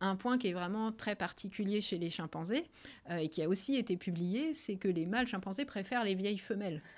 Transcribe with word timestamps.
un 0.00 0.16
point 0.16 0.38
qui 0.38 0.48
est 0.48 0.52
vraiment 0.52 0.92
très 0.92 1.14
particulier 1.14 1.80
chez 1.80 1.98
les 1.98 2.10
chimpanzés 2.10 2.64
et 3.10 3.28
qui 3.28 3.42
a 3.42 3.48
aussi 3.48 3.76
été 3.76 3.96
publié, 3.96 4.52
c'est 4.52 4.76
que 4.76 4.88
les 4.88 5.06
mâles 5.06 5.26
chimpanzés 5.26 5.64
préfèrent 5.64 6.04
les 6.04 6.14
vieilles 6.14 6.38
femelles. 6.38 6.82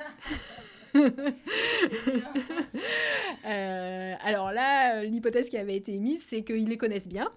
Euh, 3.46 4.14
alors 4.24 4.52
là, 4.52 5.04
l'hypothèse 5.04 5.48
qui 5.48 5.56
avait 5.56 5.76
été 5.76 5.94
émise, 5.94 6.24
c'est 6.26 6.42
qu'ils 6.42 6.68
les 6.68 6.76
connaissent 6.76 7.08
bien, 7.08 7.30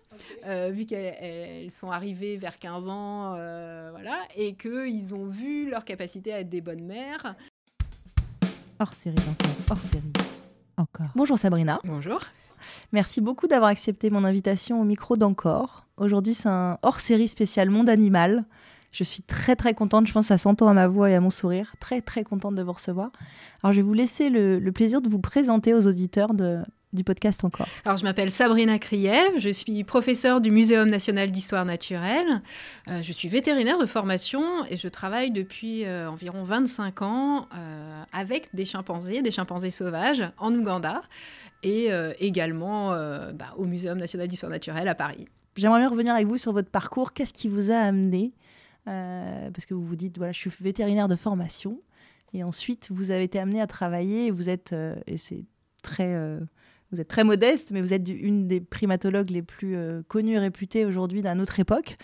euh, 0.46 0.72
vu 0.72 0.86
qu'elles 0.86 1.72
sont 1.72 1.92
arrivées 1.92 2.38
vers 2.38 2.60
15 2.60 2.88
ans, 2.88 3.36
euh, 3.36 3.90
voilà, 3.92 4.18
et 4.36 4.56
qu'ils 4.56 5.14
ont 5.14 5.28
vu 5.28 5.70
leur 5.70 5.86
capacité 5.86 6.34
à 6.34 6.40
être 6.40 6.50
des 6.50 6.62
bonnes 6.62 6.84
mères. 6.84 7.36
Hors 8.80 8.94
série 8.94 9.16
encore, 9.20 9.56
hors 9.70 9.78
série 9.78 10.12
encore. 10.78 11.12
Bonjour 11.16 11.38
Sabrina. 11.38 11.80
Bonjour. 11.84 12.20
Merci 12.92 13.22
beaucoup 13.22 13.48
d'avoir 13.48 13.70
accepté 13.70 14.10
mon 14.10 14.24
invitation 14.24 14.82
au 14.82 14.84
micro 14.84 15.16
d'Encore. 15.16 15.86
Aujourd'hui, 15.98 16.34
c'est 16.34 16.50
un 16.50 16.78
hors 16.82 17.00
série 17.00 17.28
spécial 17.28 17.70
Monde 17.70 17.90
Animal. 17.90 18.46
Je 18.92 19.06
suis 19.06 19.22
très 19.22 19.56
très 19.56 19.74
contente, 19.74 20.06
je 20.08 20.12
pense 20.14 20.28
ça 20.28 20.38
s'entend 20.38 20.68
à 20.68 20.74
ma 20.74 20.88
voix 20.88 21.10
et 21.10 21.16
à 21.16 21.22
mon 21.22 21.30
sourire. 21.30 21.74
Très 21.80 22.02
très 22.02 22.24
contente 22.24 22.56
de 22.56 22.64
vous 22.64 22.74
recevoir. 22.74 23.12
Alors 23.64 23.72
je 23.72 23.78
vais 23.78 23.86
vous 23.86 23.94
laisser 23.94 24.30
le, 24.30 24.60
plaisir 24.72 25.02
de 25.02 25.08
vous 25.08 25.20
présenter 25.20 25.74
aux 25.74 25.88
auditeurs 25.88 26.34
du 26.34 27.04
podcast 27.06 27.46
encore. 27.46 27.68
Alors 27.86 27.98
je 27.98 28.04
m'appelle 28.04 28.32
Sabrina 28.32 28.78
Kriev, 28.80 29.32
je 29.38 29.50
suis 29.50 29.86
professeure 29.86 30.42
du 30.42 30.52
Muséum 30.52 30.90
national 30.90 31.32
d'histoire 31.32 31.64
naturelle. 31.64 32.42
Euh, 32.90 33.02
je 33.02 33.14
suis 33.14 33.30
vétérinaire 33.30 33.78
de 33.78 33.86
formation 33.86 34.44
et 34.70 34.76
je 34.76 34.90
travaille 34.90 35.32
depuis 35.32 35.86
euh, 35.86 36.10
environ 36.10 36.44
25 36.44 37.02
ans 37.02 37.48
euh, 37.56 38.04
avec 38.12 38.50
des 38.54 38.66
chimpanzés, 38.66 39.22
des 39.22 39.32
chimpanzés 39.32 39.72
sauvages 39.72 40.24
en 40.38 40.54
Ouganda 40.54 41.02
et 41.64 41.90
également 42.20 42.90
bah, 43.34 43.54
au 43.58 43.66
Muséum 43.66 43.98
national 43.98 44.28
d'histoire 44.28 44.52
naturelle 44.52 44.88
à 44.88 44.96
Paris. 44.96 45.28
J'aimerais 45.56 45.80
bien 45.80 45.90
revenir 45.90 46.14
avec 46.14 46.28
vous 46.28 46.38
sur 46.38 46.54
votre 46.54 46.70
parcours. 46.70 47.14
Qu'est-ce 47.14 47.34
qui 47.34 47.48
vous 47.48 47.72
a 47.72 47.78
amené 47.78 48.34
euh, 48.88 49.52
parce 49.52 49.66
que 49.66 49.74
vous 49.74 49.86
vous 49.86 49.96
dites, 49.96 50.18
voilà, 50.18 50.32
je 50.32 50.40
suis 50.40 50.52
vétérinaire 50.62 51.08
de 51.08 51.16
formation, 51.16 51.80
et 52.34 52.44
ensuite 52.44 52.90
vous 52.92 53.12
avez 53.12 53.24
été 53.26 53.40
amené 53.40 53.62
à 53.62 53.68
travailler, 53.68 54.32
vous 54.32 54.50
êtes, 54.50 54.74
euh, 54.74 54.96
et 55.06 55.18
c'est 55.18 55.46
très, 55.84 56.14
euh, 56.16 56.40
vous 56.92 57.00
êtes 57.00 57.08
très 57.08 57.24
modeste, 57.24 57.72
mais 57.72 57.82
vous 57.82 57.94
êtes 57.94 58.10
une 58.10 58.48
des 58.48 58.60
primatologues 58.60 59.30
les 59.30 59.44
plus 59.44 59.78
connues 60.08 60.34
et 60.34 60.40
réputées 60.40 60.86
aujourd'hui 60.86 61.22
d'une 61.22 61.40
autre 61.40 61.60
époque. 61.60 61.98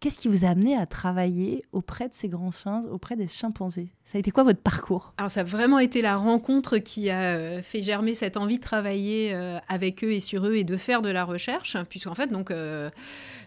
Qu'est-ce 0.00 0.18
qui 0.18 0.28
vous 0.28 0.44
a 0.44 0.48
amené 0.48 0.76
à 0.76 0.86
travailler 0.86 1.64
auprès 1.72 2.08
de 2.08 2.14
ces 2.14 2.28
grands 2.28 2.52
chiens, 2.52 2.82
auprès 2.90 3.16
des 3.16 3.26
chimpanzés? 3.26 3.88
Ça 4.04 4.16
a 4.16 4.20
été 4.20 4.30
quoi 4.30 4.44
votre 4.44 4.60
parcours? 4.60 5.12
Alors 5.18 5.30
ça 5.30 5.40
a 5.40 5.44
vraiment 5.44 5.80
été 5.80 6.02
la 6.02 6.16
rencontre 6.16 6.78
qui 6.78 7.10
a 7.10 7.60
fait 7.62 7.82
germer 7.82 8.14
cette 8.14 8.36
envie 8.36 8.58
de 8.58 8.62
travailler 8.62 9.34
avec 9.68 10.04
eux 10.04 10.12
et 10.12 10.20
sur 10.20 10.46
eux 10.46 10.54
et 10.54 10.64
de 10.64 10.76
faire 10.76 11.02
de 11.02 11.10
la 11.10 11.24
recherche, 11.24 11.76
puisqu'en 11.88 12.14
fait 12.14 12.28
donc 12.28 12.52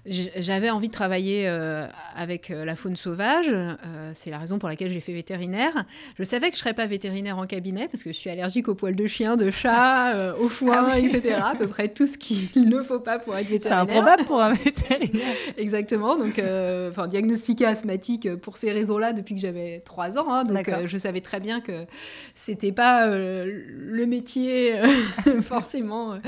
j'avais 0.05 0.71
envie 0.71 0.87
de 0.87 0.93
travailler 0.93 1.47
euh, 1.47 1.85
avec 2.15 2.49
euh, 2.49 2.65
la 2.65 2.75
faune 2.75 2.95
sauvage. 2.95 3.49
Euh, 3.51 3.75
c'est 4.13 4.31
la 4.31 4.39
raison 4.39 4.57
pour 4.57 4.67
laquelle 4.67 4.91
j'ai 4.91 4.99
fait 4.99 5.13
vétérinaire. 5.13 5.85
Je 6.17 6.23
savais 6.23 6.49
que 6.49 6.55
je 6.55 6.59
ne 6.59 6.63
serais 6.63 6.73
pas 6.73 6.87
vétérinaire 6.87 7.37
en 7.37 7.45
cabinet 7.45 7.87
parce 7.87 8.03
que 8.03 8.11
je 8.11 8.17
suis 8.17 8.31
allergique 8.31 8.67
aux 8.67 8.73
poils 8.73 8.95
de 8.95 9.05
chien, 9.05 9.37
de 9.37 9.51
chat, 9.51 10.33
au 10.39 10.49
foin, 10.49 10.87
ah 10.93 10.99
etc. 10.99 11.35
À 11.43 11.55
peu 11.55 11.67
près 11.67 11.87
tout 11.87 12.07
ce 12.07 12.17
qu'il 12.17 12.67
ne 12.67 12.81
faut 12.81 12.99
pas 12.99 13.19
pour 13.19 13.35
être 13.37 13.47
vétérinaire. 13.47 13.85
C'est 13.85 13.91
improbable 13.93 14.23
pour 14.25 14.41
un 14.41 14.53
vétérinaire. 14.53 15.35
Exactement. 15.57 16.17
Donc, 16.17 16.41
enfin, 16.89 17.07
diagnostiqué 17.07 17.65
asthmatique 17.65 18.35
pour 18.37 18.57
ces 18.57 18.71
raisons-là 18.71 19.13
depuis 19.13 19.35
que 19.35 19.41
j'avais 19.41 19.81
trois 19.81 20.17
ans. 20.17 20.29
Hein. 20.29 20.45
donc, 20.45 20.67
je 20.85 20.97
savais 20.97 21.21
très 21.21 21.39
bien 21.39 21.61
que 21.61 21.85
c'était 22.33 22.71
pas 22.71 23.05
le 23.05 24.05
métier 24.05 24.73
forcément 25.43 26.19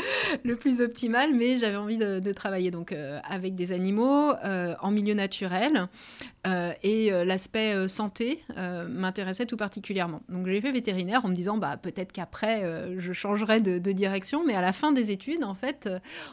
le 0.43 0.55
plus 0.55 0.81
optimal, 0.81 1.33
mais 1.33 1.57
j'avais 1.57 1.77
envie 1.77 1.97
de, 1.97 2.19
de, 2.19 2.31
travailler 2.31 2.71
donc 2.71 2.95
avec 3.29 3.55
des 3.55 3.62
animaux 3.71 4.33
euh, 4.43 4.75
en 4.81 4.91
milieu 4.91 5.13
naturel. 5.13 5.87
Euh, 6.45 6.73
et 6.83 7.11
euh, 7.11 7.23
l'aspect 7.23 7.87
santé 7.87 8.43
m'intéressait 8.89 9.45
tout 9.45 9.57
particulièrement. 9.57 10.21
Donc 10.29 10.47
j'ai 10.47 10.59
fait 10.61 10.71
vétérinaire 10.71 11.25
en 11.25 11.29
me 11.29 11.35
disant 11.35 11.57
bah, 11.57 11.77
peut-être 11.77 12.11
qu'après 12.11 12.63
je 12.97 13.13
changerai 13.13 13.59
de, 13.59 13.91
direction, 13.91 14.43
mais 14.45 14.55
à 14.55 14.61
la 14.61 14.73
fin 14.73 14.91
des 14.91 15.11
études, 15.11 15.43
en 15.43 15.53
fait, 15.53 15.89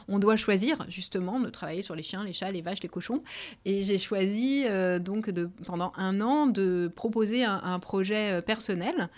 on 0.07 0.19
doit 0.19 0.35
choisir 0.35 0.85
justement 0.87 1.39
de 1.39 1.49
travailler 1.49 1.81
sur 1.81 1.95
les 1.95 2.03
chiens, 2.03 2.23
les 2.23 2.33
chats, 2.33 2.51
les 2.51 2.61
vaches, 2.61 2.81
les 2.81 2.89
cochons. 2.89 3.21
Et 3.65 3.81
j'ai 3.81 3.97
choisi 3.97 4.65
donc 4.99 5.29
de, 5.29 5.49
pendant 5.65 5.91
un 5.95 6.21
an 6.21 6.47
de 6.47 6.91
proposer 6.93 7.43
un, 7.43 7.61
un 7.63 7.79
projet 7.79 8.41
personnel 8.41 9.09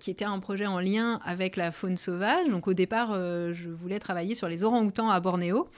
qui 0.00 0.10
était 0.10 0.24
un 0.24 0.38
projet 0.38 0.66
en 0.66 0.80
lien 0.80 1.20
avec 1.24 1.56
la 1.56 1.70
faune 1.70 1.96
sauvage. 1.96 2.48
Donc 2.48 2.68
au 2.68 2.74
départ, 2.74 3.14
je 3.14 3.68
voulais 3.68 3.98
travailler 3.98 4.34
sur 4.34 4.48
les 4.48 4.64
orang-outans 4.64 5.10
à 5.10 5.20
Bornéo 5.20 5.68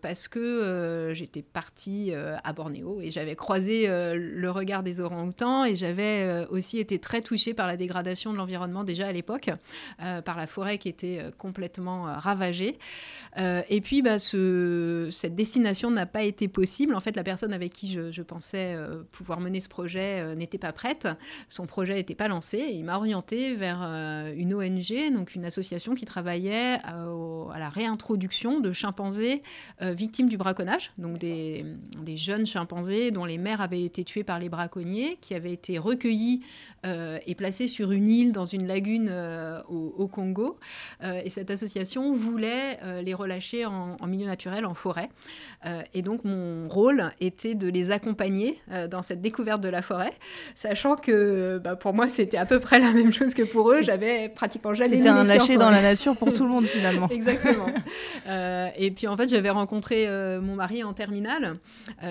parce 0.00 0.28
que 0.28 0.38
euh, 0.38 1.14
j'étais 1.14 1.42
partie 1.42 2.12
euh, 2.12 2.36
à 2.44 2.52
Bornéo 2.52 3.00
et 3.00 3.10
j'avais 3.10 3.36
croisé 3.36 3.77
euh, 3.86 4.14
le 4.16 4.50
regard 4.50 4.82
des 4.82 5.00
orang-outans 5.00 5.64
et 5.64 5.76
j'avais 5.76 6.46
aussi 6.50 6.78
été 6.78 6.98
très 6.98 7.20
touchée 7.20 7.54
par 7.54 7.66
la 7.66 7.76
dégradation 7.76 8.32
de 8.32 8.38
l'environnement 8.38 8.84
déjà 8.84 9.06
à 9.08 9.12
l'époque, 9.12 9.50
par 9.98 10.36
la 10.36 10.46
forêt 10.46 10.78
qui 10.78 10.88
était 10.88 11.20
complètement 11.38 12.04
ravagée. 12.04 12.78
et 13.36 13.80
puis, 13.80 14.02
bah, 14.02 14.18
ce, 14.18 15.08
cette 15.10 15.34
destination 15.34 15.90
n'a 15.90 16.06
pas 16.06 16.22
été 16.22 16.48
possible. 16.48 16.94
En 16.94 17.00
fait, 17.00 17.16
la 17.16 17.24
personne 17.24 17.52
avec 17.52 17.72
qui 17.72 17.92
je, 17.92 18.22
pensais 18.22 18.76
pouvoir 19.12 19.40
mener 19.40 19.60
ce 19.60 19.68
projet 19.68 20.34
n'était 20.34 20.58
pas 20.58 20.72
prête. 20.72 21.08
Son 21.48 21.66
projet 21.66 21.94
n'était 21.94 22.14
pas 22.14 22.28
lancé. 22.28 22.58
Il 22.72 22.84
m'a 22.84 22.96
orientée 22.96 23.54
vers 23.54 23.82
une 23.82 24.54
ONG, 24.54 25.12
donc 25.12 25.34
une 25.34 25.44
association 25.44 25.94
qui 25.94 26.04
travaillait 26.04 26.78
à, 26.84 27.58
la 27.58 27.68
réintroduction 27.68 28.60
de 28.60 28.72
chimpanzés 28.72 29.42
victimes 29.80 30.28
du 30.28 30.36
braconnage 30.36 30.78
donc 30.98 31.18
des, 31.18 31.64
jeunes 32.16 32.46
chimpanzés 32.46 33.10
dont 33.10 33.24
les 33.24 33.38
mères 33.38 33.60
avaient 33.60 33.67
été 33.76 34.04
tuées 34.04 34.24
par 34.24 34.38
les 34.38 34.48
braconniers, 34.48 35.18
qui 35.20 35.34
avaient 35.34 35.52
été 35.52 35.78
recueillis 35.78 36.40
euh, 36.86 37.18
et 37.26 37.34
placés 37.34 37.66
sur 37.66 37.90
une 37.90 38.08
île 38.08 38.32
dans 38.32 38.46
une 38.46 38.66
lagune 38.66 39.08
euh, 39.10 39.60
au, 39.68 40.06
Congo. 40.06 40.58
Euh, 41.02 41.20
et 41.24 41.28
cette 41.28 41.50
association 41.50 42.14
voulait 42.14 42.78
les 43.02 43.14
relâcher 43.14 43.66
en, 43.66 43.96
milieu 44.06 44.26
naturel, 44.26 44.64
en 44.64 44.74
forêt. 44.74 45.08
et 45.92 46.02
donc 46.02 46.24
mon 46.24 46.68
rôle 46.68 47.10
était 47.20 47.54
de 47.54 47.68
les 47.68 47.90
accompagner 47.90 48.58
dans 48.90 49.02
cette 49.02 49.20
découverte 49.20 49.60
de 49.60 49.68
la 49.68 49.82
forêt, 49.82 50.12
sachant 50.54 50.96
que 50.96 51.58
bah, 51.58 51.76
pour 51.76 51.92
moi 51.92 52.08
c'était 52.08 52.38
à 52.38 52.46
peu 52.46 52.60
près 52.60 52.78
la 52.78 52.92
même 52.92 53.12
chose 53.12 53.34
que 53.34 53.42
pour 53.42 53.70
eux. 53.70 53.82
J'avais 53.82 54.28
pratiquement 54.28 54.74
jamais 54.74 54.96
C'était 54.96 55.08
un 55.08 55.24
lâcher 55.24 55.56
dans 55.56 55.70
la 55.70 55.82
nature 55.82 56.16
pour 56.16 56.32
tout 56.32 56.44
le 56.44 56.50
monde 56.50 56.66
finalement. 56.66 57.08
Exactement. 57.10 57.68
et 58.26 58.90
puis 58.92 59.06
en 59.06 59.16
fait 59.16 59.28
j'avais 59.28 59.50
rencontré 59.50 60.06
mon 60.40 60.54
mari 60.54 60.82
en 60.84 60.92
terminale 60.92 61.58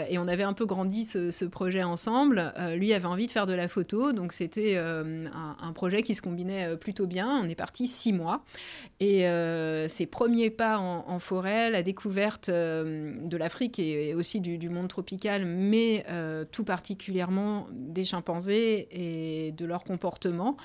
et 0.10 0.18
on 0.18 0.28
avait 0.28 0.44
un 0.44 0.54
peu 0.54 0.66
grandi 0.66 1.06
ce, 1.06 1.46
projet 1.50 1.84
ensemble. 1.84 2.54
Euh, 2.58 2.76
lui 2.76 2.94
avait 2.94 3.08
envie 3.08 3.28
de 3.28 3.32
faire 3.32 3.46
de 3.46 3.54
la 3.54 3.68
photo, 3.68 4.12
donc 4.12 4.34
c'était 4.34 4.74
euh, 4.76 5.28
un, 5.34 5.72
projet 5.74 6.04
qui 6.04 6.16
se 6.16 6.22
combinait 6.22 6.76
plutôt 6.78 7.08
bien. 7.08 7.40
On 7.44 7.50
est 7.50 7.56
parti 7.56 7.88
six 7.88 8.14
mois 8.14 8.44
et 9.00 9.26
ses 9.88 10.06
premiers 10.06 10.50
pas 10.50 10.80
en, 10.80 11.20
forêt, 11.20 11.70
la 11.70 11.84
découverte 11.84 12.50
de 12.50 13.38
l'Afrique 13.38 13.78
et, 13.80 14.16
aussi 14.16 14.42
du, 14.42 14.70
monde 14.70 14.88
tropical, 14.88 15.46
mais 15.46 16.06
tout 16.52 16.64
particulièrement 16.64 17.68
des 17.72 18.04
chimpanzés 18.04 18.88
et 18.92 19.52
de 19.52 19.66
leur 19.66 19.84
comportement 19.84 20.58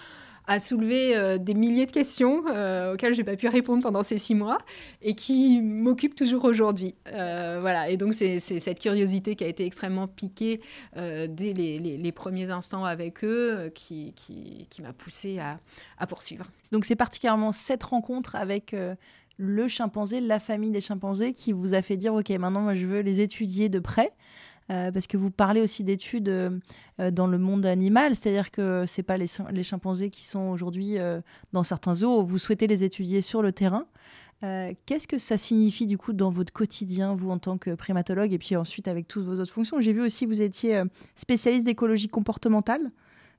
a 0.47 0.59
soulevé 0.59 1.17
euh, 1.17 1.39
des 1.39 1.55
milliers 1.55 1.87
de 1.87 1.93
questions 1.93 2.45
euh, 2.49 2.95
auxquelles 2.95 3.15
j'ai 3.15 3.25
pas 3.25 3.37
pu 3.37 3.49
répondre 3.49 3.83
pendant 3.83 4.03
ces 4.03 4.19
six 4.19 4.35
mois 4.35 4.59
et 5.01 5.15
qui 5.15 5.61
m'occupent 5.61 6.15
toujours 6.15 6.45
aujourd'hui. 6.45 6.95
Euh, 7.09 7.59
voilà, 7.61 7.89
et 7.89 7.97
donc 7.97 8.15
c'est 8.15 8.41
cette 8.41 8.81
curiosité 8.81 9.37
qui 9.37 9.45
a 9.45 9.47
été 9.47 9.65
extrêmement 9.65 10.09
piquée 10.09 10.61
dès 10.95 11.53
les, 11.53 11.79
les, 11.79 12.13
premiers 12.13 12.51
instants 12.51 12.85
avec 12.85 13.25
eux 13.25 13.71
qui, 13.75 14.13
qui, 14.15 14.67
qui 14.69 14.83
m'a 14.83 14.93
poussée 14.93 15.39
à, 15.39 15.61
à, 15.99 16.07
poursuivre. 16.07 16.47
Donc 16.73 16.85
c'est 16.85 16.97
particulièrement 16.97 17.53
cette 17.53 17.83
rencontre 17.83 18.37
avec 18.37 18.75
le 19.37 19.69
chimpanzé, 19.69 20.21
la 20.21 20.39
famille 20.39 20.71
des 20.71 20.81
chimpanzés 20.81 21.33
qui 21.33 21.53
vous 21.53 21.75
a 21.75 21.83
fait 21.83 21.97
dire, 21.97 22.15
OK, 22.15 22.31
maintenant 22.31 22.63
moi 22.63 22.75
je 22.75 22.87
veux 22.87 23.01
les 23.01 23.21
étudier 23.21 23.69
de 23.69 23.79
près. 23.79 24.13
Euh, 24.73 24.91
parce 24.91 25.07
que 25.07 25.17
vous 25.17 25.31
parlez 25.31 25.61
aussi 25.61 25.85
d'études 25.85 26.29
euh, 26.29 26.51
euh, 27.01 27.11
dans 27.11 27.27
le 27.27 27.39
monde 27.39 27.67
animal, 27.67 28.15
c'est-à-dire 28.15 28.51
que 28.51 28.87
ce 28.87 29.03
pas 29.03 29.17
les, 29.17 29.27
chimpanzés 29.63 30.09
qui 30.09 30.25
sont 30.25 30.49
aujourd'hui 30.49 30.97
dans 31.53 31.63
certains 31.63 31.95
zoos, 31.95 32.23
vous 32.23 32.39
souhaitez 32.39 32.67
les 32.67 32.85
étudier 32.85 33.21
sur 33.21 33.43
le 33.43 33.53
terrain. 33.53 33.87
Qu'est-ce 34.87 35.07
que 35.07 35.19
ça 35.19 35.37
signifie 35.37 35.87
du 35.87 35.99
coup 35.99 36.13
dans 36.13 36.31
votre 36.31 36.53
quotidien, 36.53 37.15
vous 37.15 37.31
en 37.31 37.39
tant 37.39 37.59
que 37.59 37.75
primatologue, 37.75 38.33
et 38.33 38.39
puis 38.39 38.57
ensuite 38.57 38.89
avec 38.89 39.07
toutes 39.07 39.25
vos 39.25 39.41
autres 39.41 39.53
fonctions? 39.53 39.81
J'ai 39.81 39.93
vu 39.93 40.03
aussi 40.03 40.25
que 40.25 40.31
vous 40.31 40.43
étiez 40.43 40.83
spécialiste 41.17 41.65
d'écologie 41.65 42.09
comportementale. 42.09 42.91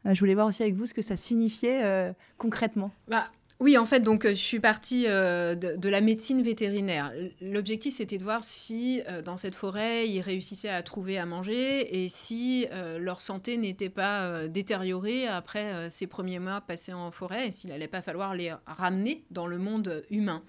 je 0.05 0.19
voulais 0.19 0.33
voir 0.33 0.47
aussi 0.47 0.63
avec 0.63 0.75
vous 0.75 0.85
ce 0.85 0.93
que 0.93 1.01
ça 1.01 1.17
signifiait 1.17 2.13
concrètement. 2.37 2.91
Bah, 3.07 3.25
oui, 3.63 3.77
en 3.77 3.85
fait, 3.85 4.01
donc 4.01 4.27
je 4.27 4.33
suis 4.33 4.59
partie 4.59 5.05
euh, 5.07 5.55
de, 5.55 5.87
la 5.87 6.01
médecine 6.01 6.41
vétérinaire. 6.41 7.13
L'objectif, 7.39 7.93
c'était 7.93 8.17
de 8.17 8.23
voir 8.23 8.43
si 8.43 9.01
euh, 9.07 9.21
dans 9.21 9.37
cette 9.37 9.55
forêt, 9.55 10.05
ils 10.05 10.19
réussissaient 10.19 10.67
à 10.67 10.83
trouver 10.83 11.17
à 11.17 11.25
manger 11.25 12.03
et 12.03 12.09
si 12.09 12.67
euh, 12.73 12.99
leur 12.99 13.21
santé 13.21 13.55
n'était 13.55 13.87
pas 13.87 14.49
détériorée 14.49 15.27
après 15.27 15.89
ces 15.89 16.07
premiers 16.07 16.39
mois 16.39 16.59
passés 16.59 16.91
en 16.91 17.09
forêt 17.11 17.47
et 17.47 17.51
s'il 17.53 17.69
n'allait 17.69 17.87
pas 17.87 18.01
falloir 18.01 18.35
les 18.35 18.53
ramener 18.67 19.23
dans 19.31 19.47
le 19.47 19.57
monde 19.57 20.03
humain. 20.09 20.43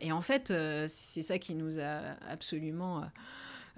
et 0.00 0.10
en 0.10 0.22
fait, 0.22 0.50
c'est 0.88 1.22
ça 1.22 1.38
qui 1.38 1.54
nous 1.54 1.78
a 1.78 2.16
absolument 2.30 3.02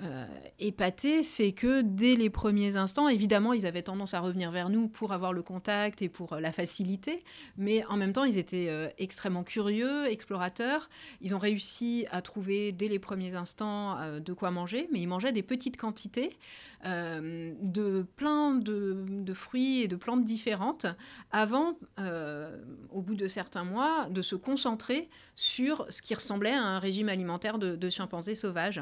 euh, 0.02 0.26
épaté, 0.58 1.22
c'est 1.22 1.52
que 1.52 1.81
dès 1.81 2.16
les 2.16 2.28
premiers 2.28 2.76
instants, 2.76 3.08
évidemment, 3.08 3.54
ils 3.54 3.64
avaient 3.64 3.82
tendance 3.82 4.12
à 4.12 4.20
revenir 4.20 4.50
vers 4.50 4.69
nous 4.69 4.88
pour 4.88 5.12
avoir 5.12 5.32
le 5.32 5.43
contact 5.43 6.02
et 6.02 6.10
pour 6.10 6.34
euh, 6.34 6.40
la 6.40 6.52
facilité, 6.52 7.25
mais 7.56 7.82
en 7.87 7.96
même 7.96 8.12
temps, 8.12 8.25
ils 8.25 8.37
étaient 8.37 8.69
euh, 8.69 8.88
extrêmement 8.98 9.43
curieux, 9.43 10.06
explorateurs. 10.06 10.90
Ils 11.22 11.34
ont 11.34 11.38
réussi 11.38 12.06
à 12.10 12.20
trouver 12.20 12.72
dès 12.72 12.88
les 12.88 12.98
premiers 12.98 13.34
instants 13.34 13.96
de 14.20 14.32
quoi 14.34 14.50
manger, 14.50 14.88
mais 14.93 15.00
ils 15.00 15.06
mangeaient 15.06 15.32
des 15.32 15.43
petites 15.43 15.78
quantités. 15.78 16.37
Euh, 16.84 17.52
de 17.62 18.06
plein 18.16 18.54
de, 18.54 19.34
fruits 19.34 19.82
et 19.82 19.88
de 19.88 19.96
plantes 19.96 20.25
différentes 20.25 20.87
avant, 21.32 21.76
euh, 21.98 22.56
au 22.90 23.00
bout 23.00 23.16
de 23.16 23.26
certains 23.26 23.64
mois, 23.64 24.08
de 24.08 24.22
se 24.22 24.37
concentrer 24.37 25.08
sur 25.34 25.84
ce 25.90 26.00
qui 26.00 26.14
ressemblait 26.14 26.52
à 26.52 26.62
un 26.62 26.78
régime 26.78 27.08
alimentaire 27.08 27.58
de, 27.58 27.75
de 27.75 27.90
chimpanzés 27.90 28.37
sauvages. 28.37 28.81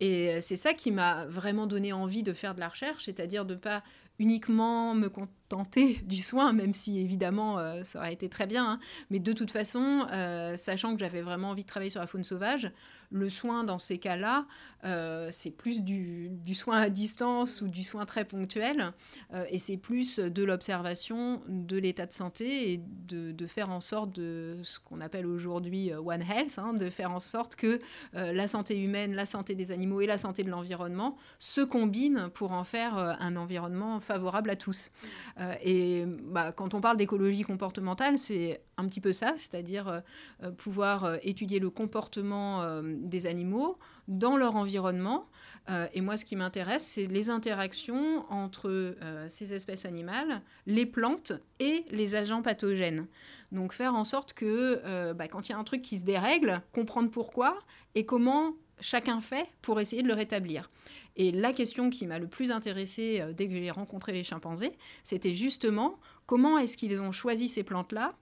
Et 0.00 0.40
c'est 0.40 0.53
ça 0.56 0.74
qui 0.74 0.90
m'a 0.90 1.24
vraiment 1.26 1.66
donné 1.66 1.92
envie 1.92 2.22
de 2.22 2.32
faire 2.32 2.54
de 2.54 2.60
la 2.60 2.68
recherche, 2.68 3.04
c'est-à-dire 3.04 3.44
de 3.44 3.54
pas 3.54 3.82
uniquement 4.18 4.94
me 4.94 5.08
contenter 5.48 6.00
du 6.06 6.22
soin, 6.22 6.52
même 6.52 6.72
si 6.72 6.98
évidemment 6.98 7.58
euh, 7.58 7.82
ça 7.82 7.98
aurait 7.98 8.12
été 8.12 8.28
très 8.28 8.46
bien. 8.46 8.64
Hein. 8.72 8.78
Mais 9.10 9.18
de 9.18 9.32
toute 9.32 9.50
façon, 9.50 10.06
sachant 10.56 10.94
que 10.94 11.00
j'avais 11.00 11.22
vraiment 11.22 11.50
envie 11.50 11.62
de 11.62 11.68
travailler 11.68 11.90
sur 11.90 12.00
la 12.00 12.06
faune 12.06 12.24
sauvage, 12.24 12.72
le 13.14 13.30
soin 13.30 13.62
dans 13.62 13.78
ces 13.78 13.98
cas-là, 13.98 14.44
euh, 14.84 15.28
c'est 15.30 15.52
plus 15.52 15.84
du, 15.84 16.30
soin 16.52 16.80
à 16.80 16.90
distance 16.90 17.62
ou 17.62 17.68
du 17.68 17.84
soin 17.84 18.04
très 18.04 18.24
ponctuel, 18.24 18.92
euh, 19.32 19.44
et 19.50 19.58
c'est 19.58 19.76
plus 19.76 20.18
de 20.18 20.42
l'observation 20.42 21.40
de 21.48 21.78
l'état 21.78 22.06
de 22.06 22.12
santé 22.12 22.72
et 22.72 22.80
de, 23.08 23.46
faire 23.46 23.70
en 23.70 23.80
sorte 23.80 24.12
de 24.16 24.58
ce 24.62 24.80
qu'on 24.80 25.00
appelle 25.00 25.26
aujourd'hui 25.26 25.92
euh, 25.92 26.00
One 26.00 26.22
Health, 26.22 26.58
hein, 26.58 26.72
de 26.72 26.90
faire 26.90 27.12
en 27.12 27.20
sorte 27.20 27.54
que 27.54 27.78
la 28.14 28.48
santé 28.48 28.82
humaine, 28.82 29.14
la 29.14 29.26
santé 29.26 29.54
des 29.54 29.70
animaux 29.70 30.00
et 30.00 30.06
la 30.06 30.18
santé 30.18 30.42
de 30.42 30.50
l'environnement 30.50 31.16
se 31.38 31.60
combinent 31.60 32.30
pour 32.32 32.52
en 32.52 32.64
faire 32.64 32.96
un 32.96 33.36
environnement 33.36 34.00
favorable 34.00 34.50
à 34.50 34.56
tous. 34.56 34.90
Et 35.62 36.04
bah, 36.06 36.52
quand 36.52 36.74
on 36.74 36.80
parle 36.80 36.96
d'écologie 36.96 37.42
comportementale, 37.42 38.18
c'est 38.18 38.62
un 38.76 38.86
petit 38.86 39.00
peu 39.00 39.12
ça, 39.12 39.32
c'est-à-dire 39.36 40.02
pouvoir 40.58 41.18
étudier 41.22 41.58
le 41.58 41.70
comportement 41.70 42.82
des 42.82 43.26
animaux 43.26 43.78
dans 44.08 44.36
leur 44.36 44.56
environnement. 44.56 45.28
Euh, 45.70 45.86
et 45.94 46.00
moi, 46.00 46.16
ce 46.16 46.24
qui 46.24 46.36
m'intéresse, 46.36 46.84
c'est 46.84 47.06
les 47.06 47.30
interactions 47.30 48.30
entre 48.30 48.68
euh, 48.68 49.28
ces 49.28 49.54
espèces 49.54 49.84
animales, 49.84 50.42
les 50.66 50.86
plantes 50.86 51.32
et 51.60 51.84
les 51.90 52.14
agents 52.14 52.42
pathogènes. 52.42 53.06
Donc 53.52 53.72
faire 53.72 53.94
en 53.94 54.04
sorte 54.04 54.32
que 54.34 54.80
euh, 54.84 55.14
bah, 55.14 55.28
quand 55.28 55.48
il 55.48 55.52
y 55.52 55.54
a 55.54 55.58
un 55.58 55.64
truc 55.64 55.82
qui 55.82 55.98
se 55.98 56.04
dérègle, 56.04 56.60
comprendre 56.72 57.10
pourquoi 57.10 57.58
et 57.94 58.04
comment 58.04 58.54
chacun 58.80 59.20
fait 59.20 59.46
pour 59.62 59.80
essayer 59.80 60.02
de 60.02 60.08
le 60.08 60.14
rétablir. 60.14 60.70
Et 61.16 61.30
la 61.32 61.52
question 61.52 61.90
qui 61.90 62.06
m'a 62.06 62.18
le 62.18 62.26
plus 62.26 62.50
intéressée 62.50 63.22
dès 63.36 63.48
que 63.48 63.54
j'ai 63.54 63.70
rencontré 63.70 64.12
les 64.12 64.24
chimpanzés, 64.24 64.72
c'était 65.02 65.34
justement 65.34 65.98
comment 66.26 66.58
est-ce 66.58 66.76
qu'ils 66.76 67.00
ont 67.00 67.12
choisi 67.12 67.48
ces 67.48 67.62
plantes-là 67.62 68.14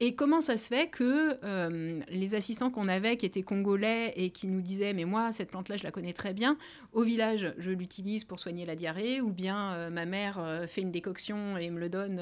et 0.00 0.16
comment 0.16 0.40
ça 0.40 0.56
se 0.56 0.66
fait 0.66 0.88
que 0.88 1.38
euh, 1.44 2.00
les 2.08 2.34
assistants 2.34 2.70
qu'on 2.70 2.88
avait, 2.88 3.16
qui 3.16 3.26
étaient 3.26 3.44
congolais 3.44 4.12
et 4.16 4.30
qui 4.30 4.48
nous 4.48 4.60
disaient 4.60 4.92
Mais 4.92 5.04
moi, 5.04 5.30
cette 5.30 5.50
plante-là, 5.50 5.76
je 5.76 5.84
la 5.84 5.92
connais 5.92 6.12
très 6.12 6.34
bien. 6.34 6.58
Au 6.92 7.02
village, 7.02 7.54
je 7.58 7.70
l'utilise 7.70 8.24
pour 8.24 8.40
soigner 8.40 8.66
la 8.66 8.74
diarrhée, 8.74 9.20
ou 9.20 9.30
bien 9.30 9.72
euh, 9.72 9.90
ma 9.90 10.04
mère 10.04 10.40
euh, 10.40 10.66
fait 10.66 10.80
une 10.80 10.90
décoction 10.90 11.56
et 11.56 11.70
me 11.70 11.78
le 11.78 11.88
donne 11.88 12.20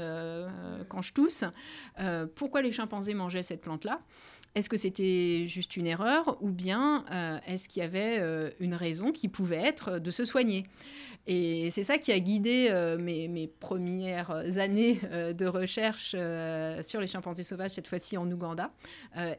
quand 0.88 1.02
je 1.02 1.12
tousse. 1.12 1.44
pourquoi 2.34 2.62
les 2.62 2.70
chimpanzés 2.70 3.14
mangeaient 3.14 3.42
cette 3.42 3.62
plante-là? 3.62 4.00
Est-ce 4.54 4.68
que 4.68 4.76
c'était 4.76 5.46
juste 5.46 5.76
une 5.76 5.86
erreur 5.86 6.36
ou 6.42 6.50
bien 6.50 7.04
est-ce 7.46 7.68
qu'il 7.68 7.82
y 7.82 7.86
avait 7.86 8.20
une 8.60 8.74
raison 8.74 9.12
qui 9.12 9.28
pouvait 9.28 9.62
être 9.62 9.98
de 9.98 10.10
se 10.10 10.24
soigner? 10.24 10.64
Et 11.26 11.70
c'est 11.70 11.84
ça 11.84 11.98
qui 11.98 12.10
a 12.10 12.18
guidé 12.18 12.68
euh, 12.70 12.98
mes, 12.98 13.46
premières 13.46 14.30
années 14.58 14.98
euh, 15.04 15.32
de 15.32 15.46
recherche 15.46 16.16
euh, 16.18 16.82
sur 16.82 17.00
les 17.00 17.06
chimpanzés 17.06 17.44
sauvages, 17.44 17.70
cette 17.72 17.86
fois-ci 17.86 18.16
en 18.16 18.28
Ouganda, 18.30 18.72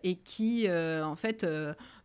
et 0.03 0.15
qui, 0.15 0.67
en 0.69 1.15
fait, 1.15 1.45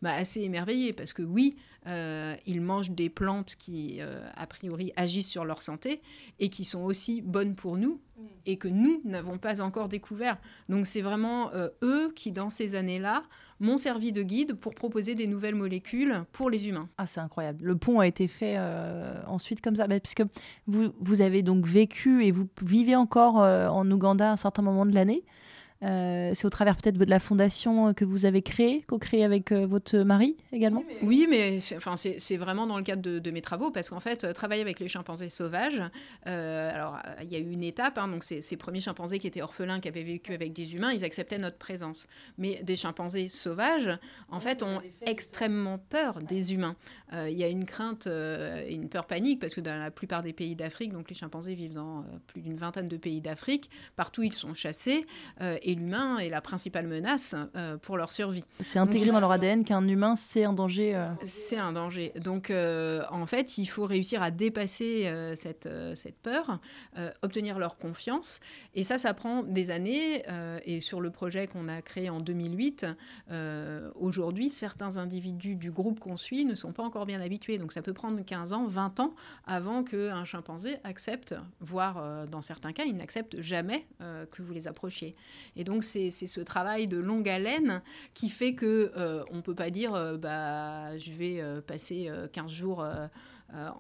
m'a 0.03 0.15
assez 0.15 0.41
émerveillée 0.43 0.93
parce 0.93 1.13
que 1.13 1.23
oui, 1.23 1.57
ils 1.87 2.61
mangent 2.61 2.91
des 2.91 3.09
plantes 3.09 3.55
qui, 3.59 4.01
a 4.01 4.47
priori, 4.47 4.93
agissent 4.97 5.29
sur 5.29 5.45
leur 5.45 5.63
santé 5.63 6.03
et 6.39 6.51
qui 6.51 6.65
sont 6.65 6.83
aussi 6.83 7.23
bonnes 7.23 7.55
pour 7.55 7.79
nous 7.79 8.01
et 8.45 8.57
que 8.57 8.69
nous 8.69 9.01
n'avons 9.05 9.39
pas 9.39 9.63
encore 9.63 9.89
découvert. 9.89 10.37
Donc 10.69 10.87
c'est 10.87 11.01
vraiment 11.01 11.51
eux 11.83 12.13
qui, 12.15 12.31
dans 12.31 12.51
ces 12.51 12.75
années-là, 12.75 13.23
m'ont 13.61 13.79
servi 13.79 14.13
de 14.13 14.23
guide 14.23 14.55
pour 14.55 14.75
proposer 14.75 15.15
des 15.15 15.27
nouvelles 15.27 15.55
molécules 15.55 16.25
pour 16.33 16.51
les 16.51 16.69
humains. 16.69 16.89
Ah, 16.99 17.07
c'est 17.07 17.21
incroyable. 17.21 17.65
Le 17.65 17.77
pont 17.77 18.01
a 18.01 18.07
été 18.07 18.29
fait 18.29 18.55
euh, 18.57 19.21
ensuite 19.27 19.61
comme 19.61 19.77
ça, 19.77 19.89
parce 19.89 20.15
que 20.15 20.23
vous, 20.67 20.93
vous 21.01 21.21
avez 21.21 21.43
donc 21.43 21.67
vécu 21.67 22.25
et 22.25 22.31
vous 22.31 22.49
vivez 22.63 22.97
encore 22.97 23.43
euh, 23.43 23.69
en 23.69 23.91
Ouganda 23.91 24.29
à 24.29 24.33
un 24.33 24.37
certain 24.37 24.63
moment 24.63 24.87
de 24.87 24.95
l'année. 24.95 25.25
Euh, 25.85 26.33
c'est 26.35 26.45
au 26.45 26.51
travers 26.51 26.77
peut-être 26.77 26.99
de 26.99 27.05
la 27.05 27.21
fondation 27.21 27.95
que 27.95 28.05
vous 28.05 28.27
avez 28.27 28.43
créée, 28.43 28.83
co-créée 28.89 29.23
avec 29.23 29.53
euh, 29.53 29.65
votre 29.65 29.99
mari 29.99 30.37
également 30.53 30.83
Oui, 31.03 31.29
mais, 31.31 31.61
enfin, 31.77 31.95
c'est 31.97 32.37
vraiment 32.37 32.67
dans 32.67 32.79
le 32.79 32.83
cadre 32.83 33.21
de, 33.21 33.31
mes 33.31 33.43
travaux, 33.43 33.71
parce 33.71 33.91
qu'en 33.91 34.01
fait, 34.01 34.25
euh, 34.25 34.33
travailler 34.33 34.63
avec 34.63 34.81
les 34.81 34.89
chimpanzés 34.89 35.29
sauvages, 35.29 35.83
alors 36.25 36.99
il 37.23 37.33
y 37.33 37.37
a 37.37 37.39
eu 37.39 37.51
une 37.51 37.63
étape, 37.63 37.99
hein, 37.99 38.09
donc 38.09 38.25
ces, 38.25 38.57
premiers 38.57 38.81
chimpanzés 38.81 39.19
qui 39.19 39.27
étaient 39.27 39.43
orphelins, 39.43 39.79
qui 39.79 39.89
avaient 39.89 40.03
vécu 40.03 40.33
avec 40.33 40.53
des 40.53 40.75
humains, 40.75 40.93
ils 40.93 41.05
acceptaient 41.05 41.39
notre 41.39 41.59
présence. 41.59 42.09
Mais 42.39 42.63
des 42.63 42.77
chimpanzés 42.77 43.29
sauvages, 43.29 43.91
en 44.31 44.41
fait, 44.41 44.63
ont 44.63 44.81
extrêmement 45.03 45.79
peur 45.79 46.21
des 46.21 46.53
humains. 46.53 46.77
Il 47.13 47.37
y 47.37 47.45
a 47.45 47.49
une 47.49 47.65
crainte, 47.65 48.07
une 48.07 48.89
peur 48.89 49.07
panique, 49.07 49.41
parce 49.41 49.55
que 49.55 49.61
dans 49.61 49.79
la 49.79 49.91
plupart 49.91 50.23
des 50.23 50.33
pays 50.33 50.57
d'Afrique, 50.57 50.93
donc 50.93 51.09
les 51.09 51.15
chimpanzés 51.15 51.55
vivent 51.55 51.75
dans 51.75 52.05
plus 52.27 52.41
d'une 52.41 52.57
vingtaine 52.57 52.89
de 52.89 52.97
pays 52.97 53.21
d'Afrique, 53.21 53.71
partout 53.97 54.23
ils 54.23 54.33
sont 54.33 54.55
chassés 54.55 55.07
l'humain 55.75 56.19
est 56.19 56.29
la 56.29 56.41
principale 56.41 56.87
menace 56.87 57.35
euh, 57.57 57.77
pour 57.77 57.97
leur 57.97 58.13
survie. 58.13 58.45
C'est 58.61 58.79
intégré 58.79 59.11
dans 59.11 59.21
leur 59.21 59.33
ADN 59.33 59.65
qu'un 59.65 59.87
humain, 59.87 60.17
c'est 60.17 60.45
un 60.45 60.53
danger. 60.53 60.95
Euh. 60.95 61.09
C'est 61.25 61.57
un 61.57 61.73
danger. 61.73 62.13
Donc, 62.17 62.51
euh, 62.51 63.03
en 63.11 63.27
fait, 63.27 63.59
il 63.59 63.67
faut 63.67 63.85
réussir 63.85 64.23
à 64.23 64.31
dépasser 64.31 65.11
cette, 65.35 65.69
cette 65.95 66.19
peur, 66.19 66.61
obtenir 67.23 67.59
leur 67.59 67.77
confiance. 67.77 68.41
Et 68.75 68.83
ça, 68.83 68.99
ça 68.99 69.15
prend 69.15 69.43
des 69.43 69.71
années. 69.71 70.23
et 70.65 70.81
sur 70.81 71.01
le 71.01 71.11
projet 71.11 71.47
qu'on 71.47 71.69
a 71.69 71.83
créé 71.83 72.11
en 72.11 72.21
2008, 72.21 72.87
aujourd'hui, 73.95 74.51
certains 74.51 74.97
individus 74.97 75.57
du 75.57 75.71
groupe 75.71 76.01
qu'on 76.01 76.17
suit 76.17 76.45
ne 76.45 76.55
sont 76.55 76.73
pas 76.73 76.83
encore 76.83 77.07
bien 77.07 77.21
habitués. 77.21 77.59
Donc, 77.59 77.73
ça 77.73 77.83
peut 77.83 77.93
prendre 77.93 78.21
15 78.25 78.53
ans, 78.53 78.67
20 78.67 79.01
ans 79.01 79.15
avant 79.47 79.83
qu'un 79.83 80.25
chimpanzé 80.25 80.77
accepte, 80.85 81.35
voire 81.61 82.27
dans 82.29 82.43
certains 82.43 82.73
cas, 82.73 82.85
il 82.85 82.97
n'accepte 82.97 83.41
jamais 83.41 83.87
que 83.99 84.43
vous 84.43 84.53
les 84.53 84.69
approchiez. 84.69 85.17
Et 85.59 85.65
donc, 85.65 85.83
c'est 85.83 86.11
ce 86.11 86.41
travail 86.41 86.87
de 86.87 86.99
longue 86.99 87.29
haleine 87.29 87.83
qui 88.15 88.31
fait 88.31 88.55
que 88.55 88.93
euh, 88.97 89.25
on 89.33 89.43
peut 89.43 89.57
pas 89.57 89.71
dire 89.71 89.93
euh, 89.93 90.17
bah, 90.17 90.97
je 90.99 91.11
vais 91.11 91.41
euh, 91.41 91.61
passer 91.61 92.11
15 92.33 92.51
jours 92.51 92.87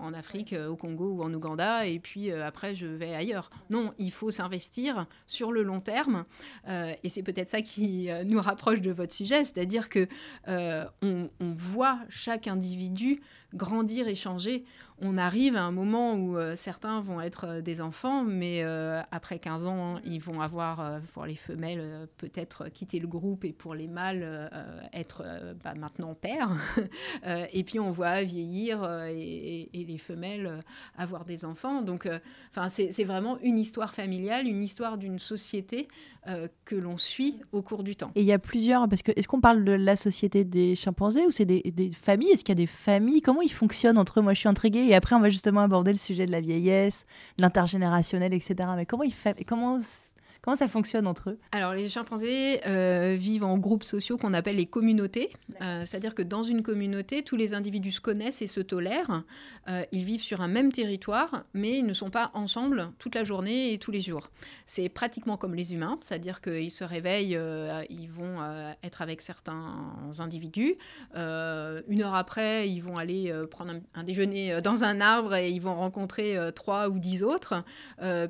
en 0.00 0.14
Afrique, 0.14 0.54
au 0.54 0.76
Congo 0.76 1.12
ou 1.12 1.22
en 1.22 1.32
Ouganda, 1.32 1.86
et 1.86 1.98
puis 1.98 2.32
après 2.32 2.74
je 2.74 2.86
vais 2.86 3.14
ailleurs. 3.14 3.50
Non, 3.68 3.92
il 3.98 4.10
faut 4.10 4.30
s'investir 4.30 5.06
sur 5.26 5.52
le 5.52 5.62
long 5.62 5.80
terme, 5.80 6.24
et 6.66 7.08
c'est 7.10 7.22
peut-être 7.22 7.50
ça 7.50 7.60
qui 7.60 8.08
nous 8.24 8.40
rapproche 8.40 8.80
de 8.80 8.90
votre 8.90 9.12
sujet, 9.12 9.44
c'est-à-dire 9.44 9.90
que 9.90 10.08
on, 10.46 11.28
on, 11.40 11.52
voit 11.52 11.98
chaque 12.08 12.48
individu 12.48 13.20
grandir 13.54 14.08
et 14.08 14.14
changer 14.14 14.64
on 15.00 15.16
arrive 15.16 15.56
à 15.56 15.62
un 15.62 15.70
moment 15.70 16.14
où 16.14 16.36
euh, 16.36 16.56
certains 16.56 17.00
vont 17.00 17.20
être 17.20 17.46
euh, 17.46 17.60
des 17.60 17.80
enfants, 17.80 18.24
mais 18.24 18.62
euh, 18.62 19.00
après 19.12 19.38
15 19.38 19.66
ans, 19.66 20.00
ils 20.04 20.20
vont 20.20 20.40
avoir, 20.40 21.00
pour 21.12 21.24
les 21.24 21.36
femelles, 21.36 22.08
peut-être 22.16 22.68
quitter 22.68 22.98
le 22.98 23.06
groupe 23.06 23.44
et 23.44 23.52
pour 23.52 23.74
les 23.74 23.86
mâles, 23.86 24.50
être 24.92 25.24
bah, 25.62 25.74
maintenant 25.74 26.14
père. 26.14 26.50
et 27.52 27.64
puis 27.64 27.78
on 27.78 27.92
voit 27.92 28.22
vieillir 28.22 28.84
et, 29.08 29.68
les 29.72 29.98
femelles 29.98 30.60
avoir 30.96 31.24
des 31.24 31.44
enfants. 31.44 31.82
Donc, 31.82 32.08
c'est 32.68 33.04
vraiment 33.04 33.38
une 33.40 33.58
histoire 33.58 33.94
familiale, 33.94 34.46
une 34.46 34.62
histoire 34.62 34.98
d'une 34.98 35.18
société 35.18 35.88
que 36.64 36.76
l'on 36.76 36.96
suit 36.96 37.40
au 37.52 37.62
cours 37.62 37.82
du 37.82 37.96
temps. 37.96 38.10
Et 38.14 38.20
il 38.20 38.26
y 38.26 38.32
a 38.32 38.38
plusieurs, 38.38 38.88
parce 38.88 39.02
que 39.02 39.12
est-ce 39.16 39.28
qu'on 39.28 39.40
parle 39.40 39.64
de 39.64 39.72
la 39.72 39.96
société 39.96 40.44
des 40.44 40.74
chimpanzés 40.74 41.26
ou 41.26 41.30
c'est 41.30 41.46
des, 41.46 41.62
des 41.62 41.90
familles? 41.90 42.30
Est-ce 42.30 42.44
qu'il 42.44 42.52
y 42.52 42.60
a 42.60 42.62
des 42.62 42.66
familles? 42.66 43.20
Comment 43.20 43.37
ils 43.42 43.52
fonctionnent 43.52 43.98
entre 43.98 44.20
eux? 44.20 44.22
Moi, 44.22 44.34
je 44.34 44.40
suis 44.40 44.48
intriguée 44.48 44.86
et 44.86 44.94
après, 44.94 45.14
on 45.14 45.20
va 45.20 45.30
justement 45.30 45.62
aborder 45.62 45.92
le 45.92 45.98
sujet 45.98 46.26
de 46.26 46.32
la 46.32 46.40
vieillesse, 46.40 47.04
l'intergénérationnel, 47.38 48.34
etc. 48.34 48.56
Mais 48.76 48.86
comment 48.86 49.04
il 49.04 49.12
fait, 49.12 49.44
comment, 49.44 49.78
Comment 50.48 50.56
ça 50.56 50.68
fonctionne 50.68 51.06
entre 51.06 51.28
eux? 51.28 51.38
Alors, 51.52 51.74
les 51.74 51.90
chimpanzés 51.90 52.66
euh, 52.66 53.14
vivent 53.18 53.44
en 53.44 53.58
groupes 53.58 53.84
sociaux 53.84 54.16
qu'on 54.16 54.32
appelle 54.32 54.56
les 54.56 54.64
communautés. 54.64 55.30
Euh, 55.60 55.84
c'est-à-dire 55.84 56.14
que 56.14 56.22
dans 56.22 56.42
une 56.42 56.62
communauté, 56.62 57.22
tous 57.22 57.36
les 57.36 57.52
individus 57.52 57.90
se 57.90 58.00
connaissent 58.00 58.40
et 58.40 58.46
se 58.46 58.60
tolèrent. 58.60 59.24
Euh, 59.68 59.82
ils 59.92 60.04
vivent 60.04 60.22
sur 60.22 60.40
un 60.40 60.48
même 60.48 60.72
territoire, 60.72 61.44
mais 61.52 61.76
ils 61.76 61.84
ne 61.84 61.92
sont 61.92 62.08
pas 62.08 62.30
ensemble 62.32 62.92
toute 62.98 63.14
la 63.14 63.24
journée 63.24 63.74
et 63.74 63.78
tous 63.78 63.90
les 63.90 64.00
jours. 64.00 64.30
C'est 64.64 64.88
pratiquement 64.88 65.36
comme 65.36 65.54
les 65.54 65.74
humains, 65.74 65.98
c'est-à-dire 66.00 66.40
qu'ils 66.40 66.70
se 66.70 66.82
réveillent, 66.82 67.38
ils 67.90 68.08
vont 68.08 68.38
être 68.82 69.02
avec 69.02 69.20
certains 69.20 69.92
individus. 70.18 70.76
une 71.14 72.02
heure 72.02 72.14
après, 72.14 72.70
ils 72.70 72.80
vont 72.80 72.96
aller 72.96 73.30
prendre 73.50 73.74
un, 73.94 74.04
déjeuner 74.04 74.62
dans 74.62 74.84
un 74.84 75.02
arbre 75.02 75.34
et 75.34 75.50
ils 75.50 75.60
vont 75.60 75.74
rencontrer 75.74 76.38
trois 76.54 76.88
ou 76.88 76.98
dix 76.98 77.22
autres. 77.22 77.62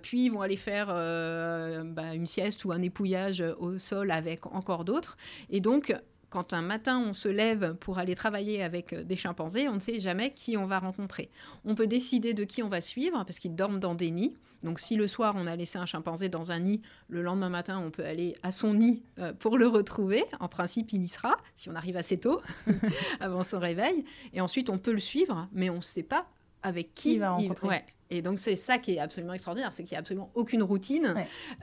puis, 0.02 0.24
ils 0.24 0.30
vont 0.30 0.42
aller 0.42 0.56
faire 0.56 0.86
bah, 0.88 2.07
une 2.14 2.26
sieste 2.26 2.64
ou 2.64 2.72
un 2.72 2.82
épouillage 2.82 3.42
au 3.58 3.78
sol 3.78 4.10
avec 4.10 4.46
encore 4.46 4.84
d'autres. 4.84 5.16
Et 5.50 5.60
donc, 5.60 5.94
quand 6.30 6.52
un 6.52 6.62
matin 6.62 6.98
on 6.98 7.14
se 7.14 7.28
lève 7.28 7.74
pour 7.80 7.98
aller 7.98 8.14
travailler 8.14 8.62
avec 8.62 8.94
des 8.94 9.16
chimpanzés, 9.16 9.68
on 9.68 9.74
ne 9.74 9.80
sait 9.80 10.00
jamais 10.00 10.32
qui 10.32 10.56
on 10.56 10.66
va 10.66 10.78
rencontrer. 10.78 11.30
On 11.64 11.74
peut 11.74 11.86
décider 11.86 12.34
de 12.34 12.44
qui 12.44 12.62
on 12.62 12.68
va 12.68 12.80
suivre 12.80 13.24
parce 13.24 13.38
qu'ils 13.38 13.54
dorment 13.54 13.80
dans 13.80 13.94
des 13.94 14.10
nids. 14.10 14.36
Donc 14.62 14.80
si 14.80 14.96
le 14.96 15.06
soir 15.06 15.34
on 15.36 15.46
a 15.46 15.54
laissé 15.56 15.78
un 15.78 15.86
chimpanzé 15.86 16.28
dans 16.28 16.50
un 16.50 16.58
nid, 16.58 16.82
le 17.08 17.22
lendemain 17.22 17.48
matin 17.48 17.80
on 17.84 17.90
peut 17.90 18.04
aller 18.04 18.34
à 18.42 18.50
son 18.50 18.74
nid 18.74 19.02
euh, 19.18 19.32
pour 19.32 19.56
le 19.56 19.68
retrouver. 19.68 20.24
En 20.40 20.48
principe 20.48 20.92
il 20.92 21.02
y 21.02 21.08
sera 21.08 21.36
si 21.54 21.70
on 21.70 21.74
arrive 21.74 21.96
assez 21.96 22.18
tôt 22.18 22.42
avant 23.20 23.42
son 23.42 23.60
réveil. 23.60 24.04
Et 24.32 24.40
ensuite 24.40 24.68
on 24.68 24.78
peut 24.78 24.92
le 24.92 25.00
suivre, 25.00 25.48
mais 25.52 25.70
on 25.70 25.76
ne 25.76 25.80
sait 25.80 26.02
pas 26.02 26.26
avec 26.68 26.94
qui, 26.94 27.14
il 27.14 27.18
va 27.18 27.30
rencontrer. 27.30 27.84
Et 28.10 28.22
donc 28.22 28.38
c'est 28.38 28.54
ça 28.54 28.78
qui 28.78 28.94
est 28.94 28.98
absolument 28.98 29.34
extraordinaire, 29.34 29.72
c'est 29.72 29.84
qu'il 29.84 29.92
n'y 29.92 29.96
a 29.96 30.00
absolument 30.00 30.30
aucune 30.34 30.62
routine 30.62 31.14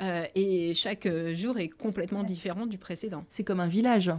euh, 0.02 0.26
et 0.36 0.74
chaque 0.74 1.06
euh, 1.06 1.36
jour 1.36 1.58
est 1.58 1.70
complètement 1.70 2.24
différent 2.24 2.66
du 2.66 2.78
précédent. 2.78 3.26
C'est 3.30 3.44
comme 3.44 3.60
un 3.60 3.68
village. 3.68 4.12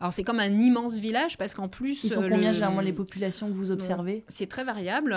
Alors 0.00 0.12
c'est 0.12 0.22
comme 0.22 0.38
un 0.38 0.60
immense 0.60 1.00
village 1.00 1.36
parce 1.36 1.54
qu'en 1.54 1.66
plus... 1.66 2.04
Ils 2.04 2.10
sont 2.10 2.22
euh, 2.22 2.28
combien 2.28 2.52
généralement 2.52 2.80
les 2.80 2.92
populations 2.92 3.48
que 3.48 3.54
vous 3.54 3.72
observez? 3.72 4.22
C'est 4.28 4.48
très 4.48 4.62
variable. 4.62 5.12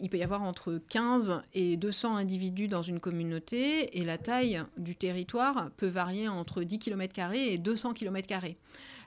il 0.00 0.08
peut 0.08 0.16
y 0.16 0.22
avoir 0.22 0.42
entre 0.42 0.80
15 0.88 1.42
et 1.52 1.76
200 1.76 2.16
individus 2.16 2.68
dans 2.68 2.82
une 2.82 2.98
communauté 2.98 3.98
et 3.98 4.04
la 4.04 4.16
taille 4.16 4.62
du 4.78 4.96
territoire 4.96 5.70
peut 5.76 5.88
varier 5.88 6.28
entre 6.28 6.62
10 6.62 6.78
km 6.78 7.32
et 7.34 7.58
200 7.58 7.92
km. 7.92 8.26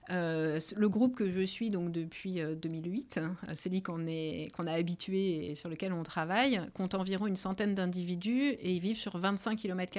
Euh, 0.10 0.60
le 0.76 0.90
groupe 0.90 1.16
que 1.16 1.30
je 1.30 1.42
suis 1.42 1.70
donc 1.70 1.92
depuis 1.92 2.42
2008, 2.42 3.18
euh, 3.18 3.26
hein, 3.26 3.56
celui 3.56 3.82
qu'on 3.82 4.06
qu'on 4.54 4.68
a 4.68 4.72
habitué 4.72 5.50
et 5.50 5.56
sur 5.56 5.70
lequel 5.70 5.92
on 5.92 6.04
travaille, 6.04 6.62
compte 6.74 6.96
environ 6.96 7.28
une 7.28 7.36
centaine 7.36 7.76
d'individus 7.76 8.50
et 8.50 8.74
ils 8.74 8.80
vivent 8.80 8.98
sur 8.98 9.18
25 9.18 9.58
km. 9.58 9.98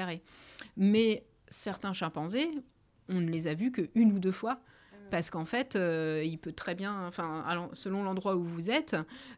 Mais 0.77 1.25
certains 1.49 1.93
chimpanzés, 1.93 2.51
on 3.09 3.21
ne 3.21 3.31
les 3.31 3.47
a 3.49 3.55
vus 3.55 3.73
qu'une 3.73 4.13
ou 4.13 4.19
deux 4.19 4.33
fois 4.33 4.61
parce 5.11 5.31
qu'en 5.31 5.45
fait, 5.45 5.77
euh, 5.77 6.23
il 6.25 6.39
peut 6.39 6.53
très 6.53 6.75
bien, 6.75 7.07
enfin, 7.07 7.45
selon 7.73 8.03
l'endroit 8.03 8.37
où 8.37 8.43
vous 8.43 8.71
êtes, 8.71 8.97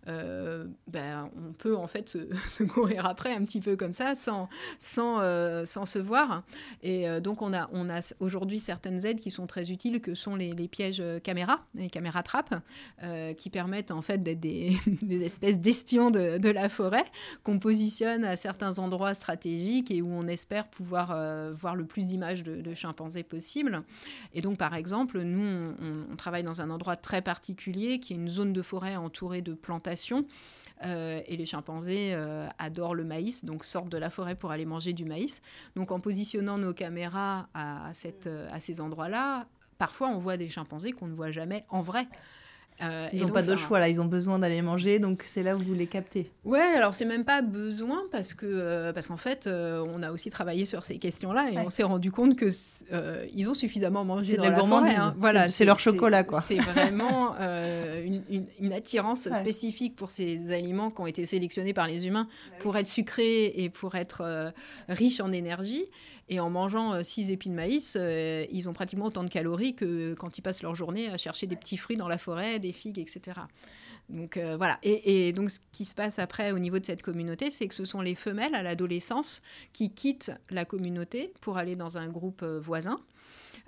euh, 0.09 0.67
ben, 0.87 1.31
on 1.37 1.53
peut 1.53 1.77
en 1.77 1.87
fait 1.87 2.09
se, 2.51 2.63
courir 2.65 3.07
après 3.07 3.33
un 3.35 3.45
petit 3.45 3.61
peu 3.61 3.77
comme 3.77 3.93
ça, 3.93 4.15
sans, 4.15 4.49
sans, 4.79 5.21
euh, 5.21 5.65
sans 5.65 5.87
se 5.87 5.99
voir. 5.99 6.43
Et 6.83 7.07
donc, 7.21 7.43
on 7.43 7.53
a, 7.53 7.69
on 7.73 7.89
a 7.91 8.01
aujourd'hui 8.21 8.61
certaines 8.61 9.05
aides 9.07 9.21
qui 9.21 9.31
sont 9.31 9.47
très 9.47 9.71
utiles, 9.71 10.01
que 10.01 10.15
sont 10.15 10.37
les, 10.37 10.69
pièges 10.69 11.03
caméras, 11.23 11.61
les 11.75 11.91
caméras 11.91 12.23
trappes, 12.23 12.55
qui 13.37 13.51
permettent 13.51 13.91
en 13.91 14.03
fait 14.03 14.23
d'être 14.23 14.41
des, 14.41 15.25
espèces 15.25 15.61
d'espions 15.61 16.11
de, 16.11 16.39
de, 16.39 16.51
la 16.51 16.69
forêt, 16.69 17.05
qu'on 17.43 17.59
positionne 17.59 18.25
à 18.25 18.37
certains 18.37 18.79
endroits 18.79 19.15
stratégiques 19.15 19.91
et 19.91 20.03
où 20.03 20.09
on 20.11 20.27
espère 20.27 20.69
pouvoir 20.69 21.09
voir 21.53 21.75
le 21.75 21.85
plus 21.85 22.09
d'images 22.09 22.43
de, 22.43 22.61
de 22.61 22.75
chimpanzés 22.75 23.23
possible. 23.23 23.83
Et 24.35 24.43
donc, 24.43 24.59
par 24.59 24.75
exemple, 24.75 25.21
nous, 25.23 25.41
on, 26.11 26.17
travaille 26.17 26.43
dans 26.43 26.61
un 26.61 26.71
endroit 26.71 26.97
très 26.97 27.23
particulier 27.23 28.01
qui 28.01 28.13
est 28.13 28.17
une 28.17 28.29
zone 28.29 28.53
de 28.53 28.63
forêt 28.63 28.97
entourée 28.97 29.43
de 29.43 29.55
plantations. 29.55 30.27
Euh, 30.85 31.21
et 31.27 31.37
les 31.37 31.45
chimpanzés 31.45 32.15
euh, 32.15 32.49
adorent 32.59 32.95
le 32.95 33.05
maïs, 33.05 33.45
donc 33.45 33.65
sortent 33.65 33.91
de 33.91 33.99
la 33.99 34.09
forêt 34.09 34.35
pour 34.35 34.51
aller 34.51 34.65
manger 34.65 34.93
du 34.93 35.05
maïs. 35.05 35.43
Donc 35.77 35.93
en 35.93 36.01
positionnant 36.01 36.57
nos 36.57 36.73
caméras 36.73 37.49
à, 37.53 37.89
à 37.89 38.61
ces 38.61 38.81
endroits-là, 38.81 39.47
parfois 39.77 40.09
on 40.09 40.19
voit 40.19 40.37
des 40.37 40.49
chimpanzés 40.49 40.93
qu'on 40.93 41.07
ne 41.07 41.15
voit 41.15 41.33
jamais 41.33 41.67
en 41.69 41.83
vrai. 41.83 42.07
Euh, 42.83 43.09
ils 43.13 43.21
n'ont 43.21 43.29
pas 43.29 43.43
de 43.43 43.57
choix 43.57 43.79
là, 43.79 43.89
ils 43.89 44.01
ont 44.01 44.07
besoin 44.07 44.39
d'aller 44.39 44.63
manger, 44.63 44.99
donc 44.99 45.23
c'est 45.25 45.43
là 45.43 45.55
où 45.55 45.59
vous 45.59 45.75
les 45.75 45.87
captez. 45.87 46.31
Ouais, 46.45 46.61
alors 46.61 46.95
c'est 46.95 47.05
même 47.05 47.25
pas 47.25 47.43
besoin 47.43 48.03
parce 48.11 48.33
que 48.33 48.47
euh, 48.47 48.93
parce 48.93 49.07
qu'en 49.07 49.19
fait, 49.19 49.47
euh, 49.47 49.85
on 49.95 50.03
a 50.03 50.11
aussi 50.11 50.31
travaillé 50.31 50.65
sur 50.65 50.83
ces 50.83 50.99
questions-là 50.99 51.51
et 51.51 51.59
on 51.59 51.69
s'est 51.69 51.83
rendu 51.83 52.11
compte 52.11 52.37
que 52.37 52.49
ils 53.35 53.49
ont 53.49 53.55
suffisamment 53.55 54.05
mangé 54.05 54.37
dans 54.37 54.49
la 54.49 54.59
forêt. 54.59 54.95
Hein. 54.95 55.15
Voilà, 55.19 55.51
c'est 55.51 55.65
leur 55.65 55.79
chocolat 55.79 56.25
quoi. 56.25 56.41
C'est 56.41 56.59
vraiment 56.59 57.37
une, 57.39 58.23
une, 58.59 58.73
attirance 58.73 59.31
spécifique 59.33 59.97
pour 59.97 60.11
ces 60.11 60.53
aliments 60.53 60.91
qui 60.91 61.01
ont 61.01 61.07
été 61.07 61.27
sélectionnés 61.27 61.75
par 61.75 61.87
les 61.87 62.07
humains 62.07 62.29
bah 62.51 62.57
pour 62.61 62.77
être 62.77 62.87
sucrés 62.87 63.47
et 63.47 63.69
pour 63.69 63.95
être 63.95 64.53
riches 64.89 65.21
en 65.21 65.33
énergie. 65.33 65.85
Et 66.33 66.39
en 66.39 66.49
mangeant 66.49 67.03
6 67.03 67.33
épis 67.33 67.49
de 67.49 67.55
maïs, 67.55 67.99
ils 67.99 68.69
ont 68.69 68.73
pratiquement 68.73 69.07
autant 69.07 69.25
de 69.25 69.29
calories 69.29 69.75
que 69.75 70.15
quand 70.15 70.39
ils 70.39 70.43
passent 70.43 70.63
leur 70.63 70.77
journée 70.77 71.09
à 71.09 71.17
chercher 71.17 71.49
des 71.49 71.57
petits 71.57 71.77
fruits 71.77 71.97
dans 71.97 72.07
la 72.07 72.19
forêt, 72.19 72.61
des 72.61 72.70
figues, 72.73 72.99
etc. 72.99 73.41
Donc 74.11 74.37
euh, 74.37 74.57
voilà. 74.57 74.79
Et, 74.83 75.33
donc 75.33 75.51
ce 75.51 75.59
qui 75.73 75.85
se 75.85 75.95
passe 75.95 76.19
après 76.19 76.53
au 76.53 76.59
niveau 76.59 76.79
de 76.79 76.87
cette 76.87 77.03
communauté, 77.03 77.51
c'est 77.51 77.69
que 77.69 77.75
ce 77.75 77.85
sont 77.85 78.01
les 78.01 78.15
femelles 78.15 78.55
à 78.55 78.63
l'adolescence 78.63 79.43
qui 79.73 79.93
quittent 79.93 80.33
la 80.51 80.65
communauté 80.65 81.33
pour 81.41 81.59
aller 81.59 81.77
dans 81.77 81.99
un 81.99 82.09
groupe 82.09 82.43
euh, 82.43 82.59
voisin. 82.59 83.01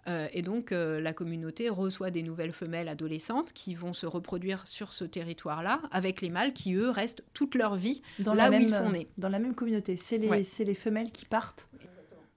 Euh, 0.08 0.26
et 0.32 0.42
donc 0.42 0.72
la 0.72 1.12
communauté 1.12 1.68
reçoit 1.68 2.10
des 2.10 2.24
nouvelles 2.24 2.52
femelles 2.52 2.88
adolescentes 2.88 3.52
qui 3.52 3.76
vont 3.76 3.92
se 3.92 4.04
reproduire 4.04 4.66
sur 4.66 4.92
ce 4.92 5.04
territoire-là, 5.04 5.80
avec 5.92 6.20
les 6.22 6.28
mâles 6.28 6.52
qui, 6.52 6.74
eux, 6.74 6.90
restent 6.90 7.22
toute 7.34 7.54
leur 7.54 7.76
vie 7.76 8.02
dans 8.18 8.34
là 8.34 8.50
où 8.50 8.54
ils 8.54 8.68
sont 8.68 8.90
nés. 8.90 9.06
Dans 9.16 9.28
la 9.28 9.38
même 9.38 9.54
communauté. 9.54 9.94
C'est 9.94 10.18
les, 10.18 10.28
les 10.64 10.74
femelles 10.74 11.12
qui 11.12 11.24
partent 11.24 11.68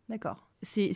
D'accord. 0.10 0.48
C'est 0.62 0.91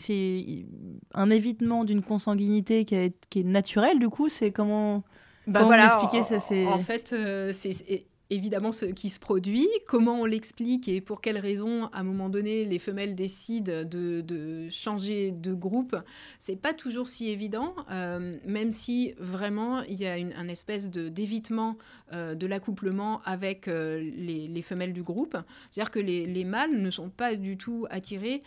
un 1.14 1.30
évitement 1.30 1.84
d'une 1.86 2.04
consanguinité 2.04 2.86
qui 2.86 2.96
est, 2.96 3.16
qui 3.30 3.40
est 3.40 3.44
naturelle, 3.44 3.98
du 3.98 4.10
coup, 4.10 4.30
c'est 4.30 4.52
comment 4.52 5.04
bah 5.50 5.63
voilà, 5.63 6.00
En, 6.68 6.79
fait, 6.79 7.12
euh, 7.13 7.51
c'est 7.51 8.06
évidemment 8.29 8.72
ce 8.72 8.86
qui 8.86 9.10
se 9.10 9.20
produit, 9.20 9.68
comment 9.88 10.22
on 10.22 10.25
l'explique 10.25 10.88
et 10.88 11.01
pour 11.01 11.22
quelles 11.22 11.39
raisons, 11.39 11.86
à 11.91 12.00
un 12.00 12.03
moment 12.03 12.29
donné, 12.29 12.63
les 12.63 12.79
femelles 12.79 13.15
décident 13.15 13.84
de, 13.84 14.68
changer 14.70 15.32
de 15.32 15.53
groupe, 15.53 15.96
c'est 16.39 16.56
pas 16.56 16.74
toujours 16.74 17.08
si 17.08 17.29
évident, 17.29 17.74
euh, 17.91 18.38
même 18.46 18.72
si 18.72 19.13
vraiment 19.18 19.82
il 19.84 20.00
y 20.00 20.06
a 20.06 20.18
une, 20.18 20.34
un 20.34 20.48
espèce 20.48 20.89
d'évitement 20.89 21.77
euh, 21.79 21.99
de 22.12 22.48
l'accouplement 22.48 23.22
avec 23.24 23.68
euh, 23.68 24.00
les, 24.00 24.62
femelles 24.62 24.94
du 24.94 25.04
groupe. 25.04 25.38
C'est-à-dire 25.70 25.92
que 25.92 26.00
les, 26.00 26.44
mâles 26.44 26.82
ne 26.82 26.89
sont 26.89 27.10
pas 27.10 27.36
du 27.36 27.58
tout 27.58 27.88
attirés 27.89 28.44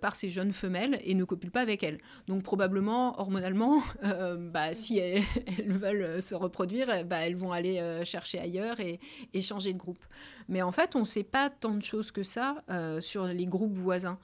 par 0.00 0.14
ces 0.14 0.28
jeunes 0.30 0.52
femelles 0.52 1.00
et 1.04 1.14
ne 1.14 1.24
copulent 1.24 1.50
pas 1.50 1.60
avec 1.60 1.82
elles. 1.82 1.98
Donc 2.26 2.42
probablement, 2.42 3.18
hormonalement, 3.20 3.82
bah, 4.38 4.74
si 4.74 4.98
elles, 4.98 5.22
veulent 5.66 6.20
se 6.20 6.34
reproduire, 6.34 7.04
bah, 7.06 7.18
elles 7.20 7.36
vont 7.36 7.52
aller 7.52 8.02
chercher 8.04 8.38
ailleurs 8.38 8.78
et, 8.80 9.00
changer 9.40 9.72
de 9.72 9.78
groupe. 9.78 10.04
Mais 10.48 10.62
en 10.62 10.72
fait, 10.72 10.96
on 10.96 11.00
ne 11.00 11.04
sait 11.04 11.24
pas 11.24 11.50
tant 11.50 11.74
de 11.74 11.82
choses 11.82 12.10
que 12.10 12.22
ça 12.22 12.62
euh, 12.70 13.00
sur 13.00 13.26
les 13.26 13.46
groupes 13.46 13.76
voisins. 13.76 14.18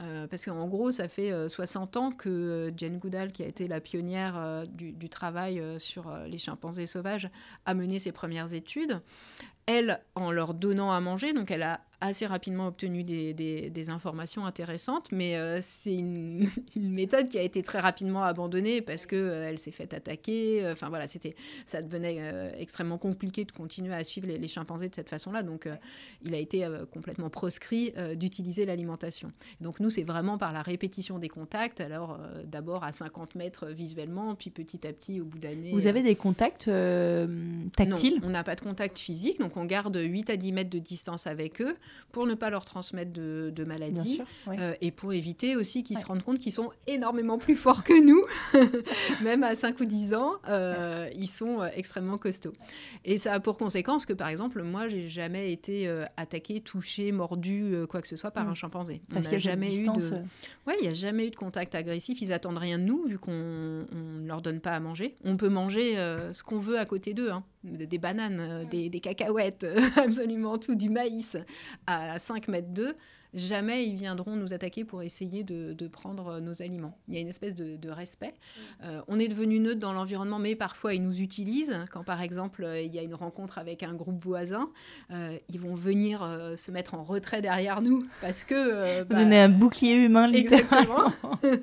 Euh, 0.00 0.26
parce 0.26 0.44
qu'en 0.44 0.66
gros, 0.66 0.90
ça 0.90 1.08
fait 1.08 1.48
60 1.48 1.96
euh, 1.96 2.00
ans 2.00 2.10
que 2.12 2.72
Jane 2.76 2.98
Goodall, 2.98 3.32
qui 3.32 3.42
a 3.42 3.46
été 3.46 3.68
la 3.68 3.80
pionnière 3.80 4.66
du, 4.68 5.08
travail 5.08 5.62
sur 5.78 6.14
les 6.26 6.38
chimpanzés 6.38 6.86
sauvages, 6.86 7.30
a 7.64 7.74
mené 7.74 7.98
ses 7.98 8.12
premières 8.12 8.52
études. 8.54 9.00
Elle, 9.66 10.00
en 10.14 10.30
leur 10.30 10.54
donnant 10.54 10.92
à 10.92 11.00
manger, 11.00 11.32
donc 11.32 11.50
elle 11.50 11.62
a 11.62 11.80
assez 12.00 12.26
rapidement 12.26 12.68
obtenu 12.68 13.04
des, 13.04 13.32
des, 13.34 13.90
informations 13.90 14.44
intéressantes, 14.44 15.08
mais 15.12 15.36
euh, 15.36 15.60
c'est 15.62 15.94
une, 15.94 16.48
méthode 16.76 17.28
qui 17.28 17.38
a 17.38 17.42
été 17.42 17.62
très 17.62 17.80
rapidement 17.80 18.24
abandonnée 18.24 18.82
parce 18.82 19.06
que 19.06 19.16
euh, 19.16 19.48
elle 19.48 19.58
s'est 19.58 19.70
faite 19.70 19.94
attaquer. 19.94 20.64
Euh, 20.64 20.72
enfin 20.72 20.88
voilà, 20.88 21.06
c'était, 21.06 21.34
ça 21.64 21.82
devenait 21.82 22.52
extrêmement 22.58 22.98
compliqué 22.98 23.44
de 23.44 23.52
continuer 23.52 23.94
à 23.94 24.04
suivre 24.04 24.26
les, 24.26 24.48
chimpanzés 24.48 24.88
de 24.88 24.94
cette 24.94 25.08
façon-là. 25.08 25.42
Donc 25.42 25.68
il 26.24 26.34
a 26.34 26.38
été 26.38 26.66
complètement 26.92 27.30
proscrit 27.30 27.92
d'utiliser 28.14 28.64
l'alimentation. 28.64 29.32
Donc 29.60 29.80
nous, 29.80 29.90
c'est 29.90 30.04
vraiment 30.04 30.38
par 30.38 30.52
la 30.52 30.62
répétition 30.62 31.18
des 31.18 31.28
contacts. 31.28 31.80
Alors 31.80 32.18
d'abord 32.44 32.84
à 32.84 32.92
50 32.92 33.34
mètres 33.34 33.66
visuellement, 33.66 34.34
puis 34.34 34.50
petit 34.50 34.86
à 34.86 34.92
petit 34.92 35.20
au 35.20 35.24
bout 35.24 35.38
d'année. 35.38 35.72
Vous 35.72 35.86
avez 35.86 36.02
des 36.02 36.14
contacts 36.14 36.70
tactiles 37.76 38.20
Non, 38.20 38.26
on 38.26 38.30
n'a 38.30 38.44
pas 38.44 38.54
de 38.54 38.60
contact 38.60 38.98
physique, 38.98 39.40
donc 39.40 39.55
Donc 39.56 39.62
on 39.62 39.66
garde 39.66 39.96
8 39.96 40.30
à 40.30 40.36
10 40.36 40.52
mètres 40.52 40.70
de 40.70 40.78
distance 40.78 41.26
avec 41.26 41.62
eux 41.62 41.76
pour 42.12 42.26
ne 42.26 42.34
pas 42.34 42.50
leur 42.50 42.64
transmettre 42.64 43.12
de, 43.12 43.64
maladies 43.66 44.20
et 44.80 44.90
pour 44.90 45.12
éviter 45.12 45.56
aussi 45.56 45.82
qu'ils 45.82 45.98
se 45.98 46.06
rendent 46.06 46.22
compte 46.22 46.38
qu'ils 46.38 46.52
sont 46.52 46.70
énormément 46.86 47.38
plus 47.38 47.56
forts 47.56 47.82
que 47.82 48.00
nous, 48.00 48.24
même 49.24 49.42
à 49.42 49.54
5 49.54 49.80
ou 49.80 49.84
10 49.84 50.14
ans, 50.14 50.34
ils 51.14 51.28
sont 51.28 51.64
extrêmement 51.74 52.18
costauds. 52.18 52.52
Et 53.04 53.18
ça 53.18 53.32
a 53.32 53.40
pour 53.40 53.56
conséquence 53.56 54.06
que 54.06 54.12
par 54.12 54.28
exemple, 54.28 54.62
moi, 54.62 54.88
j'ai 54.88 55.08
jamais 55.08 55.52
été 55.52 55.88
attaqué, 56.16 56.60
touché, 56.60 57.12
mordu, 57.12 57.74
quoi 57.88 58.02
que 58.02 58.08
ce 58.08 58.16
soit 58.16 58.30
par 58.30 58.44
mm. 58.44 58.50
un 58.50 58.54
chimpanzé. 58.54 59.00
Parce 59.12 59.28
qu'il 59.28 59.38
n'y 59.38 59.44
a 59.44 59.50
jamais 59.50 59.74
eu 59.74 59.84
de... 59.84 60.14
Ouais, 60.66 60.74
il 60.80 60.82
n'y 60.82 60.88
a 60.88 60.94
jamais 60.94 61.26
eu 61.26 61.30
de 61.30 61.36
contact 61.36 61.74
agressif. 61.74 62.20
Ils 62.20 62.32
attendent 62.32 62.58
rien 62.58 62.78
de 62.78 62.84
nous 62.84 63.04
vu 63.06 63.18
qu'on 63.18 63.32
ne 63.32 64.26
leur 64.26 64.42
donne 64.42 64.60
pas 64.60 64.72
à 64.72 64.80
manger. 64.80 65.16
On 65.24 65.36
peut 65.36 65.48
manger 65.48 65.98
euh, 65.98 66.32
ce 66.32 66.42
qu'on 66.42 66.58
veut 66.58 66.78
à 66.78 66.84
côté 66.84 67.14
d'eux, 67.14 67.30
hein. 67.30 67.44
des, 67.64 67.98
bananes, 67.98 68.40
euh, 68.40 68.64
des, 68.64 68.88
des, 68.88 69.00
cacahuètes, 69.00 69.45
absolument 69.96 70.58
tout, 70.58 70.74
du 70.74 70.88
maïs 70.88 71.36
à 71.86 72.18
5 72.18 72.48
mètres 72.48 72.72
d'eux 72.72 72.94
jamais 73.36 73.86
ils 73.86 73.96
viendront 73.96 74.34
nous 74.34 74.52
attaquer 74.52 74.84
pour 74.84 75.02
essayer 75.02 75.44
de, 75.44 75.88
prendre 75.88 76.40
nos 76.40 76.62
aliments. 76.62 76.98
Il 77.08 77.14
y 77.14 77.18
a 77.18 77.20
une 77.20 77.28
espèce 77.28 77.54
de, 77.54 77.88
respect. 77.88 78.34
Euh, 78.82 79.00
on 79.06 79.20
est 79.20 79.28
devenu 79.28 79.60
neutre 79.60 79.78
dans 79.78 79.92
l'environnement, 79.92 80.40
mais 80.40 80.56
parfois 80.56 80.94
ils 80.94 81.02
nous 81.02 81.20
utilisent. 81.20 81.78
Quand 81.92 82.02
par 82.02 82.20
exemple 82.20 82.66
il 82.84 82.92
y 82.92 82.98
a 82.98 83.02
une 83.02 83.14
rencontre 83.14 83.58
avec 83.58 83.84
un 83.84 83.94
groupe 83.94 84.22
voisin, 84.24 84.70
euh, 85.12 85.38
ils 85.48 85.60
vont 85.60 85.76
venir 85.76 86.22
euh, 86.22 86.56
se 86.56 86.72
mettre 86.72 86.94
en 86.94 87.04
retrait 87.04 87.42
derrière 87.42 87.80
nous 87.80 88.02
parce 88.20 88.42
que... 88.42 89.04
Bah, 89.04 89.16
Donner 89.16 89.38
un 89.38 89.48
bouclier 89.48 89.94
humain, 89.94 90.26
littéralement. 90.26 91.12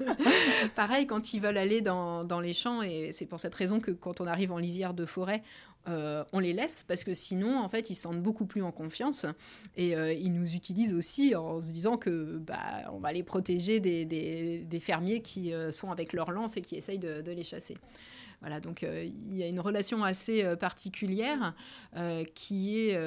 Pareil, 0.76 1.06
quand 1.06 1.34
ils 1.34 1.42
veulent 1.42 1.58
aller 1.58 1.82
dans, 1.82 2.24
dans 2.24 2.40
les 2.40 2.54
champs, 2.54 2.82
et 2.82 3.12
c'est 3.12 3.26
pour 3.26 3.40
cette 3.40 3.56
raison 3.56 3.80
que 3.80 3.92
quand 3.92 4.22
on 4.22 4.28
arrive 4.28 4.52
en 4.52 4.58
lisière 4.58 4.94
de 4.94 5.06
forêt, 5.06 5.44
euh, 5.88 6.24
on 6.32 6.40
les 6.40 6.54
laisse 6.54 6.84
parce 6.88 7.04
que 7.04 7.14
sinon, 7.14 7.60
en 7.60 7.68
fait, 7.68 7.90
ils 7.90 7.96
se 7.96 8.04
sentent 8.04 8.22
beaucoup 8.22 8.46
plus 8.46 8.62
en 8.62 8.72
confiance 8.72 9.26
et 9.76 9.96
euh, 9.96 10.14
ils 10.14 10.32
nous 10.32 10.56
utilisent 10.56 10.94
aussi 10.94 11.36
en 11.36 11.60
se 11.60 11.72
disant 11.72 11.98
que 11.98 12.38
bah, 12.38 12.90
on 12.94 13.00
va 13.00 13.12
les 13.12 13.24
protéger 13.24 13.80
des, 13.80 14.80
fermiers 14.80 15.22
qui 15.22 15.54
euh, 15.54 15.72
sont 15.72 15.92
avec 15.92 16.14
leur 16.14 16.32
lance 16.32 16.56
et 16.56 16.62
qui 16.62 16.76
essayent 16.76 17.00
de, 17.00 17.32
les 17.32 17.44
chasser. 17.44 17.78
Voilà, 18.42 18.60
donc 18.60 18.82
il 18.84 19.38
y 19.38 19.44
a 19.44 19.48
une 19.48 19.62
relation 19.62 20.04
assez 20.04 20.44
particulière 20.58 21.56
qui 22.36 22.78
est 22.78 23.00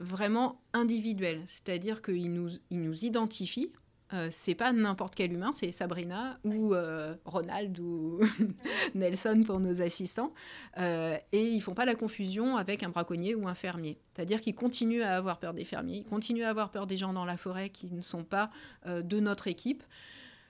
vraiment 0.00 0.58
individuelle, 0.72 1.42
c'est-à-dire 1.46 2.00
qu'ils 2.00 2.32
nous, 2.32 2.48
ils 2.70 2.80
nous 2.80 3.04
identifient 3.04 3.70
euh, 4.14 4.28
c'est 4.30 4.54
pas 4.54 4.72
n'importe 4.72 5.14
quel 5.14 5.32
humain, 5.32 5.52
c'est 5.54 5.70
Sabrina 5.70 6.38
ou 6.44 6.74
euh, 6.74 7.14
Ronald 7.24 7.78
ou 7.78 8.20
Nelson 8.94 9.42
pour 9.44 9.60
nos 9.60 9.82
assistants. 9.82 10.32
Euh, 10.78 11.16
et 11.32 11.46
ils 11.46 11.60
font 11.60 11.74
pas 11.74 11.84
la 11.84 11.94
confusion 11.94 12.56
avec 12.56 12.82
un 12.82 12.88
braconnier 12.88 13.34
ou 13.34 13.48
un 13.48 13.54
fermier. 13.54 13.98
C'est-à-dire 14.14 14.40
qu'ils 14.40 14.54
continuent 14.54 15.02
à 15.02 15.16
avoir 15.16 15.38
peur 15.38 15.52
des 15.52 15.64
fermiers, 15.64 15.98
ils 15.98 16.04
continuent 16.04 16.44
à 16.44 16.50
avoir 16.50 16.70
peur 16.70 16.86
des 16.86 16.96
gens 16.96 17.12
dans 17.12 17.24
la 17.24 17.36
forêt 17.36 17.68
qui 17.68 17.92
ne 17.92 18.00
sont 18.00 18.24
pas 18.24 18.50
de 18.86 19.20
notre 19.20 19.46
équipe 19.46 19.84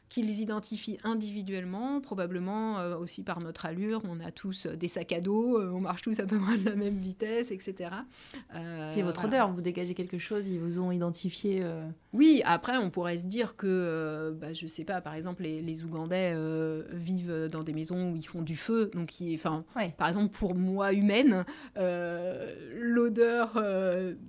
qu'ils 0.08 0.40
identifient 0.40 0.98
individuellement, 1.04 2.00
probablement 2.00 2.78
euh, 2.78 2.96
aussi 2.96 3.22
par 3.22 3.40
notre 3.40 3.66
allure. 3.66 4.00
On 4.08 4.20
a 4.20 4.30
tous 4.30 4.66
euh, 4.66 4.76
des 4.76 4.88
sacs 4.88 5.12
à 5.12 5.20
dos, 5.20 5.58
euh, 5.58 5.70
on 5.72 5.80
marche 5.80 6.02
tous 6.02 6.18
à 6.18 6.26
peu 6.26 6.38
près 6.38 6.56
de 6.56 6.64
la 6.64 6.76
même 6.76 6.96
vitesse, 6.96 7.50
etc. 7.50 7.90
Et 8.96 9.02
votre 9.02 9.26
odeur, 9.26 9.50
vous 9.50 9.60
dégagez 9.60 9.94
quelque 9.94 10.18
chose, 10.18 10.48
ils 10.48 10.58
vous 10.58 10.80
ont 10.80 10.90
identifié 10.90 11.64
Oui, 12.12 12.42
après, 12.44 12.76
on 12.78 12.90
pourrait 12.90 13.18
se 13.18 13.26
dire 13.26 13.56
que, 13.56 14.36
bah, 14.40 14.52
je 14.52 14.66
sais 14.66 14.84
pas, 14.84 15.00
par 15.00 15.14
exemple, 15.14 15.42
les, 15.42 15.60
les 15.62 15.84
Ougandais 15.84 16.34
vivent 16.92 17.48
dans 17.50 17.62
des 17.62 17.72
maisons 17.72 18.12
où 18.12 18.16
ils 18.16 18.26
font 18.26 18.42
du 18.42 18.56
feu. 18.56 18.90
Donc, 18.94 19.12
enfin, 19.34 19.64
par 19.96 20.08
exemple, 20.08 20.36
pour 20.36 20.54
moi, 20.54 20.92
humaine, 20.92 21.44
l'odeur 21.76 23.62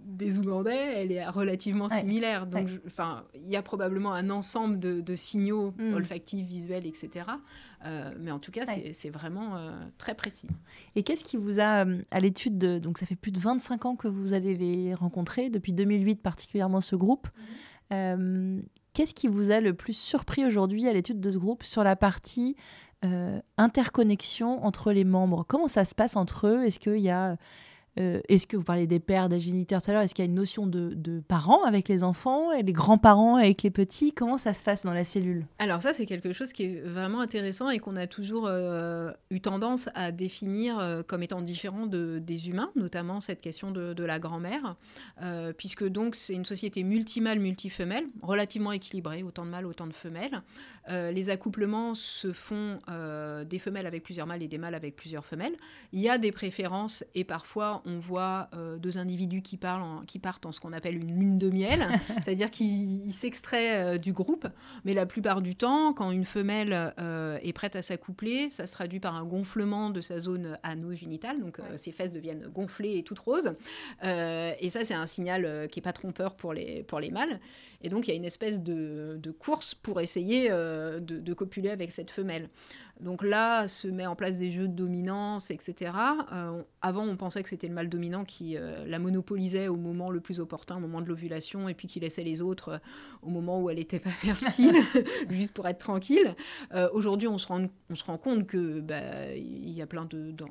des 0.05 0.39
Ougandais, 0.39 1.01
elle 1.01 1.11
est 1.11 1.27
relativement 1.27 1.89
similaire. 1.89 2.45
Donc, 2.45 2.67
enfin, 2.85 3.23
il 3.35 3.47
y 3.47 3.55
a 3.55 3.61
probablement 3.61 4.13
un 4.13 4.29
ensemble 4.29 4.79
de 4.79 5.15
signaux 5.15 5.68
Mm. 5.77 5.93
olfactif, 5.93 6.45
visuel, 6.45 6.85
etc. 6.85 7.25
Euh, 7.85 8.11
mais 8.19 8.31
en 8.31 8.39
tout 8.39 8.51
cas, 8.51 8.65
c'est 8.93 9.09
vraiment 9.09 9.55
euh, 9.55 9.71
très 9.97 10.15
précis. 10.15 10.47
Et 10.95 11.03
qu'est-ce 11.03 11.23
qui 11.23 11.37
vous 11.37 11.59
a, 11.59 11.85
euh, 11.85 12.01
à 12.11 12.19
l'étude 12.19 12.57
de... 12.57 12.79
Donc 12.79 12.97
ça 12.97 13.05
fait 13.05 13.15
plus 13.15 13.31
de 13.31 13.39
25 13.39 13.85
ans 13.85 13.95
que 13.95 14.07
vous 14.07 14.33
allez 14.33 14.55
les 14.55 14.93
rencontrer, 14.93 15.49
depuis 15.49 15.73
2008 15.73 16.21
particulièrement 16.21 16.81
ce 16.81 16.95
groupe. 16.95 17.27
Mm-hmm. 17.91 18.61
qu'est-ce 18.93 19.13
qui 19.13 19.27
vous 19.27 19.51
a 19.51 19.61
le 19.61 19.73
plus 19.73 19.97
surpris 19.97 20.45
aujourd'hui 20.45 20.87
à 20.87 20.93
l'étude 20.93 21.19
de 21.19 21.31
ce 21.31 21.37
groupe 21.37 21.63
sur 21.63 21.83
la 21.83 21.95
partie 21.95 22.55
interconnexion 23.57 24.63
entre 24.63 24.91
les 24.91 25.05
membres? 25.05 25.45
Comment 25.47 25.67
ça 25.67 25.85
se 25.85 25.95
passe 25.95 26.15
entre 26.15 26.47
eux? 26.47 26.63
Est-ce 26.63 26.79
qu'il 26.79 26.99
y 26.99 27.09
a 27.09 27.37
euh, 27.99 28.21
est-ce 28.29 28.47
que 28.47 28.55
vous 28.55 28.63
parlez 28.63 28.87
des 28.87 28.99
pères, 28.99 29.29
des 29.29 29.39
géniteurs 29.39 29.81
tout 29.81 29.91
à 29.91 29.93
l'heure 29.93 30.03
Est-ce 30.03 30.13
qu'il 30.15 30.23
y 30.23 30.27
a 30.27 30.29
une 30.29 30.35
notion 30.35 30.67
de, 30.67 31.21
parents 31.27 31.63
avec 31.63 31.89
les 31.89 32.03
enfants 32.03 32.51
et 32.51 32.63
les 32.63 32.73
grands-parents 32.73 33.35
avec 33.35 33.63
les 33.63 33.71
petits? 33.71 34.13
Comment 34.13 34.37
ça 34.37 34.53
se 34.53 34.63
passe 34.63 34.83
dans 34.83 34.93
la 34.93 35.03
cellule? 35.03 35.45
Alors 35.57 35.81
ça, 35.81 35.93
c'est 35.93 36.05
quelque 36.05 36.33
chose 36.33 36.53
qui 36.53 36.63
est 36.63 36.81
vraiment 36.81 37.19
intéressant 37.19 37.69
et 37.69 37.79
qu'on 37.79 37.95
a 37.95 38.07
toujours 38.07 38.47
euh, 38.47 39.11
eu 39.31 39.41
tendance 39.41 39.89
à 39.95 40.11
définir 40.11 40.79
euh, 40.79 41.01
comme 41.03 41.23
étant 41.23 41.41
différent 41.41 41.87
de, 41.87 42.19
des 42.19 42.49
humains, 42.49 42.71
notamment 42.75 43.19
cette 43.21 43.41
question 43.41 43.71
de, 43.71 44.03
la 44.03 44.17
grand-mère, 44.17 44.75
puisque 45.57 45.85
donc 45.85 46.15
c'est 46.15 46.33
une 46.33 46.45
société 46.45 46.83
multimâle, 46.83 47.39
multifemelle, 47.39 48.05
relativement 48.21 48.71
équilibrée, 48.71 49.23
autant 49.23 49.45
de 49.45 49.51
mâles, 49.51 49.65
autant 49.65 49.87
de 49.87 49.93
femelles. 49.93 50.41
les 50.87 51.29
accouplements 51.29 51.93
se 51.93 52.31
font 52.31 52.79
des 53.45 53.59
femelles 53.59 53.85
avec 53.85 54.03
plusieurs 54.03 54.25
mâles 54.25 54.41
et 54.41 54.47
des 54.47 54.57
mâles 54.57 54.73
avec 54.73 54.95
plusieurs 54.95 55.25
femelles. 55.25 55.55
Il 55.91 55.99
y 55.99 56.09
a 56.09 56.17
des 56.17 56.31
préférences 56.31 57.03
et 57.13 57.25
parfois 57.25 57.83
on 57.89 57.99
voit 57.99 58.49
euh, 58.53 58.77
deux 58.77 58.97
individus 58.97 59.41
qui, 59.41 59.57
parlent 59.57 60.05
qui 60.05 60.19
partent 60.19 60.45
en 60.45 60.51
ce 60.51 60.59
qu'on 60.59 60.73
appelle 60.73 60.95
une 60.95 61.19
lune 61.19 61.37
de 61.37 61.49
miel, 61.49 61.87
c'est-à-dire 62.23 62.51
qu'ils 62.51 63.13
s'extraient 63.13 63.95
euh, 63.95 63.97
du 63.97 64.13
groupe. 64.13 64.47
Mais 64.85 64.93
la 64.93 65.05
plupart 65.05 65.41
du 65.41 65.55
temps, 65.55 65.93
quand 65.93 66.11
une 66.11 66.25
femelle 66.25 66.93
euh, 66.99 67.37
est 67.41 67.53
prête 67.53 67.75
à 67.75 67.81
s'accoupler, 67.81 68.49
ça 68.49 68.67
se 68.67 68.73
traduit 68.73 68.99
par 68.99 69.15
un 69.15 69.25
gonflement 69.25 69.89
de 69.89 70.01
sa 70.01 70.19
zone 70.19 70.57
anogénitale, 70.63 71.39
donc 71.39 71.59
ses 71.75 71.91
fesses 71.91 72.13
deviennent 72.13 72.47
gonflées 72.49 72.97
et 72.97 73.03
toutes 73.03 73.19
roses. 73.19 73.53
et 74.03 74.69
ça, 74.69 74.85
c'est 74.85 74.93
un 74.93 75.05
signal 75.05 75.67
qui 75.69 75.79
n'est 75.79 75.83
pas 75.83 75.93
trompeur 75.93 76.35
pour 76.35 76.53
les, 76.53 76.83
pour 76.83 76.99
les 76.99 77.11
mâles. 77.11 77.39
Et 77.81 77.89
donc, 77.89 78.07
il 78.07 78.11
y 78.11 78.13
a 78.13 78.17
une 78.17 78.25
espèce 78.25 78.61
de, 78.61 79.19
course 79.39 79.73
pour 79.73 80.01
essayer 80.01 80.49
de, 80.49 80.99
de, 80.99 81.33
copuler 81.33 81.69
avec 81.69 81.91
cette 81.91 82.11
femelle. 82.11 82.49
Donc 82.99 83.23
là, 83.23 83.67
se 83.69 83.87
met 83.87 84.05
en 84.05 84.15
place 84.15 84.37
des 84.37 84.51
jeux 84.51 84.67
de 84.67 84.73
dominance, 84.73 85.51
etc. 85.51 85.93
Euh, 86.33 86.61
avant, 86.81 87.03
on 87.03 87.15
pensait 87.15 87.41
que 87.41 87.47
c'était 87.47 87.67
le 87.69 87.73
mâle 87.73 87.87
dominant 87.87 88.25
qui 88.25 88.57
euh, 88.57 88.85
la 88.85 88.99
monopolisait 88.99 89.69
au 89.69 89.77
moment 89.77 90.09
le 90.09 90.19
plus 90.19 90.41
opportun, 90.41 90.75
au 90.77 90.79
moment 90.81 90.99
de 90.99 91.07
l'ovulation, 91.07 91.69
et 91.69 91.73
puis 91.73 91.87
qui 91.87 92.01
laissait 92.01 92.23
les 92.23 92.41
autres 92.41 92.69
euh, 92.69 92.77
au 93.21 93.29
moment 93.29 93.61
où 93.61 93.69
elle 93.69 93.77
n'était 93.77 93.99
pas 93.99 94.09
fertile, 94.09 94.75
juste 95.29 95.53
pour 95.53 95.67
être 95.67 95.79
tranquille. 95.79 96.35
Aujourd'hui, 96.93 97.27
on, 97.27 97.37
se 97.37 97.47
rend, 97.47 97.67
on 97.89 97.95
se 97.95 98.03
rend 98.03 98.17
compte 98.17 98.47
que 98.47 98.79
bah, 98.81 99.33
il 99.35 99.69
y 99.69 99.81
a 99.81 99.87
plein 99.87 100.07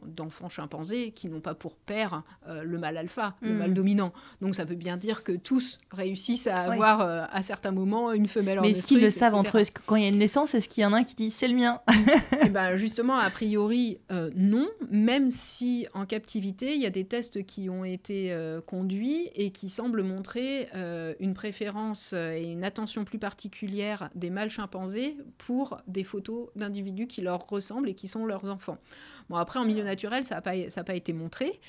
d'enfants 0.07 0.49
chimpanzés 0.49 1.11
qui 1.11 1.29
n'ont 1.29 1.41
pas 1.41 1.55
pour 1.55 1.77
père 1.77 2.23
le 2.47 2.79
mâle 2.79 2.97
alpha, 2.97 3.37
le 3.41 3.55
mâle 3.55 3.71
hmm. 3.71 3.75
dominant. 3.75 4.13
Donc 4.41 4.55
ça 4.55 4.65
veut 4.65 4.75
bien 4.75 4.97
dire 4.97 5.23
que 5.23 5.33
tous 5.33 5.79
réussissent 5.91 6.47
à 6.47 6.59
avoir 6.59 7.01
à 7.01 7.43
certains 7.43 7.71
moments 7.73 8.13
une 8.13 8.27
femelle 8.27 8.61
Mais 8.61 8.71
est-ce 8.71 8.87
qu'ils 8.87 9.01
le 9.01 9.11
savent 9.11 9.35
entre 9.35 9.59
eux? 9.59 9.63
Quand 9.87 9.97
il 9.97 10.03
y 10.03 10.07
a 10.07 10.09
une 10.09 10.19
naissance, 10.19 10.55
est-ce 10.55 10.69
qu'il 10.69 10.83
y 10.83 10.87
en 10.87 10.93
a 10.93 10.99
un 10.99 11.05
qui 11.05 11.15
dit 11.15 11.31
c'est 11.31 11.49
le 11.49 11.55
mien? 11.55 11.81
eh 12.45 12.51
ben, 12.51 12.77
justement, 12.77 13.17
a 13.17 13.31
priori, 13.31 13.99
euh, 14.11 14.31
non, 14.35 14.69
même 14.91 15.31
si 15.31 15.87
en 15.95 16.07
captivité, 16.07 16.75
il 16.75 16.81
y 16.81 16.87
a 16.87 16.91
des 16.91 17.05
tests 17.05 17.45
qui 17.45 17.69
ont 17.69 17.85
été 17.85 18.33
euh, 18.33 18.61
conduits 18.61 19.31
et 19.35 19.51
qui 19.51 19.69
semblent 19.69 20.03
montrer 20.03 20.69
euh, 20.75 21.15
une 21.21 21.35
préférence 21.35 22.13
et 22.13 22.45
une 22.45 22.65
attention 22.65 23.05
plus 23.05 23.19
particulière 23.19 24.11
des 24.15 24.31
mâles 24.31 24.51
chimpanzés 24.51 25.17
pour 25.39 25.79
des 25.87 26.05
photos 26.05 26.49
d'individus 26.57 27.07
qui 27.07 27.23
leur 27.23 27.47
ressemblent 27.47 27.89
et 27.89 27.95
qui 27.95 28.09
sont 28.09 28.27
leurs 28.27 28.49
enfants. 28.49 28.79
Bon, 29.29 29.37
après, 29.37 29.59
en 29.59 29.65
milieu 29.65 29.85
naturel, 29.85 30.25
ça 30.25 30.37
n'a 30.37 30.43
pas, 30.43 30.53
pas, 30.85 30.95
été 30.95 31.13
montré. 31.13 31.61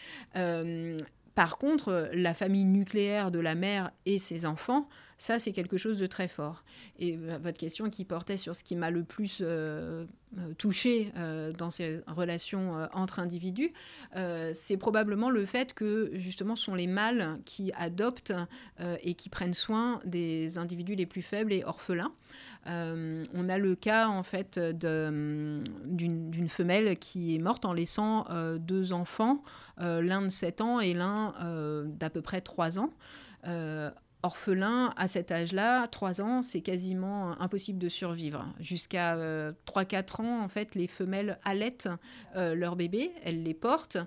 par 1.36 1.58
contre, 1.58 2.10
la 2.14 2.34
famille 2.34 2.66
nucléaire 2.66 3.32
de 3.32 3.40
la 3.40 3.56
mère 3.56 3.92
et 4.06 4.18
ses 4.18 4.46
enfants, 4.46 4.88
ça, 5.20 5.38
c'est 5.38 5.52
quelque 5.52 5.76
chose 5.76 6.00
de 6.00 6.08
très 6.08 6.30
fort. 6.30 6.64
Et 6.98 7.18
euh, 7.18 7.38
votre 7.44 7.58
question 7.58 7.90
qui 7.90 8.06
portait 8.06 8.38
sur 8.38 8.56
ce 8.56 8.64
qui 8.64 8.78
m'a 8.78 8.90
le 8.90 9.04
plus 9.04 9.40
euh, 9.42 10.06
euh, 10.38 10.54
touché 10.58 11.12
dans 11.58 11.70
ces 11.70 12.00
relations 12.08 12.88
entre 12.94 13.20
individus, 13.20 13.74
c'est 14.54 14.78
probablement 14.78 15.30
le 15.30 15.46
fait 15.46 15.74
que 15.74 16.12
justement 16.14 16.56
ce 16.56 16.64
sont 16.66 16.76
les 16.76 16.88
mâles 16.88 17.40
qui 17.46 17.74
adoptent 17.74 18.34
et 18.80 19.16
qui 19.16 19.30
prennent 19.30 19.54
soin 19.54 20.00
des 20.06 20.58
individus 20.58 20.96
les 20.96 21.06
plus 21.06 21.22
faibles 21.22 21.52
et 21.52 21.64
orphelins. 21.66 22.14
on 22.66 23.46
a 23.50 23.58
le 23.58 23.76
cas 23.76 24.08
en 24.08 24.24
fait 24.24 24.60
d'une 24.60 25.64
femelle 26.50 26.98
qui 27.00 27.36
est 27.36 27.40
morte 27.40 27.66
en 27.66 27.74
laissant 27.74 28.28
deux 28.60 28.94
enfants, 28.94 29.44
l'un 29.78 30.22
de 30.22 30.30
7 30.30 30.62
ans 30.62 30.80
et 30.80 30.94
l'un 30.94 31.34
d'à 31.86 32.10
peu 32.10 32.22
près 32.22 32.42
3 32.42 32.80
ans 32.80 32.94
orphelin, 34.22 34.94
à 34.98 35.08
cet 35.08 35.32
âge-là, 35.32 35.88
3 35.88 36.22
ans, 36.22 36.42
c'est 36.42 36.62
quasiment 36.62 37.40
impossible 37.42 37.80
de 37.80 37.88
survivre. 37.90 38.46
Jusqu'à 38.60 39.18
3-4 39.66 40.22
ans, 40.22 40.44
en 40.44 40.48
fait, 40.48 40.76
les 40.76 40.88
femelles 40.88 41.40
allaitent 41.46 41.90
leurs 42.36 42.76
bébés, 42.76 43.12
elles 43.24 43.44
les 43.44 43.54
portent, 43.54 43.98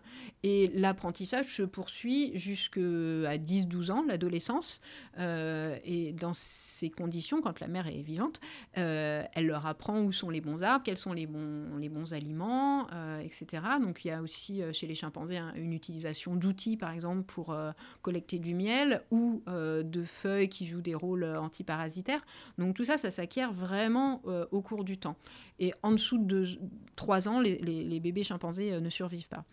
et 0.42 0.70
l'apprentissage 0.75 1.57
se 1.57 1.62
poursuit 1.62 2.33
jusqu'à 2.35 2.81
10-12 2.81 3.90
ans, 3.90 4.05
l'adolescence. 4.07 4.81
et 5.18 6.14
dans 6.18 6.33
ces 6.33 6.90
conditions, 6.90 7.40
quand 7.40 7.61
la 7.61 7.68
mère 7.68 7.87
est 7.87 8.03
vivante, 8.03 8.40
elle 8.75 9.46
leur 9.46 9.66
apprend 9.66 10.01
où 10.03 10.12
sont 10.12 10.31
les 10.31 10.40
bons 10.40 10.62
arbres, 10.62 10.85
quels 10.85 10.98
sont 10.98 11.12
les 11.12 11.27
bons, 11.27 11.77
les 11.79 11.88
bons 11.88 12.12
aliments, 12.14 12.87
etc. 13.22 13.62
Donc 13.81 14.05
il 14.05 14.09
y 14.09 14.11
a 14.11 14.22
aussi 14.22 14.62
chez 14.72 14.87
les 14.87 14.94
chimpanzés 14.94 15.40
une 15.57 15.72
utilisation 15.72 16.35
d'outils, 16.35 16.77
par 16.77 16.90
exemple, 16.92 17.22
pour 17.22 17.57
collecter 18.03 18.38
du 18.38 18.55
miel 18.55 19.03
ou 19.11 19.42
de 19.46 20.02
feuilles 20.05 20.49
qui 20.49 20.67
jouent 20.67 20.81
des 20.81 20.95
rôles 20.95 21.25
euh, 21.25 21.41
antiparasitaires. 21.41 22.25
Donc 22.59 22.75
tout 22.75 22.85
ça, 22.85 22.99
ça 22.99 23.11
s'acquiert 23.11 23.53
vraiment 23.53 24.23
euh, 24.27 24.47
au 24.51 24.61
cours 24.61 24.85
du 24.85 24.99
temps. 24.99 25.17
Et 25.59 25.73
en 25.83 25.93
dessous 25.93 26.19
de 26.19 26.47
3 26.97 27.29
ans, 27.29 27.41
les, 27.41 28.01
bébés 28.01 28.25
chimpanzés 28.25 28.73
euh, 28.73 28.81
ne 28.81 28.91
survivent 28.91 29.29
pas. 29.29 29.45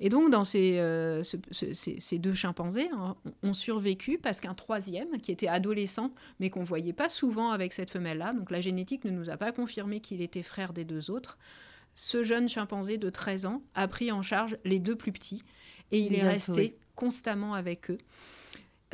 Et 0.00 0.08
donc 0.08 0.30
dans 0.30 0.44
ces, 0.44 1.22
ces, 1.22 2.18
deux 2.18 2.32
chimpanzés 2.32 2.88
hein, 2.92 3.16
ont 3.42 3.54
survécu 3.54 4.18
parce 4.18 4.40
qu'un 4.40 4.54
troisième, 4.54 5.18
qui 5.18 5.32
était 5.32 5.48
adolescent, 5.48 6.12
mais 6.40 6.50
qu'on 6.50 6.64
voyait 6.64 6.92
pas 6.92 7.08
souvent 7.08 7.50
avec 7.50 7.72
cette 7.72 7.90
femelle-là, 7.90 8.32
donc 8.32 8.50
la 8.50 8.60
génétique 8.60 9.04
ne 9.04 9.10
nous 9.10 9.30
a 9.30 9.36
pas 9.36 9.52
confirmé 9.52 10.00
qu'il 10.00 10.22
était 10.22 10.42
frère 10.42 10.72
des 10.72 10.84
deux 10.84 11.10
autres, 11.10 11.38
ce 11.94 12.24
jeune 12.24 12.48
chimpanzé 12.48 12.98
de 12.98 13.08
13 13.08 13.46
ans 13.46 13.62
a 13.74 13.88
pris 13.88 14.10
en 14.10 14.22
charge 14.22 14.58
les 14.64 14.80
deux 14.80 14.96
plus 14.96 15.12
petits 15.12 15.44
et 15.92 16.00
il, 16.00 16.14
est 16.14 16.22
resté 16.22 16.76
constamment 16.96 17.54
avec 17.54 17.90
eux. 17.90 17.98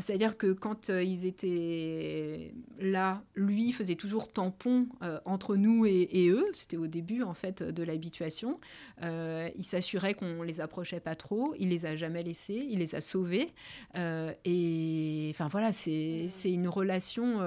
C'est-à-dire 0.00 0.36
que 0.36 0.52
quand 0.52 0.90
euh, 0.90 1.02
ils 1.02 1.26
étaient 1.26 2.52
là, 2.78 3.22
lui 3.34 3.72
faisait 3.72 3.94
toujours 3.94 4.28
tampon 4.28 4.86
euh, 5.02 5.18
entre 5.24 5.56
nous 5.56 5.86
et, 5.86 6.28
eux. 6.28 6.46
C'était 6.52 6.76
au 6.76 6.86
début 6.86 7.22
en 7.22 7.34
fait 7.34 7.62
de 7.62 7.82
l'habituation. 7.82 8.58
Euh, 9.02 9.48
il 9.56 9.64
s'assurait 9.64 10.14
qu'on 10.14 10.42
les 10.42 10.60
approchait 10.60 11.00
pas 11.00 11.14
trop. 11.14 11.54
Il 11.58 11.68
les 11.68 11.86
a 11.86 11.96
jamais 11.96 12.22
laissés. 12.22 12.66
Il 12.68 12.78
les 12.78 12.94
a 12.94 13.00
sauvés. 13.00 13.50
et 13.94 15.30
enfin 15.32 15.48
voilà, 15.48 15.72
c'est 15.72 16.28
une 16.44 16.68
relation 16.68 17.40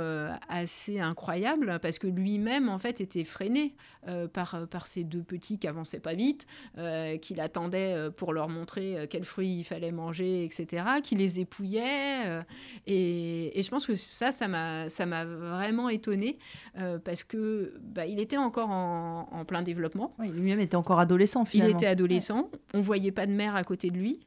assez 0.49 0.99
incroyable 0.99 1.79
parce 1.81 1.99
que 1.99 2.07
lui-même 2.07 2.69
en 2.69 2.77
fait 2.77 3.01
était 3.01 3.23
freiné 3.23 3.75
par 4.33 4.67
par 4.67 4.87
ces 4.87 5.03
deux 5.03 5.23
petits 5.23 5.57
qui 5.57 5.67
avançaient 5.67 5.99
pas 5.99 6.13
vite, 6.13 6.47
qu'il 7.21 7.39
attendait 7.39 8.09
pour 8.11 8.33
leur 8.33 8.49
montrer 8.49 9.07
quels 9.09 9.23
fruits 9.23 9.59
il 9.59 9.63
fallait 9.63 9.91
manger, 9.91 10.43
etc. 10.43 10.85
Qui 11.03 11.15
les 11.15 11.39
épouillait. 11.39 12.42
Et, 12.87 13.51
je 13.55 13.69
pense 13.69 13.85
que 13.85 13.95
ça, 13.95 14.31
ça 14.31 14.47
m'a 14.47 15.25
vraiment 15.25 15.89
étonné 15.89 16.37
euh, 16.77 16.99
parce 16.99 17.23
que 17.23 17.73
bah, 17.81 18.05
il 18.05 18.19
était 18.19 18.37
encore 18.37 18.69
en, 18.69 19.45
plein 19.47 19.61
développement. 19.61 20.15
lui-même 20.19 20.59
était 20.59 20.75
encore 20.75 20.99
adolescent 20.99 21.45
finalement. 21.45 21.71
Il 21.71 21.75
était 21.75 21.87
adolescent, 21.87 22.49
on 22.73 22.81
voyait 22.81 23.11
pas 23.11 23.25
de 23.25 23.33
mère 23.33 23.55
à 23.55 23.63
côté 23.63 23.89
de 23.89 23.97
lui. 23.97 24.19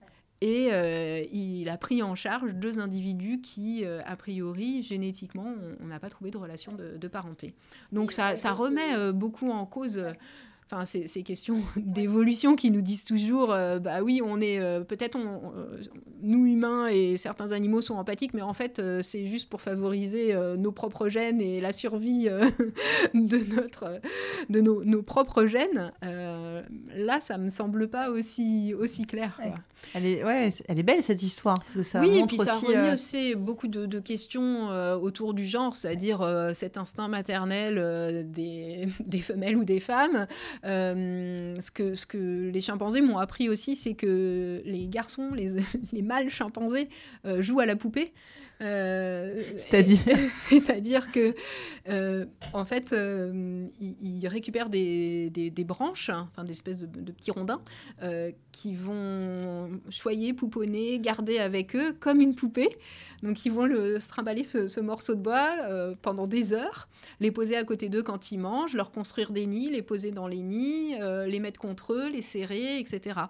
Et 0.42 0.68
euh, 0.70 1.24
il 1.32 1.70
a 1.70 1.78
pris 1.78 2.02
en 2.02 2.14
charge 2.14 2.54
deux 2.54 2.78
individus 2.78 3.40
qui, 3.40 3.86
euh, 3.86 4.02
a 4.04 4.16
priori, 4.16 4.82
génétiquement, 4.82 5.54
on 5.80 5.86
n'a 5.86 5.98
pas 5.98 6.10
trouvé 6.10 6.30
de 6.30 6.36
relation 6.36 6.72
de, 6.72 7.08
parenté. 7.08 7.54
Donc 7.92 8.12
ça, 8.12 8.36
ça 8.36 8.52
remet 8.52 9.12
beaucoup 9.12 9.50
en 9.50 9.64
cause 9.64 10.02
enfin 10.70 10.84
ces, 10.84 11.06
ces 11.06 11.22
questions 11.22 11.60
d'évolution 11.76 12.56
qui 12.56 12.70
nous 12.70 12.82
disent 12.82 13.04
toujours 13.04 13.52
euh, 13.52 13.78
bah 13.78 14.02
oui 14.02 14.20
on 14.24 14.40
est 14.40 14.58
euh, 14.58 14.80
peut-être 14.80 15.16
on, 15.16 15.52
euh, 15.56 15.80
nous 16.22 16.46
humains 16.46 16.88
et 16.88 17.16
certains 17.16 17.52
animaux 17.52 17.80
sont 17.80 17.94
empathiques 17.94 18.34
mais 18.34 18.42
en 18.42 18.54
fait 18.54 18.82
c'est 19.02 19.26
juste 19.26 19.48
pour 19.48 19.60
favoriser 19.60 20.34
nos 20.58 20.72
propres 20.72 21.08
gènes 21.08 21.40
et 21.40 21.60
la 21.60 21.72
survie 21.72 22.24
de 23.14 23.54
notre 23.54 24.00
de 24.48 24.60
nos, 24.60 24.82
nos 24.84 25.02
propres 25.02 25.46
gènes. 25.46 25.92
Là 26.94 27.20
ça 27.20 27.38
me 27.38 27.50
semble 27.50 27.88
pas 27.88 28.10
aussi 28.10 28.74
aussi 28.74 29.04
clair 29.04 29.38
elle 29.94 30.06
est 30.06 30.24
ouais 30.24 30.48
elle 30.68 30.78
est 30.78 30.82
belle 30.82 31.02
cette 31.02 31.22
histoire 31.22 31.58
parce 31.60 31.74
que 31.74 31.82
ça 31.82 32.00
oui 32.00 32.18
et 32.18 32.26
puis 32.26 32.38
ça 32.38 32.54
remet 32.54 32.92
aussi 32.92 33.34
beaucoup 33.34 33.68
de, 33.68 33.86
de 33.86 34.00
questions 34.00 34.68
autour 34.96 35.34
du 35.34 35.46
genre 35.46 35.76
c'est-à-dire 35.76 36.26
cet 36.54 36.78
instinct 36.78 37.08
maternel 37.08 38.26
des, 38.30 38.88
des 39.06 39.20
femelles 39.20 39.56
ou 39.56 39.64
des 39.64 39.80
femmes 39.80 40.16
euh, 40.16 40.26
ce, 40.64 41.70
que, 41.70 41.94
ce 41.94 42.06
que 42.06 42.50
les 42.52 42.60
chimpanzés 42.60 43.00
m'ont 43.00 43.18
appris 43.18 43.48
aussi, 43.48 43.76
c'est 43.76 43.94
que 43.94 44.62
les 44.64 44.86
garçons, 44.88 45.32
les, 45.34 45.56
les 45.92 46.02
mâles 46.02 46.30
chimpanzés, 46.30 46.88
euh, 47.24 47.42
jouent 47.42 47.60
à 47.60 47.66
la 47.66 47.76
poupée. 47.76 48.12
Euh, 48.60 49.42
c'est-à-dire 49.56 49.98
C'est-à-dire 50.48 51.12
que, 51.12 51.34
en 52.52 52.64
fait, 52.64 52.94
ils, 53.80 54.28
récupèrent 54.28 54.68
des, 54.68 55.30
des, 55.30 55.64
branches, 55.64 56.10
enfin 56.10 56.44
des 56.44 56.52
espèces 56.52 56.80
de, 56.80 56.86
de 56.86 57.12
petits 57.12 57.30
rondins, 57.30 57.60
qui 58.52 58.74
vont 58.74 59.68
choyer, 59.90 60.32
pouponner, 60.32 60.98
garder 60.98 61.38
avec 61.38 61.76
eux 61.76 61.92
comme 61.98 62.20
une 62.20 62.34
poupée. 62.34 62.78
Donc 63.22 63.44
ils 63.44 63.52
vont 63.52 63.66
le, 63.66 63.98
se 63.98 64.08
trimballer 64.08 64.44
ce, 64.44 64.80
morceau 64.80 65.14
de 65.14 65.20
bois 65.20 65.50
euh, 65.62 65.94
pendant 66.00 66.26
des 66.26 66.52
heures, 66.52 66.88
les 67.20 67.30
poser 67.30 67.56
à 67.56 67.64
côté 67.64 67.88
d'eux 67.88 68.02
quand 68.02 68.30
ils 68.32 68.38
mangent, 68.38 68.74
leur 68.74 68.90
construire 68.90 69.30
des 69.30 69.46
nids, 69.46 69.70
les 69.70 69.82
poser 69.82 70.10
dans 70.10 70.26
les 70.26 70.42
nids, 70.42 70.94
euh, 71.00 71.26
les 71.26 71.40
mettre 71.40 71.60
contre 71.60 71.92
eux, 71.92 72.08
les 72.08 72.22
serrer, 72.22 72.78
etc. 72.78 73.20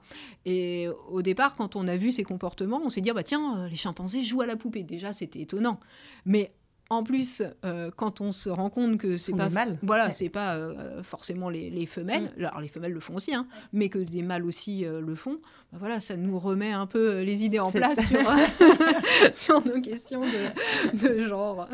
Et 0.45 0.89
au 1.11 1.23
départ, 1.23 1.57
quand 1.57 1.77
on 1.77 1.89
a 1.89 1.97
vu 1.97 2.13
ces 2.13 2.25
comportements, 2.25 2.81
on 2.85 2.91
s'est 2.91 3.01
dit, 3.01 3.11
ah 3.11 3.15
bah 3.15 3.23
tiens, 3.23 3.59
euh, 3.59 3.69
les 3.69 3.77
chimpanzés 3.77 4.23
jouent 4.23 4.43
à 4.43 4.47
la 4.47 4.57
poupée. 4.57 4.83
Déjà, 4.83 5.13
c'était 5.17 5.41
étonnant. 5.41 5.81
Mais 6.25 6.53
en 6.89 7.03
plus, 7.03 7.43
euh, 7.65 7.91
quand 7.97 8.21
on 8.21 8.31
se 8.31 8.49
rend 8.49 8.71
compte 8.71 8.99
que 8.99 9.19
c'est 9.19 9.35
pas 9.35 9.49
mâles. 9.49 9.79
voilà, 9.83 10.13
c'est 10.13 10.29
pas 10.29 10.57
euh, 10.57 11.03
forcément 11.03 11.51
les, 11.51 11.87
femelles. 11.87 12.33
Mm. 12.37 12.45
Alors 12.45 12.61
les 12.61 12.69
femelles 12.69 12.93
le 12.93 13.01
font 13.01 13.17
aussi, 13.17 13.35
hein, 13.35 13.47
mais 13.73 13.89
que 13.89 13.99
des 13.99 14.23
mâles 14.23 14.45
aussi 14.45 14.85
euh, 14.85 15.01
le 15.01 15.15
font. 15.17 15.39
Bah 15.73 15.79
voilà, 15.81 15.99
ça 16.01 16.17
nous 16.17 16.39
remet 16.39 16.71
un 16.71 16.87
peu 16.87 17.23
les 17.23 17.45
idées 17.45 17.59
en 17.59 17.73
place 17.73 18.07
sur, 18.07 18.21
sur 19.33 19.67
nos 19.67 19.81
questions 19.81 20.21
de, 20.95 21.23
genre. 21.23 21.69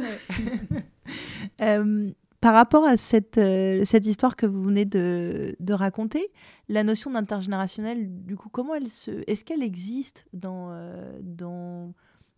par 2.41 2.55
rapport 2.55 2.85
à 2.85 2.97
cette, 2.97 3.39
cette 3.85 4.07
histoire 4.07 4.35
que 4.35 4.47
vous 4.47 4.63
venez 4.63 4.85
de, 4.85 5.55
de 5.61 5.75
raconter, 5.75 6.31
la 6.69 6.85
notion 6.85 7.11
d'intergénérationnel, 7.11 8.09
du 8.25 8.37
coup, 8.37 8.49
comment 8.49 8.75
elle 8.75 8.89
se, 8.89 9.11
est-ce 9.27 9.45
qu'elle 9.45 9.63
existe 9.63 10.27
dans 10.33 10.75
dans 11.21 11.93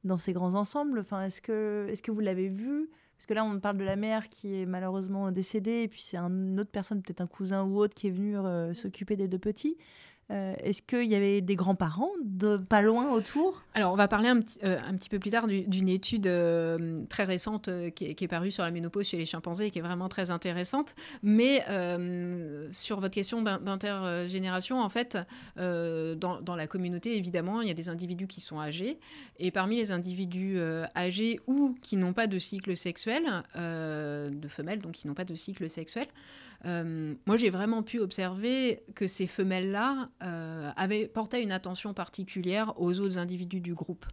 dans 0.05 0.19
ces 0.19 0.33
grands 0.33 0.55
ensembles 0.55 1.01
enfin, 1.01 1.25
Est-ce 1.25 1.43
que, 1.43 1.87
est 1.90 2.01
que 2.01 2.12
vous 2.12 2.21
l'avez 2.21 2.49
vu? 2.49 2.90
Parce 3.17 3.27
que 3.27 3.35
là, 3.35 3.45
on 3.45 3.59
parle 3.61 3.79
de 3.79 3.85
la 3.85 3.97
mère 3.97 4.29
qui 4.29 4.61
est 4.61 4.67
malheureusement 4.67 5.31
décédée, 5.31 5.83
et 5.83 5.88
puis 5.88 6.03
c'est 6.03 6.17
une 6.17 6.59
autre 6.59 6.71
personne, 6.71 7.01
peut-être 7.01 7.21
un 7.21 7.27
cousin 7.27 7.62
ou 7.62 7.79
autre, 7.79 7.95
qui 7.95 8.09
est 8.09 8.11
venu 8.11 8.37
euh, 8.37 8.75
s'occuper 8.75 9.17
des 9.17 9.29
deux 9.29 9.38
petits. 9.38 9.77
Euh, 10.31 10.55
est-ce 10.61 10.81
qu'il 10.81 11.05
y 11.05 11.15
avait 11.15 11.43
des 11.43 11.55
grands-parents 11.55 12.11
de 12.25 12.57
pas 12.57 12.81
loin 12.81 13.11
autour? 13.11 13.63
Alors, 13.75 13.93
on 13.93 13.97
va 13.97 14.09
parler 14.09 14.29
un, 14.29 14.41
petit, 14.41 14.59
euh, 14.65 14.79
peu 15.11 15.19
plus 15.19 15.31
tard 15.31 15.47
d'une 15.47 15.89
étude 15.89 16.27
euh, 16.27 17.05
très 17.11 17.25
récente 17.25 17.69
qui, 17.95 18.07
est, 18.07 18.29
parue 18.29 18.51
sur 18.51 18.65
la 18.65 18.71
ménopause 18.71 19.07
chez 19.07 19.19
les 19.19 19.27
chimpanzés 19.27 19.67
et 19.67 19.71
qui 19.71 19.81
est 19.81 19.83
vraiment 19.83 20.09
très 20.09 20.31
intéressante. 20.31 20.95
Mais 21.23 21.63
sur 22.73 23.01
votre 23.01 23.15
question 23.15 23.43
d'intergénération, 23.43 24.81
en 24.81 24.89
fait, 24.89 25.19
dans, 25.57 26.41
dans, 26.41 26.57
la 26.57 26.67
communauté, 26.67 27.17
évidemment, 27.17 27.61
il 27.61 27.69
y 27.69 27.71
a 27.71 27.75
des 27.75 27.89
individus 27.89 28.27
qui 28.27 28.41
sont 28.41 28.59
âgés. 28.59 28.99
Et 29.39 29.51
parmi 29.51 29.77
les 29.77 29.93
individus 29.93 30.59
âgés 30.97 31.41
ou 31.47 31.75
qui 31.83 31.97
n'ont 31.97 32.13
pas 32.13 32.27
de 32.27 32.39
cycle 32.39 32.77
sexuel, 32.77 33.25
de 33.55 34.49
femelles, 34.49 34.81
donc 34.81 34.93
qui 34.93 35.07
n'ont 35.07 35.15
pas 35.15 35.25
de 35.25 35.35
cycle 35.35 35.69
sexuel, 35.69 36.07
euh, 36.66 37.14
moi, 37.27 37.37
j'ai 37.37 37.50
vraiment 37.50 37.83
pu 37.83 38.00
observer 38.00 38.83
que 38.94 39.07
ces 39.07 39.27
femelles-là 39.27 40.07
euh, 40.22 40.70
avaient 40.77 41.07
porté 41.07 41.42
une 41.42 41.53
attention 41.53 41.94
particulière 41.94 42.72
aux 42.81 43.00
autres 43.00 43.18
individus 43.18 43.61
du 43.61 43.74
groupe. 43.74 44.07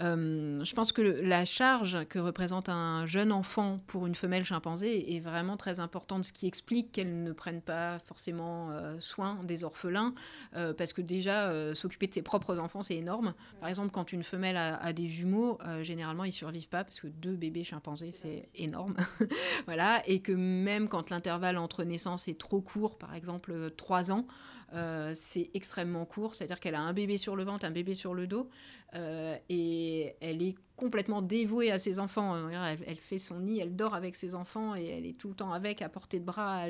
Euh, 0.00 0.62
je 0.62 0.74
pense 0.74 0.92
que 0.92 1.02
la 1.02 1.44
charge 1.44 2.04
que 2.08 2.18
représente 2.18 2.68
un 2.68 3.06
jeune 3.06 3.32
enfant 3.32 3.80
pour 3.86 4.06
une 4.06 4.14
femelle 4.14 4.44
chimpanzé 4.44 5.14
est 5.14 5.20
vraiment 5.20 5.56
très 5.56 5.80
importante, 5.80 6.24
ce 6.24 6.32
qui 6.32 6.46
explique 6.46 6.92
qu'elles 6.92 7.22
ne 7.22 7.32
prennent 7.32 7.62
pas 7.62 7.98
forcément 8.00 8.70
soin 9.00 9.40
des 9.44 9.64
orphelins, 9.64 10.14
parce 10.52 10.92
que 10.92 11.00
déjà, 11.00 11.74
s'occuper 11.74 12.06
de 12.06 12.14
ses 12.14 12.22
propres 12.22 12.58
enfants, 12.58 12.82
c'est 12.82 12.96
énorme. 12.96 13.34
Par 13.60 13.68
exemple, 13.68 13.90
quand 13.90 14.12
une 14.12 14.22
femelle 14.22 14.56
a, 14.56 14.92
des 14.92 15.06
jumeaux, 15.06 15.58
généralement, 15.82 16.24
ils 16.24 16.32
survivent 16.32 16.68
pas, 16.68 16.84
parce 16.84 17.00
que 17.00 17.06
deux 17.06 17.36
bébés 17.36 17.64
chimpanzés, 17.64 18.12
c'est 18.12 18.44
énorme. 18.54 18.96
voilà, 19.66 20.02
et 20.06 20.20
que 20.20 20.32
même 20.32 20.88
quand 20.88 21.10
l'intervalle 21.10 21.58
entre 21.58 21.84
naissance 21.94 22.28
est 22.28 22.38
trop 22.38 22.60
court, 22.60 22.98
par 22.98 23.14
exemple 23.14 23.70
3 23.76 24.10
ans, 24.10 24.26
euh, 24.74 25.12
c'est 25.14 25.50
extrêmement 25.54 26.04
court, 26.04 26.34
c'est-à-dire 26.34 26.58
qu'elle 26.58 26.74
a 26.74 26.80
un 26.80 26.92
bébé 26.92 27.16
sur 27.16 27.36
le 27.36 27.44
ventre, 27.44 27.64
un 27.64 27.70
bébé 27.70 27.94
sur 27.94 28.12
le 28.12 28.26
dos, 28.26 28.50
euh, 28.94 29.36
et 29.48 30.16
elle 30.20 30.42
est 30.42 30.56
complètement 30.74 31.22
dévouée 31.22 31.70
à 31.70 31.78
ses 31.78 32.00
enfants. 32.00 32.48
Elle, 32.48 32.96
fait 32.96 33.18
son 33.18 33.38
nid, 33.38 33.60
elle 33.60 33.76
dort 33.76 33.94
avec 33.94 34.16
ses 34.16 34.34
enfants, 34.34 34.74
et 34.74 34.84
elle 34.86 35.06
est 35.06 35.16
tout 35.16 35.28
le 35.28 35.34
temps 35.34 35.52
avec, 35.52 35.80
à 35.80 35.88
portée 35.88 36.18
de 36.18 36.24
bras, 36.24 36.62
à, 36.62 36.66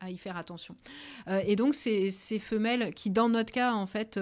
à, 0.00 0.10
y 0.10 0.16
faire 0.16 0.36
attention. 0.36 0.74
Euh, 1.28 1.40
et 1.46 1.54
donc, 1.54 1.76
ces, 1.76 2.10
ces, 2.10 2.40
femelles, 2.40 2.92
qui 2.92 3.10
dans 3.10 3.28
notre 3.28 3.52
cas, 3.52 3.72
en 3.74 3.86
fait, 3.86 4.18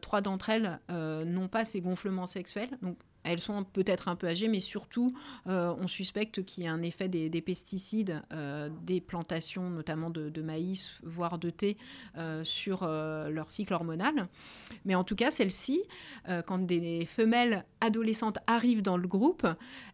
trois 0.00 0.20
d'entre 0.20 0.50
elles 0.50 0.78
n'ont 0.88 1.48
pas 1.48 1.64
ces 1.64 1.80
gonflements 1.80 2.26
sexuels, 2.26 2.70
donc 2.82 2.98
elles 3.28 3.40
sont 3.40 3.64
peut-être 3.64 4.08
un 4.08 4.16
peu 4.16 4.26
âgées, 4.26 4.48
mais 4.48 4.60
surtout, 4.60 5.14
on 5.46 5.88
suspecte 5.88 6.44
qu'il 6.44 6.64
y 6.64 6.66
a 6.66 6.72
un 6.72 6.82
effet 6.82 7.08
des, 7.08 7.40
pesticides, 7.40 8.22
des 8.82 9.00
plantations, 9.00 9.70
notamment 9.70 10.10
de, 10.10 10.42
maïs, 10.42 10.94
voire 11.02 11.38
de 11.38 11.50
thé, 11.50 11.76
sur 12.42 12.86
leur 12.86 13.50
cycle 13.50 13.74
hormonal. 13.74 14.28
Mais 14.84 14.94
en 14.94 15.04
tout 15.04 15.16
cas, 15.16 15.30
celles-ci, 15.30 15.82
quand 16.46 16.58
des 16.58 17.06
femelles 17.06 17.64
adolescentes 17.80 18.38
arrivent 18.46 18.82
dans 18.82 18.96
le 18.96 19.08
groupe, 19.08 19.46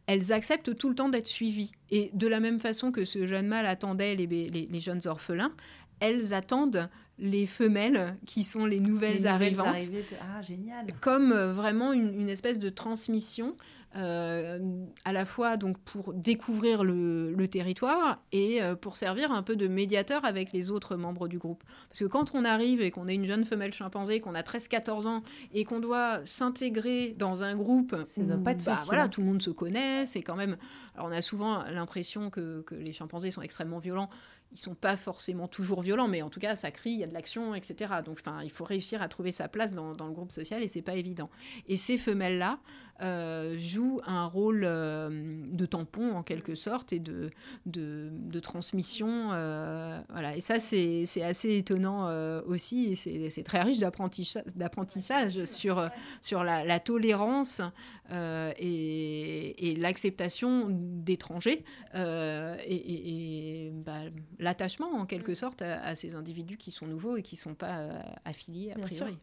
elles 0.07 0.33
acceptent 0.33 0.77
tout 0.77 0.89
le 0.89 0.95
temps 0.95 1.09
d'être 1.09 1.27
suivies. 1.27 1.73
Et 1.91 2.11
de 2.13 2.27
la 2.27 2.41
même 2.41 2.59
façon 2.59 2.93
que 2.93 3.05
ce 3.05 3.27
jeune 3.27 3.47
mâle 3.47 3.67
attendait 3.67 4.15
les, 4.15 4.81
jeunes 4.81 5.03
orphelins, 5.07 5.53
elles 6.01 6.35
attendent 6.35 6.89
les 7.19 7.47
femelles 7.47 8.17
qui 8.27 8.43
sont 8.43 8.67
les 8.67 8.81
nouvelles 8.81 9.27
arrivantes. 9.27 9.91
Ah, 10.21 10.43
génial. 10.43 10.87
Comme 11.01 11.33
euh, 11.33 11.53
vraiment 11.53 11.93
une, 11.93 12.29
espèce 12.29 12.59
de 12.59 12.69
transmission 12.69 13.57
euh, 13.97 14.59
à 15.05 15.13
la 15.13 15.25
fois 15.25 15.57
donc 15.57 15.79
pour 15.79 16.13
découvrir 16.13 16.83
le, 16.83 17.47
territoire 17.47 18.21
et 18.33 18.61
euh, 18.61 18.75
pour 18.75 18.97
servir 18.97 19.31
un 19.31 19.45
peu 19.45 19.55
de 19.55 19.69
médiateur 19.69 20.25
avec 20.25 20.53
les 20.53 20.73
autres 20.73 20.97
membres 20.97 21.29
du 21.29 21.39
groupe. 21.39 21.63
Parce 21.89 22.01
que 22.01 22.07
quand 22.07 22.35
on 22.35 22.45
arrive 22.45 22.81
et 22.81 22.91
qu'on 22.91 23.07
est 23.07 23.15
une 23.15 23.27
jeune 23.27 23.45
femelle 23.45 23.73
chimpanzé, 23.73 24.21
qu'on 24.21 24.35
a 24.35 24.43
13-14 24.43 25.07
ans 25.07 25.23
et 25.53 25.65
qu'on 25.65 25.79
doit 25.79 26.21
s'intégrer 26.25 27.15
dans 27.17 27.45
un 27.45 27.55
groupe, 27.55 27.95
ça 28.07 28.23
pas 28.39 28.53
être 28.53 28.65
bah, 28.65 28.75
facile. 28.75 28.87
Voilà, 28.87 29.05
hein. 29.05 29.09
tout 29.09 29.21
le 29.21 29.29
monde 29.29 29.43
se 29.43 29.51
connaît, 29.51 30.05
c'est 30.07 30.23
quand 30.23 30.37
même. 30.37 30.57
Alors 30.95 31.07
on 31.07 31.13
a 31.13 31.23
souvent 31.23 31.63
l'impression 31.71 32.31
que, 32.31 32.63
que 32.63 32.75
les 32.75 32.93
chimpanzés 32.93 33.31
sont 33.31 33.43
extrêmement 33.43 33.79
violents 33.79 34.11
ils 34.55 34.59
sont 34.59 34.77
pas 34.77 34.97
forcément 34.97 35.49
toujours 35.49 35.83
violents, 35.83 36.07
mais 36.07 36.23
en 36.23 36.31
tout 36.31 36.39
cas, 36.39 36.55
ça 36.55 36.71
crie, 36.71 36.93
il 36.93 37.01
y 37.01 37.05
a 37.05 37.09
de 37.09 37.13
l'action, 37.13 37.57
etc. 37.57 37.95
Donc, 38.05 38.21
enfin, 38.25 38.41
il 38.45 38.51
faut 38.51 38.65
réussir 38.65 39.03
à 39.03 39.09
trouver 39.09 39.33
sa 39.33 39.49
place 39.49 39.73
dans, 39.73 39.91
le 39.91 40.13
groupe 40.13 40.31
social 40.31 40.63
et 40.63 40.69
c'est 40.69 40.81
pas 40.81 40.95
évident. 40.95 41.29
Et 41.67 41.77
ces 41.77 41.99
femelles-là 41.99 42.61
euh, 43.03 43.59
jouent 43.59 44.01
un 44.05 44.27
rôle 44.27 44.63
euh, 44.65 45.11
de 45.51 45.67
tampon 45.67 46.13
en 46.13 46.23
quelque 46.23 46.55
sorte 46.55 46.93
et 46.93 47.01
de, 47.01 47.31
de, 47.67 48.41
transmission. 48.41 49.31
Euh, 49.33 50.01
voilà. 50.11 50.37
Et 50.37 50.41
ça, 50.41 50.61
c'est 50.61 51.05
assez 51.23 51.57
étonnant 51.57 52.09
aussi 52.47 52.93
et 52.93 53.31
c'est 53.31 53.43
très 53.43 53.63
riche 53.63 53.79
d'apprentissage 53.79 55.45
sur, 55.45 55.89
sur 56.21 56.45
la, 56.45 56.81
tolérance 56.81 57.63
et, 58.11 59.77
l'acceptation 59.79 60.69
d'étrangers 60.71 61.65
et, 61.95 63.73
bah, 63.85 64.03
l'attachement 64.39 64.93
en 64.93 65.07
quelque 65.07 65.35
sorte 65.35 65.63
à, 65.63 65.95
ces 65.97 66.15
individus 66.15 66.59
qui 66.59 66.71
sont 66.71 66.87
nouveaux 66.87 67.17
et 67.17 67.23
qui 67.23 67.35
ne 67.35 67.41
sont 67.41 67.55
pas 67.55 67.89
affiliés 68.25 68.73
a 68.73 68.79
priori. 68.79 69.17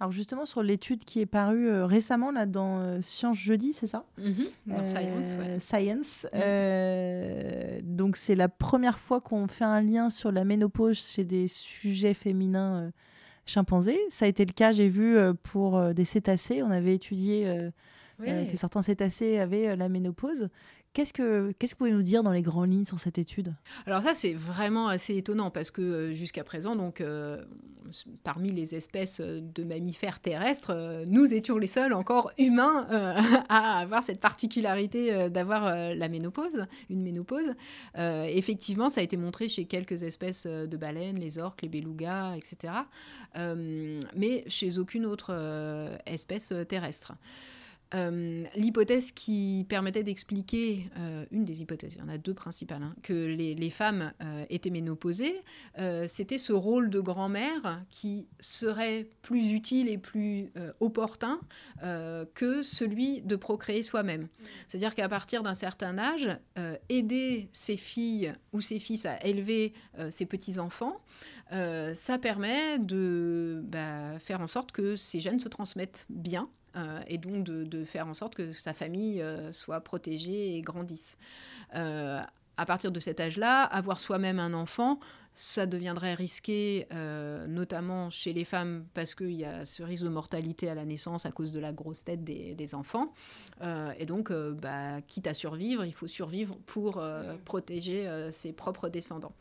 Alors 0.00 0.12
justement 0.12 0.46
sur 0.46 0.62
l'étude 0.62 1.04
qui 1.04 1.20
est 1.20 1.26
parue 1.26 1.68
euh, 1.68 1.84
récemment 1.84 2.30
là 2.30 2.46
dans 2.46 2.80
euh, 2.80 3.02
Science 3.02 3.36
Jeudi, 3.36 3.74
c'est 3.74 3.86
ça? 3.86 4.06
Mm-hmm. 4.18 4.86
Science, 4.86 5.36
ouais. 5.36 5.60
Science. 5.60 6.26
Mm. 6.32 7.96
donc 7.96 8.16
c'est 8.16 8.34
la 8.34 8.48
première 8.48 8.98
fois 8.98 9.20
qu'on 9.20 9.46
fait 9.46 9.64
un 9.64 9.82
lien 9.82 10.08
sur 10.08 10.32
la 10.32 10.44
ménopause 10.44 10.98
chez 10.98 11.24
des 11.24 11.48
sujets 11.48 12.14
féminins 12.14 12.90
chimpanzés. 13.44 14.00
Ça 14.08 14.24
a 14.24 14.28
été 14.28 14.46
le 14.46 14.52
cas, 14.54 14.72
j'ai 14.72 14.88
vu 14.88 15.18
pour 15.42 15.92
des 15.92 16.04
cétacés. 16.04 16.62
On 16.62 16.70
avait 16.70 16.94
étudié 16.94 17.70
que 18.18 18.56
certains 18.56 18.82
cétacés 18.82 19.38
avaient 19.38 19.76
la 19.76 19.88
ménopause. 19.88 20.48
Qu'est-ce 20.92 21.12
que, 21.12 21.52
qu'est-ce 21.52 21.74
que 21.74 21.78
vous 21.78 21.84
pouvez 21.86 21.92
nous 21.92 22.02
dire 22.02 22.24
dans 22.24 22.32
les 22.32 22.42
grandes 22.42 22.72
lignes 22.72 22.84
sur 22.84 22.98
cette 22.98 23.16
étude? 23.16 23.54
Alors 23.86 24.02
ça, 24.02 24.12
c'est 24.14 24.34
vraiment 24.34 24.88
assez 24.88 25.16
étonnant 25.16 25.52
parce 25.52 25.70
que 25.70 25.82
euh, 25.82 26.12
jusqu'à 26.14 26.42
présent, 26.42 26.74
donc, 26.74 27.00
euh, 27.00 27.44
parmi 28.24 28.50
les 28.50 28.74
espèces 28.74 29.20
de 29.20 29.62
mammifères 29.62 30.18
terrestres, 30.18 30.72
euh, 30.74 31.04
nous 31.06 31.32
étions 31.32 31.58
les 31.58 31.68
seuls 31.68 31.92
encore 31.92 32.32
humains 32.38 32.88
à 33.48 33.78
avoir 33.78 34.02
cette 34.02 34.18
particularité 34.18 35.30
d'avoir 35.30 35.94
la 35.94 36.08
ménopause, 36.08 36.66
une 36.88 37.02
ménopause. 37.02 37.54
effectivement, 37.96 38.88
ça 38.88 39.00
a 39.00 39.04
été 39.04 39.16
montré 39.16 39.48
chez 39.48 39.66
quelques 39.66 40.02
espèces 40.02 40.46
de 40.46 40.76
baleines, 40.76 41.18
les 41.18 41.38
orques, 41.38 41.62
les 41.62 41.68
belugas, 41.68 42.36
etc. 42.36 42.74
mais 43.36 44.44
chez 44.48 44.78
aucune 44.78 45.06
autre 45.06 45.32
espèce 46.06 46.52
terrestre. 46.68 47.14
Euh, 47.94 48.44
l'hypothèse 48.54 49.10
qui 49.12 49.66
permettait 49.68 50.04
d'expliquer, 50.04 50.88
euh, 50.98 51.24
une 51.32 51.44
des 51.44 51.60
hypothèses, 51.62 51.94
il 51.94 52.00
y 52.00 52.02
en 52.02 52.08
a 52.08 52.18
deux 52.18 52.34
principales, 52.34 52.82
hein, 52.82 52.94
que 53.02 53.26
les, 53.26 53.70
femmes 53.70 54.12
euh, 54.22 54.44
étaient 54.48 54.70
ménopausées, 54.70 55.42
c'était 56.06 56.38
ce 56.38 56.52
rôle 56.52 56.90
de 56.90 57.00
grand-mère 57.00 57.82
qui 57.90 58.26
serait 58.40 59.08
plus 59.22 59.52
utile 59.52 59.88
et 59.88 59.96
plus 59.96 60.52
opportun 60.80 61.40
que 62.34 62.62
celui 62.62 63.22
de 63.22 63.36
procréer 63.36 63.82
soi-même. 63.82 64.28
C'est-à-dire 64.68 64.94
qu'à 64.94 65.08
partir 65.08 65.42
d'un 65.42 65.54
certain 65.54 65.98
âge, 65.98 66.28
aider 66.88 67.48
ses 67.52 67.76
filles 67.76 68.32
ou 68.52 68.60
ses 68.60 68.78
fils 68.78 69.06
à 69.06 69.24
élever 69.24 69.72
ses 70.10 70.26
petits-enfants, 70.26 71.00
ça 71.50 72.18
permet 72.20 72.78
de 72.78 73.62
bah, 73.64 74.18
faire 74.18 74.40
en 74.40 74.46
sorte 74.46 74.72
que 74.72 74.96
ces 74.96 75.20
gènes 75.20 75.40
se 75.40 75.48
transmettent 75.48 76.06
bien 76.10 76.48
euh, 76.76 77.00
et 77.08 77.18
donc 77.18 77.44
de, 77.44 77.84
faire 77.84 78.06
en 78.06 78.14
sorte 78.14 78.34
que 78.34 78.52
sa 78.52 78.72
famille 78.72 79.22
euh, 79.22 79.52
soit 79.52 79.80
protégée 79.80 80.56
et 80.56 80.62
grandisse. 80.62 81.16
Euh, 81.74 82.20
à 82.56 82.66
partir 82.66 82.92
de 82.92 83.00
cet 83.00 83.20
âge-là, 83.20 83.62
avoir 83.62 83.98
soi-même 83.98 84.38
un 84.38 84.52
enfant, 84.52 85.00
ça 85.32 85.64
deviendrait 85.64 86.12
risqué, 86.12 86.86
notamment 87.48 88.10
chez 88.10 88.34
les 88.34 88.44
femmes, 88.44 88.84
parce 88.92 89.14
qu'il 89.14 89.32
y 89.32 89.46
a 89.46 89.64
ce 89.64 89.82
risque 89.82 90.04
de 90.04 90.10
mortalité 90.10 90.68
à 90.68 90.74
la 90.74 90.84
naissance 90.84 91.24
à 91.24 91.30
cause 91.30 91.52
de 91.52 91.60
la 91.60 91.72
grosse 91.72 92.04
tête 92.04 92.22
des, 92.22 92.74
enfants. 92.74 93.14
et 93.98 94.04
donc, 94.04 94.30
bah, 94.30 95.00
quitte 95.06 95.26
à 95.26 95.32
survivre, 95.32 95.86
il 95.86 95.94
faut 95.94 96.08
survivre 96.08 96.58
pour 96.66 97.02
protéger 97.46 98.06
ses 98.30 98.52
propres 98.52 98.90
descendants. 98.90 99.32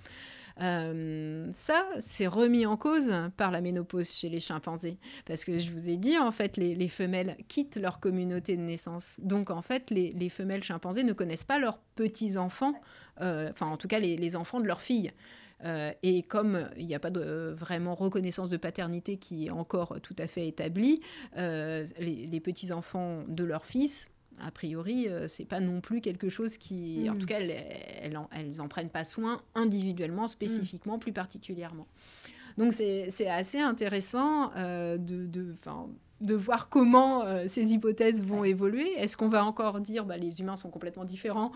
Euh, 0.61 1.49
ça, 1.53 1.87
c'est 2.01 2.27
remis 2.27 2.65
en 2.65 2.77
cause 2.77 3.13
par 3.37 3.51
la 3.51 3.61
ménopause 3.61 4.09
chez 4.09 4.29
les 4.29 4.39
chimpanzés. 4.39 4.97
Parce 5.25 5.45
que 5.45 5.57
je 5.57 5.71
vous 5.71 5.89
ai 5.89 5.97
dit, 5.97 6.17
en 6.17 6.31
fait, 6.31 6.57
les, 6.57 6.89
femelles 6.89 7.37
quittent 7.47 7.77
leur 7.77 7.99
communauté 7.99 8.57
de 8.57 8.61
naissance. 8.61 9.19
Donc, 9.23 9.49
en 9.49 9.61
fait, 9.61 9.89
les, 9.89 10.29
femelles 10.29 10.63
chimpanzés 10.63 11.03
ne 11.03 11.13
connaissent 11.13 11.45
pas 11.45 11.59
leurs 11.59 11.79
petits-enfants, 11.95 12.73
euh, 13.21 13.49
enfin, 13.51 13.67
en 13.67 13.77
tout 13.77 13.87
cas, 13.87 13.99
les, 13.99 14.35
enfants 14.35 14.59
de 14.59 14.67
leurs 14.67 14.81
filles. 14.81 15.11
Euh, 15.65 15.91
et 16.03 16.23
comme 16.23 16.69
il 16.77 16.85
n'y 16.85 16.95
a 16.95 16.99
pas 16.99 17.09
de 17.09 17.53
vraiment 17.53 17.93
reconnaissance 17.93 18.49
de 18.49 18.55
paternité 18.55 19.17
qui 19.17 19.47
est 19.47 19.49
encore 19.49 19.99
tout 20.01 20.15
à 20.17 20.27
fait 20.27 20.47
établie, 20.47 21.01
les 21.35 22.41
petits-enfants 22.41 23.23
de 23.27 23.43
leurs 23.43 23.65
fils 23.65 24.09
a 24.41 24.51
priori, 24.51 25.07
euh, 25.07 25.27
c'est 25.27 25.45
pas 25.45 25.59
non 25.59 25.81
plus 25.81 26.01
quelque 26.01 26.29
chose 26.29 26.57
qui, 26.57 27.07
en 27.09 27.15
mm. 27.15 27.17
tout 27.17 27.25
cas, 27.25 27.39
elles, 27.39 28.17
elles, 28.31 28.61
en, 28.61 28.67
prennent 28.67 28.89
pas 28.89 29.03
soin 29.03 29.41
individuellement, 29.55 30.27
spécifiquement, 30.27 30.97
mm. 30.97 30.99
plus 30.99 31.13
particulièrement. 31.13 31.87
Donc 32.57 32.73
c'est 32.73 33.29
assez 33.29 33.59
intéressant 33.59 34.51
euh, 34.57 34.97
de, 34.97 35.25
de, 35.25 35.55
de, 36.21 36.35
voir 36.35 36.67
comment 36.67 37.23
euh, 37.23 37.45
ces 37.47 37.73
hypothèses 37.73 38.21
vont 38.21 38.43
évoluer. 38.43 38.91
Est-ce 38.97 39.15
qu'on 39.15 39.29
va 39.29 39.45
encore 39.45 39.79
dire 39.79 40.05
bah, 40.05 40.17
les 40.17 40.41
humains 40.41 40.57
sont 40.57 40.69
complètement 40.69 41.05
différents 41.05 41.53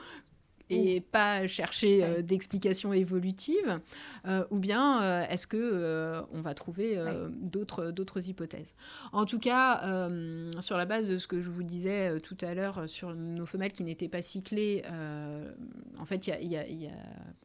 et 0.70 1.02
pas 1.02 1.48
chercher 1.48 2.04
euh, 2.04 2.22
d'explications 2.22 2.94
évolutives, 2.94 3.80
euh, 4.26 4.46
ou 4.50 4.60
bien 4.60 5.04
euh, 5.04 5.26
est-ce 5.30 5.48
que 5.48 6.24
on 6.32 6.42
va 6.42 6.54
trouver 6.54 7.00
d'autres 7.30 7.92
d'autres 7.92 8.30
hypothèses. 8.30 8.74
En 9.12 9.26
tout 9.26 9.40
cas, 9.40 10.10
sur 10.60 10.78
la 10.78 10.86
base 10.86 11.10
de 11.10 11.18
ce 11.18 11.28
que 11.28 11.42
je 11.42 11.50
vous 11.50 11.64
disais 11.64 12.20
tout 12.22 12.38
à 12.42 12.54
l'heure 12.54 12.88
sur 12.88 13.14
nos 13.14 13.46
femelles 13.46 13.72
qui 13.72 13.84
n'étaient 13.84 14.08
pas 14.08 14.22
cyclées, 14.22 14.84
en 16.00 16.06
fait, 16.06 16.28
il 16.28 16.48
y, 16.48 16.54
y 16.54 16.88
a, 16.88 16.92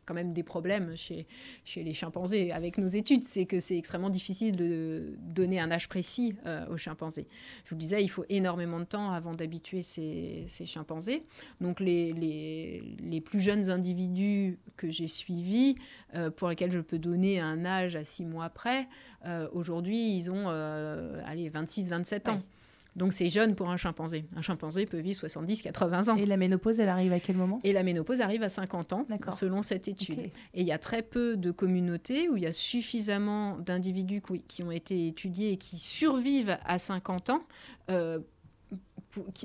quand 0.05 0.15
même 0.15 0.33
des 0.33 0.43
problèmes 0.43 0.97
chez 0.97 1.27
chez 1.65 1.83
les 1.83 1.95
chimpanzés 1.95 2.53
avec 2.53 2.79
nos 2.79 2.89
études, 2.89 3.25
c'est 3.25 3.47
que 3.47 3.61
c'est 3.61 3.77
extrêmement 3.77 4.11
difficile 4.11 4.57
de 4.57 5.15
donner 5.21 5.61
un 5.61 5.71
âge 5.71 5.89
précis 5.89 6.35
aux 6.71 6.77
chimpanzés. 6.77 7.27
Je 7.65 7.71
vous 7.71 7.77
le 7.77 7.81
disais, 7.81 8.03
il 8.03 8.09
faut 8.09 8.25
énormément 8.29 8.79
de 8.79 8.85
temps 8.85 9.11
avant 9.11 9.35
d'habituer 9.35 9.83
ces, 9.83 10.45
ces 10.47 10.67
chimpanzés. 10.67 11.25
Donc 11.61 11.81
les, 11.81 12.13
les, 12.13 12.83
les 13.01 13.18
les 13.19 13.21
plus 13.21 13.41
jeunes 13.41 13.69
individus 13.69 14.61
que 14.77 14.93
j'ai 14.93 15.09
suivis, 15.09 15.75
euh, 16.15 16.31
pour 16.31 16.49
lesquels 16.49 16.71
je 16.71 16.79
peux 16.79 17.01
donner 17.01 17.41
un 17.41 17.65
âge 17.65 17.97
à 17.97 18.05
six 18.05 18.25
mois 18.25 18.49
près, 18.49 18.87
euh, 19.27 19.49
aujourd'hui, 19.51 20.17
ils 20.17 20.31
ont 20.31 20.45
euh, 20.47 21.21
26-27 21.27 22.31
ans. 22.31 22.41
Donc 22.95 23.13
c'est 23.13 23.29
jeune 23.29 23.57
pour 23.57 23.71
un 23.71 23.77
chimpanzé. 23.77 24.25
Un 24.37 24.43
chimpanzé 24.43 24.87
peut 24.87 24.99
vivre 24.99 25.19
70-80 25.21 26.11
ans. 26.11 26.17
Et 26.17 26.27
la 26.27 26.37
ménopause, 26.37 26.79
elle 26.79 26.89
arrive 26.89 27.13
à 27.13 27.19
quel 27.19 27.37
moment? 27.37 27.61
Et 27.65 27.73
la 27.73 27.83
ménopause 27.83 28.21
arrive 28.21 28.45
à 28.45 28.49
50 28.49 28.93
ans, 28.93 29.07
selon 29.33 29.63
cette 29.63 29.89
étude. 29.89 30.21
Et 30.55 30.61
il 30.61 30.67
y 30.67 30.73
a 30.73 30.79
très 30.79 31.03
peu 31.03 31.37
de 31.37 31.51
communautés 31.51 32.29
où 32.29 32.37
il 32.37 32.45
y 32.45 32.47
a 32.47 32.53
suffisamment 32.53 33.59
d'individus 33.59 34.23
qui 34.47 34.63
ont 34.63 34.71
été 34.71 35.09
étudiés 35.09 35.53
et 35.53 35.57
qui 35.57 35.79
survivent 35.79 36.57
à 36.65 36.79
50 36.79 37.31
ans 37.31 37.43
euh, 37.91 38.21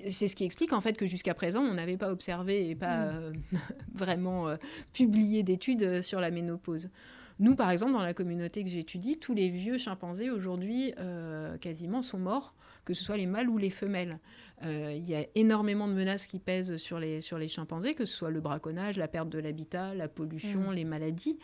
c'est 0.07 0.27
ce 0.27 0.35
qui 0.35 0.43
explique 0.43 0.73
en 0.73 0.81
fait 0.81 0.97
que 0.97 1.05
jusqu'à 1.05 1.33
présent, 1.33 1.61
on 1.61 1.73
n'avait 1.73 1.97
pas 1.97 2.11
observé 2.11 2.69
et 2.69 2.75
pas 2.75 3.05
mm. 3.05 3.15
euh, 3.15 3.31
vraiment 3.93 4.47
euh, 4.47 4.55
publié 4.93 5.43
d'études 5.43 5.83
euh, 5.83 6.01
sur 6.01 6.19
la 6.19 6.31
ménopause. 6.31 6.89
Nous, 7.39 7.55
par 7.55 7.71
exemple, 7.71 7.93
dans 7.93 8.01
la 8.01 8.13
communauté 8.13 8.63
que 8.63 8.69
j'étudie, 8.69 9.17
tous 9.17 9.33
les 9.33 9.49
vieux 9.49 9.79
chimpanzés 9.79 10.29
aujourd'hui, 10.29 10.93
quasiment, 11.59 12.03
sont 12.03 12.19
morts 12.19 12.53
que 12.85 12.93
ce 12.93 13.03
soit 13.03 13.17
les 13.17 13.25
mâles 13.25 13.49
ou 13.49 13.57
les 13.57 13.71
femelles. 13.71 14.19
Il 14.61 15.03
y 15.03 15.15
a 15.15 15.25
énormément 15.33 15.87
de 15.87 15.93
menaces 15.93 16.27
qui 16.27 16.37
pèsent 16.37 16.77
sur 16.77 16.99
les, 16.99 17.21
sur 17.21 17.39
les 17.39 17.47
chimpanzés, 17.47 17.95
que 17.95 18.05
ce 18.05 18.15
soit 18.15 18.29
le 18.29 18.39
braconnage, 18.39 18.97
la 18.97 19.07
perte 19.07 19.29
de 19.29 19.39
l'habitat, 19.39 19.95
la 19.95 20.07
pollution, 20.07 20.69
mm. 20.69 20.73
les 20.73 20.85
maladies. 20.85 21.39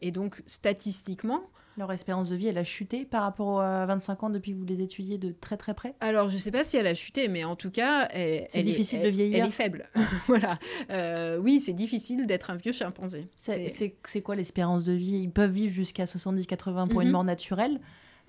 Et 0.00 0.12
donc, 0.12 0.40
statistiquement... 0.46 1.42
Leur 1.78 1.92
espérance 1.92 2.28
de 2.28 2.34
vie, 2.34 2.48
elle 2.48 2.58
a 2.58 2.64
chuté 2.64 3.04
par 3.04 3.22
rapport 3.22 3.60
à 3.60 3.86
25 3.86 4.24
ans 4.24 4.30
depuis 4.30 4.52
que 4.52 4.56
vous 4.56 4.64
les 4.64 4.82
étudiez 4.82 5.16
de 5.16 5.32
très 5.32 5.56
très 5.56 5.74
près? 5.74 5.94
Alors, 6.00 6.28
je 6.28 6.34
ne 6.34 6.40
sais 6.40 6.50
pas 6.50 6.64
si 6.64 6.76
elle 6.76 6.88
a 6.88 6.94
chuté, 6.94 7.28
mais 7.28 7.44
en 7.44 7.54
tout 7.54 7.70
cas, 7.70 8.08
elle, 8.10 8.46
c'est 8.48 8.62
difficile 8.62 9.00
de 9.00 9.08
vieillir. 9.08 9.44
Elle 9.44 9.48
est 9.48 9.52
faible. 9.52 9.88
voilà. 10.26 10.58
Euh, 10.90 11.38
oui, 11.38 11.60
c'est 11.60 11.74
difficile 11.74 12.26
d'être 12.26 12.50
un 12.50 12.56
vieux 12.56 12.72
chimpanzé. 12.72 13.28
C'est 13.36 14.20
quoi 14.22 14.34
l'espérance 14.34 14.82
de 14.82 14.92
vie? 14.92 15.20
Ils 15.22 15.30
peuvent 15.30 15.52
vivre 15.52 15.72
jusqu'à 15.72 16.04
70-80 16.04 16.88
pour 16.88 17.00
une 17.00 17.06
mhm. 17.06 17.12
mort 17.12 17.24
naturelle. 17.24 17.80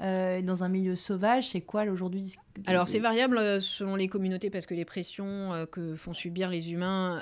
Euh, 0.02 0.42
dans 0.42 0.64
un 0.64 0.70
milieu 0.70 0.96
sauvage, 0.96 1.50
c'est 1.50 1.62
quoi 1.62 1.84
aujourd'hui 1.84 2.36
Alors 2.66 2.88
c'est 2.88 3.00
variable 3.00 3.38
euh, 3.38 3.60
selon 3.60 3.98
les 3.98 4.08
communautés 4.08 4.50
parce 4.50 4.66
que 4.66 4.74
les 4.74 4.86
pressions 4.86 5.54
euh, 5.54 5.66
que 5.66 5.96
font 5.98 6.14
subir 6.14 6.50
les 6.50 6.72
humains 6.72 7.22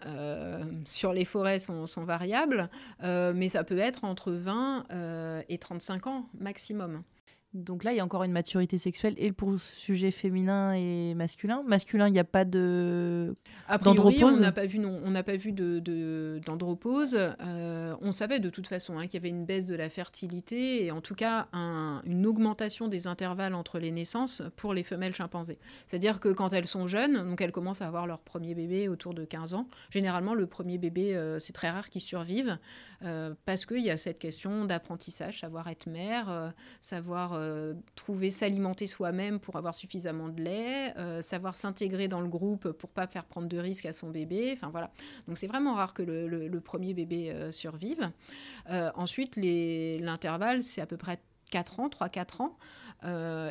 sur 0.85 1.11
les 1.11 1.25
forêts 1.25 1.59
sont, 1.59 1.85
variables, 2.03 2.69
mais 3.01 3.49
ça 3.49 3.63
peut 3.63 3.79
être 3.79 4.03
entre 4.03 4.31
20 4.31 5.43
et 5.49 5.57
35 5.57 6.07
ans 6.07 6.29
maximum. 6.39 7.03
Donc 7.53 7.85
là, 7.85 7.93
il 7.93 7.97
y 7.97 7.99
a 8.01 8.03
encore 8.03 8.23
une 8.23 8.33
maturité 8.33 8.77
sexuelle 8.77 9.13
et 9.17 9.31
pour 9.31 9.51
le 9.51 9.57
sujet 9.57 10.11
féminin 10.11 10.73
et 10.73 11.13
masculin. 11.15 11.63
Masculin, 11.65 12.07
il 12.07 12.11
n'y 12.11 12.19
a 12.19 12.25
pas 12.25 12.43
de 12.43 13.35
d'andropause. 13.81 14.37
On 14.37 14.41
n'a 14.41 14.51
pas 14.51 14.65
vu 14.65 14.79
non, 14.79 14.99
on 15.03 15.11
n'a 15.11 15.23
pas 15.23 15.37
vu 15.37 15.53
de 15.53 16.41
d'andropause. 16.45 17.17
Euh, 17.17 17.95
on 18.01 18.11
savait 18.11 18.41
de 18.41 18.49
toute 18.49 18.67
façon 18.67 18.97
hein, 18.97 19.05
qu'il 19.05 19.13
y 19.15 19.17
avait 19.17 19.29
une 19.29 19.45
baisse 19.45 19.65
de 19.65 19.75
la 19.75 19.87
fertilité 19.87 20.85
et 20.85 20.91
en 20.91 20.99
tout 20.99 21.15
cas 21.15 21.47
une 21.53 22.25
augmentation 22.25 22.89
des 22.89 23.07
intervalles 23.07 23.53
entre 23.53 23.79
les 23.79 23.91
naissances 23.91 24.43
pour 24.57 24.73
les 24.73 24.83
femelles 24.83 25.13
chimpanzés. 25.13 25.57
C'est-à-dire 25.87 26.19
que 26.19 26.29
quand 26.29 26.51
elles 26.51 26.67
sont 26.67 26.87
jeunes, 26.87 27.29
donc 27.29 27.39
elles 27.39 27.53
commencent 27.53 27.81
à 27.81 27.87
avoir 27.87 28.07
leur 28.07 28.19
premier 28.19 28.55
bébé 28.55 28.89
autour 28.89 29.13
de 29.13 29.23
15 29.23 29.53
ans. 29.53 29.67
Généralement, 29.89 30.33
le 30.33 30.47
premier 30.47 30.77
bébé, 30.77 31.15
euh, 31.15 31.39
c'est 31.39 31.53
très 31.53 31.69
rare 31.69 31.89
qu'il 31.89 32.01
survive 32.01 32.57
euh, 33.03 33.33
parce 33.45 33.65
qu'il 33.65 33.85
y 33.85 33.89
a 33.89 33.97
cette 33.97 34.19
question 34.19 34.65
d'apprentissage, 34.65 35.39
savoir 35.39 35.69
être 35.69 35.87
mère, 35.87 36.53
savoir 36.81 37.36
euh, 37.37 37.73
trouver 37.95 38.31
s'alimenter 38.31 38.87
soi-même 38.87 39.39
pour 39.39 39.55
avoir 39.55 39.75
suffisamment 39.75 40.29
de 40.29 40.41
lait, 40.41 40.93
euh, 40.97 41.21
savoir 41.21 41.55
s'intégrer 41.55 42.07
dans 42.07 42.21
le 42.21 42.27
groupe 42.27 42.71
pour 42.71 42.89
pas 42.89 43.07
faire 43.07 43.25
prendre 43.25 43.47
de 43.47 43.57
risques 43.57 43.85
à 43.85 43.93
son 43.93 44.09
bébé. 44.09 44.53
Enfin 44.55 44.69
voilà. 44.69 44.91
Donc 45.27 45.37
c'est 45.37 45.47
vraiment 45.47 45.73
rare 45.73 45.93
que 45.93 46.03
le, 46.03 46.59
premier 46.61 46.93
bébé 46.93 47.31
euh, 47.31 47.51
survive. 47.51 48.11
ensuite, 48.67 49.35
l'intervalle, 49.35 50.63
c'est 50.63 50.81
à 50.81 50.85
peu 50.85 50.97
près 50.97 51.19
4 51.51 51.79
ans, 51.79 51.87
3-4 51.87 52.41
ans. 52.41 52.57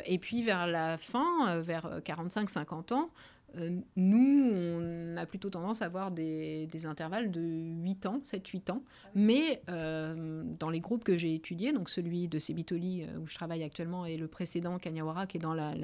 et 0.05 0.17
puis 0.19 0.43
vers 0.43 0.67
la 0.67 0.97
fin, 0.97 1.59
vers 1.61 1.99
45-50 2.01 2.93
ans, 2.93 3.09
nous, 3.95 4.51
on 4.53 5.17
a 5.17 5.25
plutôt 5.25 5.49
tendance 5.49 5.81
à 5.81 5.85
avoir 5.85 6.11
des, 6.11 6.67
intervalles 6.85 7.31
de 7.31 7.41
8 7.41 8.05
ans, 8.05 8.21
7-8 8.23 8.71
ans. 8.71 8.83
Mais 9.15 9.61
euh, 9.69 10.43
dans 10.59 10.69
les 10.69 10.79
groupes 10.79 11.03
que 11.03 11.17
j'ai 11.17 11.33
étudiés, 11.33 11.73
donc 11.73 11.89
celui 11.89 12.27
de 12.27 12.39
Sebitoli 12.39 13.03
euh, 13.03 13.19
où 13.19 13.27
je 13.27 13.35
travaille 13.35 13.63
actuellement 13.63 14.05
et 14.05 14.17
le 14.17 14.27
précédent 14.27 14.77
Kanyawara 14.77 15.27
qui 15.27 15.37
est 15.37 15.39
dans 15.39 15.53
la, 15.53 15.75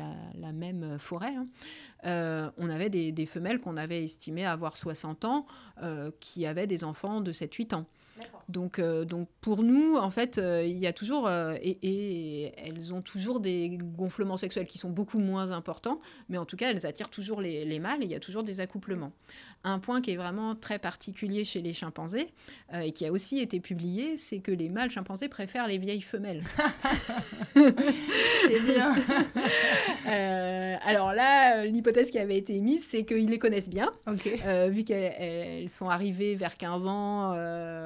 même 0.54 1.00
forêt, 1.00 1.34
hein, 2.04 2.52
on 2.58 2.70
avait 2.70 2.90
des, 2.90 3.12
des 3.12 3.26
femelles 3.26 3.60
qu'on 3.60 3.78
avait 3.78 4.04
estimées 4.04 4.46
avoir 4.46 4.78
60 4.78 5.26
ans 5.26 5.46
qui 6.20 6.46
avaient 6.46 6.68
des 6.68 6.84
enfants 6.84 7.22
de 7.22 7.32
7-8 7.32 7.76
ans. 7.76 7.86
Donc, 8.50 8.80
euh, 8.80 9.06
donc 9.06 9.28
pour 9.42 9.64
nous, 9.64 9.96
en 9.96 10.10
fait, 10.10 10.38
euh, 10.38 10.66
il 10.66 10.78
y 10.78 10.88
a 10.88 10.94
toujours, 10.94 11.28
euh, 11.28 11.56
et, 11.62 12.52
elles 12.58 12.94
ont 12.94 13.02
toujours 13.02 13.40
des 13.40 13.78
gonflements 13.80 14.38
sexuels 14.38 14.68
qui 14.68 14.78
sont 14.78 14.90
beaucoup 14.90 15.20
moins 15.20 15.52
importants, 15.52 16.00
mais 16.30 16.38
en 16.38 16.46
tout 16.46 16.58
cas, 16.58 16.72
elles 16.72 16.86
attirent 16.86 17.10
toujours 17.10 17.42
les, 17.42 17.66
les 17.66 17.80
mâles 17.80 18.02
et 18.02 18.06
il 18.06 18.12
y 18.12 18.16
a 18.16 18.20
toujours 18.20 18.44
des 18.44 18.60
accouplements. 18.60 19.12
Un 19.64 19.80
point 19.80 20.02
qui 20.02 20.12
est 20.12 20.18
vraiment 20.18 20.56
très 20.56 20.78
particulier 20.78 21.46
chez 21.46 21.62
les 21.62 21.74
chimpanzés 21.74 22.28
et 22.74 22.92
qui 22.92 23.06
a 23.06 23.12
aussi 23.12 23.40
été 23.40 23.62
publié, 23.62 24.18
c'est 24.18 24.40
que 24.40 24.52
les 24.52 24.68
mâles 24.68 24.90
chimpanzés 24.90 25.30
préfèrent 25.30 25.68
les 25.68 25.78
vieilles 25.78 26.02
femelles. 26.02 26.44
c'est 27.54 28.60
bien. 28.60 28.94
alors 30.86 31.14
là, 31.14 31.66
l'hypothèse 31.66 32.12
qui 32.12 32.20
avait 32.20 32.38
été 32.38 32.58
émise, 32.58 32.86
c'est 32.86 33.06
qu'ils 33.06 33.30
les 33.30 33.40
connaissent 33.40 33.70
bien, 33.70 33.94
vu 34.68 34.84
qu'elles 34.84 35.70
sont 35.70 35.88
arrivées 35.88 36.36
vers 36.36 36.58
15 36.58 36.86
ans, 36.88 37.30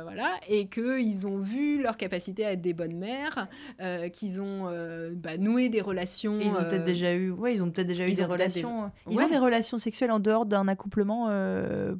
voilà, 0.04 0.32
et 0.48 0.68
qu'ils 0.68 1.28
ont 1.28 1.40
vu 1.40 1.82
leur 1.82 1.98
capacité 1.98 2.46
à 2.46 2.54
être 2.54 2.62
des 2.62 2.74
bonnes 2.74 2.96
mères, 2.96 3.48
euh, 3.82 4.10
qu'ils 4.10 4.42
ont 4.42 4.68
euh, 4.68 5.12
bah, 5.16 5.38
noué 5.38 5.70
des 5.70 5.82
relations. 5.82 6.40
ils 6.40 6.52
ont 6.52 6.64
peut-être 6.64 6.82
euh, 6.82 6.86
déjà 6.86 7.14
eu, 7.14 7.32
ouais, 7.32 7.54
ils 7.54 7.64
ont 7.64 7.70
peut-être 7.70 7.88
déjà 7.88 8.08
eu 8.08 8.14
des 8.14 8.24
relations. 8.24 8.92
Ils 9.10 9.22
ont 9.22 9.28
des 9.28 9.38
relations 9.38 9.78
sexuelles 9.78 10.12
en 10.12 10.20
dehors 10.20 10.46
d'un 10.46 10.68
accouplement 10.68 11.30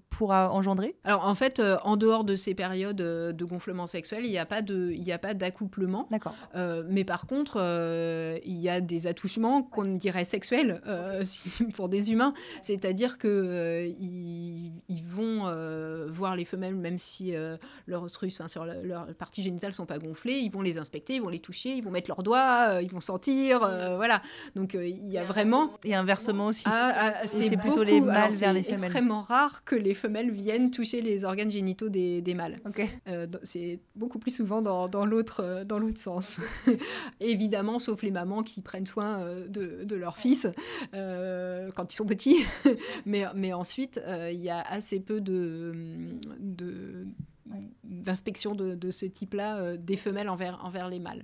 pour 0.10 0.32
engendrer? 0.32 0.96
Alors 1.04 1.26
en 1.26 1.36
fait, 1.36 1.62
en 1.84 1.98
dehors 1.98 2.24
de 2.24 2.36
ces 2.36 2.54
périodes 2.54 2.98
de 2.98 3.46
gonflement 3.46 3.88
sexuel, 3.88 4.26
il 4.26 4.32
n'y 4.32 4.38
a 4.38 4.46
pas 4.46 4.62
de, 4.62 4.92
il 4.92 5.12
a 5.12 5.18
pas 5.18 5.34
d'accouplement. 5.34 6.08
D'accord. 6.12 6.36
mais 6.90 7.04
par 7.04 7.28
contre, 7.28 7.58
il 8.46 8.58
y 8.58 8.70
a 8.70 8.82
des 8.82 9.08
attouchements 9.08 9.64
qu'on 9.64 9.96
dirait 9.96 10.26
sexuels 10.26 10.82
pour 11.74 11.90
des 11.90 12.12
humains, 12.12 12.34
c'est-à-dire 12.62 13.18
que 13.18 13.88
ils, 14.00 14.72
ils, 14.90 15.04
vont 15.04 15.52
voir 16.10 16.36
les 16.36 16.46
femelles 16.46 16.76
même 16.76 16.98
si 16.98 17.34
leur 17.88 18.04
ostrus 18.04 18.37
sur 18.48 18.66
leurs 18.66 19.08
parties 19.16 19.42
génitales 19.42 19.74
sont 19.74 19.86
pas 19.86 19.98
gonflées, 19.98 20.40
ils 20.40 20.52
vont 20.52 20.62
les 20.62 20.78
inspecter, 20.78 21.16
ils 21.16 21.22
vont 21.22 21.30
les 21.30 21.40
toucher, 21.40 21.76
ils 21.76 21.84
vont 21.84 21.90
mettre 21.90 22.10
leurs 22.10 22.22
doigts, 22.22 22.70
euh, 22.70 22.82
ils 22.82 22.92
vont 22.92 23.00
sentir, 23.00 23.64
euh, 23.64 23.96
voilà. 23.96 24.22
Donc 24.56 24.76
euh, 24.76 24.88
il 24.88 25.12
y 25.12 25.18
a 25.18 25.24
vraiment 25.24 25.74
et 25.84 25.96
inversement 25.96 26.48
aussi. 26.48 26.64
Ah, 26.68 27.14
ah, 27.22 27.28
c'est 27.28 27.58
plutôt 27.58 27.84
les 27.84 28.00
mâles 28.00 28.32
vers 28.34 28.54
les 28.54 28.62
femelles. 28.62 28.80
C'est 28.80 28.86
extrêmement 28.86 29.22
rare 29.22 29.64
que 29.64 29.76
les 29.76 29.96
femelles 29.96 30.30
viennent 30.30 30.70
toucher 30.70 31.02
les 31.02 31.26
organes 31.26 31.50
génitaux 31.50 31.90
des, 31.90 32.22
des 32.22 32.34
mâles. 32.34 32.60
c'est 33.44 33.80
beaucoup 33.96 34.20
plus 34.20 34.36
souvent 34.36 34.62
dans, 34.62 34.88
dans 34.88 35.06
l'autre 35.06 35.64
dans 35.66 35.80
l'autre 35.80 36.00
sens. 36.00 36.40
Évidemment, 37.20 37.80
sauf 37.80 38.04
les 38.04 38.12
mamans 38.12 38.44
qui 38.44 38.62
prennent 38.62 38.86
soin 38.86 39.26
de, 39.48 39.84
de 39.84 39.96
leurs 39.96 40.18
fils 40.18 40.48
quand 40.92 41.92
ils 41.92 41.96
sont 41.96 42.06
petits, 42.06 42.46
mais 43.06 43.26
mais 43.34 43.54
ensuite 43.54 44.02
il 44.08 44.40
y 44.40 44.50
a 44.50 44.62
assez 44.62 45.00
peu 45.00 45.22
de, 45.22 45.74
de 46.40 47.08
d'inspection 47.84 48.56
de, 48.56 48.92
ce 48.92 49.06
type-là 49.06 49.58
euh, 49.58 49.78
des 49.78 49.98
femelles 49.98 50.30
envers, 50.30 50.90
les 50.90 51.00
mâles. 51.00 51.24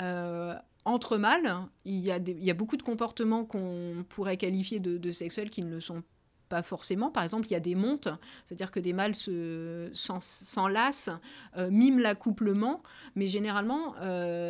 Euh, 0.00 0.54
entre 0.84 1.16
mâles, 1.16 1.50
il 1.84 2.00
y, 2.00 2.10
a 2.10 2.18
il 2.18 2.44
y, 2.44 2.50
a 2.50 2.54
beaucoup 2.54 2.76
de 2.76 2.82
comportements 2.82 3.44
qu'on 3.44 4.04
pourrait 4.08 4.36
qualifier 4.36 4.80
de, 4.80 5.10
sexuels 5.12 5.50
qui 5.50 5.62
ne 5.62 5.70
le 5.70 5.80
sont 5.80 6.02
pas 6.48 6.62
forcément. 6.62 7.10
Par 7.10 7.22
exemple, 7.22 7.46
il 7.48 7.52
y 7.52 7.56
a 7.56 7.60
des 7.60 7.74
montes, 7.74 8.08
c'est-à-dire 8.44 8.70
que 8.70 8.80
des 8.80 8.92
mâles 8.92 9.14
s'enlacent, 9.14 11.10
euh, 11.56 11.70
miment 11.70 12.00
l'accouplement, 12.00 12.82
mais 13.14 13.28
généralement, 13.28 13.94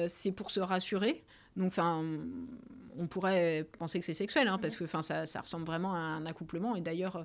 c'est 0.08 0.32
pour 0.32 0.50
se 0.50 0.60
rassurer. 0.60 1.24
Donc, 1.56 1.68
enfin, 1.68 2.02
on 2.98 3.06
pourrait 3.06 3.66
penser 3.78 3.98
que 4.00 4.06
c'est 4.06 4.14
sexuel, 4.14 4.48
hein, 4.48 4.58
parce 4.58 4.76
que 4.76 4.84
ça, 5.02 5.26
ça 5.26 5.40
ressemble 5.40 5.64
vraiment 5.64 5.94
à 5.94 5.98
un 5.98 6.26
accouplement. 6.26 6.76
Et 6.76 6.80
d'ailleurs, 6.80 7.16
euh, 7.16 7.22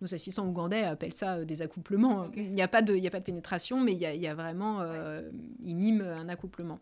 nos 0.00 0.14
assistants 0.14 0.46
ougandais 0.46 0.82
appellent 0.82 1.12
ça 1.12 1.36
euh, 1.36 1.44
des 1.44 1.62
accouplements. 1.62 2.30
Il 2.36 2.52
n'y 2.52 2.62
a, 2.62 2.68
pas 2.68 2.82
de, 2.82 2.94
a 2.94 3.10
pas 3.10 3.20
de 3.20 3.24
pénétration, 3.24 3.80
mais 3.80 3.92
il 3.92 4.00
y 4.00 4.26
a, 4.26 4.34
vraiment. 4.34 4.80
Euh, 4.80 5.22
ils 5.64 5.76
miment 5.76 6.02
un 6.02 6.28
accouplement. 6.28 6.80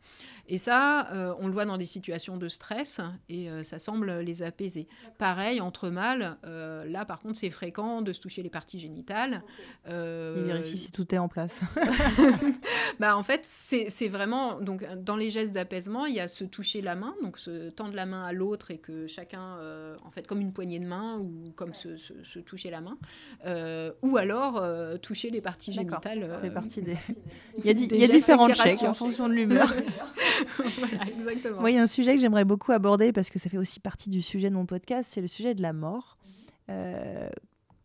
Et 0.48 0.58
ça, 0.58 1.34
on 1.38 1.46
le 1.46 1.52
voit 1.52 1.64
dans 1.64 1.76
des 1.76 1.86
situations 1.86 2.36
de 2.36 2.48
stress, 2.48 3.00
et 3.28 3.48
ça 3.62 3.78
semble 3.78 4.20
les 4.20 4.42
apaiser. 4.42 4.88
Pareil, 5.18 5.60
entre 5.60 5.90
mâles, 5.90 6.36
là, 6.42 7.04
par 7.04 7.20
contre, 7.20 7.36
c'est 7.36 7.50
fréquent 7.50 8.02
de 8.02 8.12
se 8.12 8.20
toucher 8.20 8.42
les 8.42 8.50
parties 8.50 8.78
génitales. 8.78 9.42
Ils 9.86 9.92
vérifient 9.92 10.78
si 10.78 10.92
tout 10.92 11.14
est 11.14 11.18
en 11.18 11.28
place. 11.28 11.60
bah, 13.00 13.16
en 13.16 13.22
fait, 13.22 13.44
c'est 13.44 14.08
vraiment. 14.08 14.60
Donc, 14.60 14.84
dans 14.96 15.16
les 15.16 15.30
gestes 15.30 15.54
d'apaisement, 15.54 16.06
il 16.06 16.14
y 16.14 16.20
a 16.20 16.26
se 16.26 16.44
toucher 16.44 16.80
la 16.80 16.89
main, 16.94 17.14
donc 17.22 17.38
se 17.38 17.70
tendre 17.70 17.94
la 17.94 18.06
main 18.06 18.22
à 18.24 18.32
l'autre 18.32 18.70
et 18.70 18.78
que 18.78 19.06
chacun, 19.06 19.56
euh, 19.58 19.96
en 20.04 20.10
fait, 20.10 20.26
comme 20.26 20.40
une 20.40 20.52
poignée 20.52 20.78
de 20.78 20.86
main 20.86 21.18
ou 21.18 21.52
comme 21.56 21.74
se, 21.74 21.96
se, 21.96 22.38
toucher 22.38 22.70
la 22.70 22.80
main, 22.80 22.98
euh, 23.46 23.92
ou 24.02 24.16
alors 24.16 24.56
euh, 24.56 24.96
toucher 24.96 25.30
les 25.30 25.40
parties 25.40 25.72
génitales. 25.72 26.32
C'est 26.68 26.82
des. 26.82 26.96
il 27.58 27.66
y 27.66 27.68
a, 27.68 27.72
il 27.72 27.96
y 27.96 28.04
a 28.04 28.08
différents 28.08 28.52
chèques 28.52 28.82
en 28.82 28.94
fonction 28.94 29.28
de 29.28 29.34
l'humeur. 29.34 29.72
voilà, 30.56 31.06
exactement. 31.08 31.60
Moi, 31.60 31.70
il 31.70 31.76
y 31.76 31.78
a 31.78 31.82
un 31.82 31.86
sujet 31.86 32.14
que 32.14 32.20
j'aimerais 32.20 32.44
beaucoup 32.44 32.72
aborder 32.72 33.12
parce 33.12 33.30
que 33.30 33.38
ça 33.38 33.50
fait 33.50 33.58
aussi 33.58 33.80
partie 33.80 34.10
du 34.10 34.22
sujet 34.22 34.50
de 34.50 34.54
mon 34.54 34.66
podcast, 34.66 35.10
c'est 35.12 35.20
le 35.20 35.28
sujet 35.28 35.54
de 35.54 35.62
la 35.62 35.72
mort. 35.72 36.16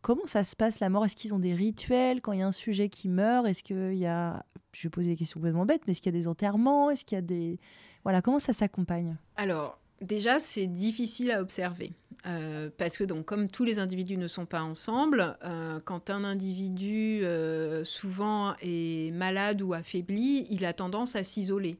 comment 0.02 0.28
ça 0.28 0.44
se 0.44 0.56
passe 0.56 0.80
la 0.80 0.90
mort? 0.90 1.06
Est-ce 1.06 1.16
qu'ils 1.16 1.34
ont 1.34 1.40
des 1.40 1.54
rituels? 1.54 2.22
Quand 2.22 2.32
il 2.32 2.40
y 2.40 2.44
a 2.44 2.48
un 2.48 2.52
sujet 2.52 2.90
qui 2.90 3.10
meurt 3.10 3.48
Est-ce 3.48 3.64
qu'il 3.64 3.96
y 3.96 4.06
a, 4.06 4.46
je 4.74 4.84
vais 4.84 4.90
poser 4.90 5.10
des 5.10 5.16
questions 5.16 5.40
complètement 5.40 5.66
bêtes, 5.66 5.82
mais 5.88 5.92
est-ce 5.92 6.02
qu'il 6.02 6.14
y 6.14 6.16
a 6.16 6.20
des 6.20 6.28
enterrements? 6.28 6.90
Est-ce 6.90 7.06
qu'il 7.06 7.16
y 7.16 7.20
a 7.20 7.22
des, 7.22 7.60
voilà, 8.06 8.22
comment 8.22 8.40
ça 8.40 8.54
s'accompagne? 8.54 9.18
Alors, 9.36 9.78
Déjà, 10.02 10.40
c'est 10.40 10.68
difficile 10.68 11.32
à 11.32 11.42
observer. 11.42 11.94
Euh, 12.28 12.70
parce 12.78 12.98
que, 12.98 13.04
donc, 13.04 13.26
comme 13.26 13.50
tous 13.50 13.64
les 13.64 13.80
individus 13.80 14.18
ne 14.18 14.28
sont 14.28 14.46
pas 14.46 14.64
ensemble, 14.64 15.38
euh, 15.44 15.80
quand 15.86 16.10
un 16.10 16.24
individu 16.24 17.24
euh, 17.24 17.84
souvent 17.84 18.56
est 18.62 19.14
malade 19.14 19.62
ou 19.62 19.74
affaibli, 19.74 20.48
il 20.50 20.66
a 20.66 20.74
tendance 20.74 21.16
à 21.16 21.24
s'isoler. 21.24 21.78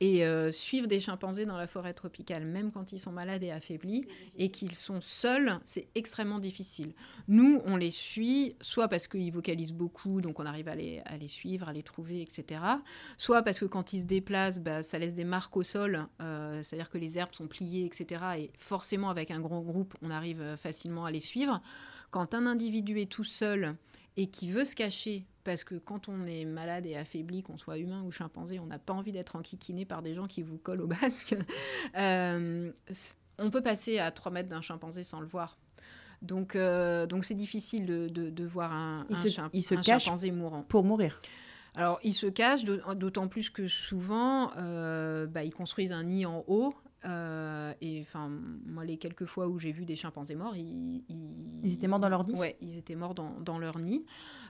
Et 0.00 0.22
suivre 0.52 0.86
des 0.86 1.00
chimpanzés 1.00 1.44
dans 1.44 1.56
la 1.56 1.66
forêt 1.66 1.92
tropicale, 1.92 2.44
même 2.44 2.70
quand 2.70 2.92
ils 2.92 3.00
sont 3.00 3.10
malades 3.10 3.42
et 3.42 3.50
affaiblis, 3.50 4.04
et 4.36 4.48
qu'ils 4.48 4.76
sont 4.76 5.00
seuls, 5.00 5.58
c'est 5.64 5.88
extrêmement 5.96 6.38
difficile. 6.38 6.92
Nous, 7.26 7.60
on 7.64 7.74
les 7.74 7.90
suit, 7.90 8.54
soit 8.60 8.86
parce 8.86 9.08
qu'ils 9.08 9.32
vocalisent 9.32 9.72
beaucoup, 9.72 10.20
donc 10.20 10.38
on 10.38 10.46
arrive 10.46 10.68
à 10.68 10.76
les, 10.76 11.02
suivre, 11.26 11.68
à 11.68 11.72
les 11.72 11.82
trouver, 11.82 12.22
etc. 12.22 12.60
Soit 13.16 13.42
parce 13.42 13.58
que 13.58 13.64
quand 13.64 13.92
ils 13.92 14.02
se 14.02 14.04
déplacent, 14.04 14.60
bah, 14.60 14.84
ça 14.84 15.00
laisse 15.00 15.16
des 15.16 15.24
marques 15.24 15.56
au 15.56 15.64
sol, 15.64 16.06
c'est-à-dire 16.62 16.90
que 16.90 16.98
les 16.98 17.18
herbes 17.18 17.34
sont 17.34 17.48
pliées, 17.48 17.84
etc. 17.84 18.22
Et 18.38 18.50
forcément, 18.54 19.10
avec 19.10 19.32
un 19.32 19.40
grand 19.40 19.62
groupe, 19.62 19.87
on 20.02 20.10
arrive 20.10 20.40
euh, 20.40 20.56
facilement 20.56 21.04
à 21.04 21.10
les 21.10 21.20
suivre. 21.20 21.60
Quand 22.10 22.34
un 22.34 22.46
individu 22.46 22.98
est 22.98 23.10
tout 23.10 23.24
seul 23.24 23.76
et 24.16 24.26
qui 24.26 24.50
veut 24.50 24.64
se 24.64 24.74
cacher 24.74 25.24
parce 25.44 25.64
que 25.64 25.76
quand 25.76 26.08
on 26.08 26.26
est 26.26 26.44
malade 26.44 26.84
et 26.84 26.96
affaibli, 26.96 27.42
qu'on 27.42 27.56
soit 27.56 27.78
humain 27.78 28.02
ou 28.04 28.10
chimpanzé, 28.10 28.58
on 28.58 28.66
n'a 28.66 28.78
pas 28.78 28.92
envie 28.92 29.12
d'être 29.12 29.34
enquiquiné 29.34 29.86
par 29.86 30.02
des 30.02 30.12
gens 30.12 30.26
qui 30.26 30.42
vous 30.42 30.58
collent 30.58 30.82
au 30.82 30.86
basque. 30.86 31.34
Euh, 31.96 32.70
on 33.38 33.50
peut 33.50 33.62
passer 33.62 33.98
à 33.98 34.10
3 34.10 34.30
mètres 34.30 34.48
d'un 34.48 34.60
chimpanzé 34.60 35.02
sans 35.02 35.20
le 35.20 35.26
voir. 35.26 35.56
Donc, 36.20 36.54
euh, 36.54 37.06
donc 37.06 37.24
c'est 37.24 37.34
difficile 37.34 37.86
de, 37.86 38.08
de, 38.08 38.44
voir 38.44 38.72
un, 38.72 39.06
il 39.08 39.16
se, 39.16 39.40
il 39.52 39.62
se 39.62 39.74
cache 39.74 40.04
chimpanzé 40.04 40.30
mourant. 40.30 40.62
Pour 40.62 40.84
mourir. 40.84 41.20
Alors, 41.74 41.98
il 42.02 42.14
se 42.14 42.26
cache, 42.26 42.64
d'autant 42.64 43.28
plus 43.28 43.50
que 43.50 43.68
souvent, 43.68 44.50
euh, 44.58 45.26
bah, 45.26 45.44
ils 45.44 45.54
construisent 45.54 45.92
un 45.92 46.04
nid 46.04 46.26
en 46.26 46.44
haut 46.46 46.74
euh, 47.04 47.72
et 47.80 48.00
enfin, 48.02 48.28
moi, 48.66 48.84
les 48.84 48.96
quelques 48.96 49.26
fois 49.26 49.46
où 49.46 49.58
j'ai 49.58 49.72
vu 49.72 49.84
des 49.84 49.96
chimpanzés 49.96 50.34
morts, 50.34 50.56
ils, 50.56 51.04
ils... 51.08 51.72
étaient 51.72 51.86
morts 51.86 52.00
dans 52.00 52.08
leur 52.08 52.26
nid? 52.26 52.34
Ouais, 52.34 52.56
ils 52.60 52.76
étaient 52.76 52.96
morts 52.96 53.14
dans, 53.14 53.38
dans 53.40 53.58
leur 53.58 53.78
nid. 53.78 54.04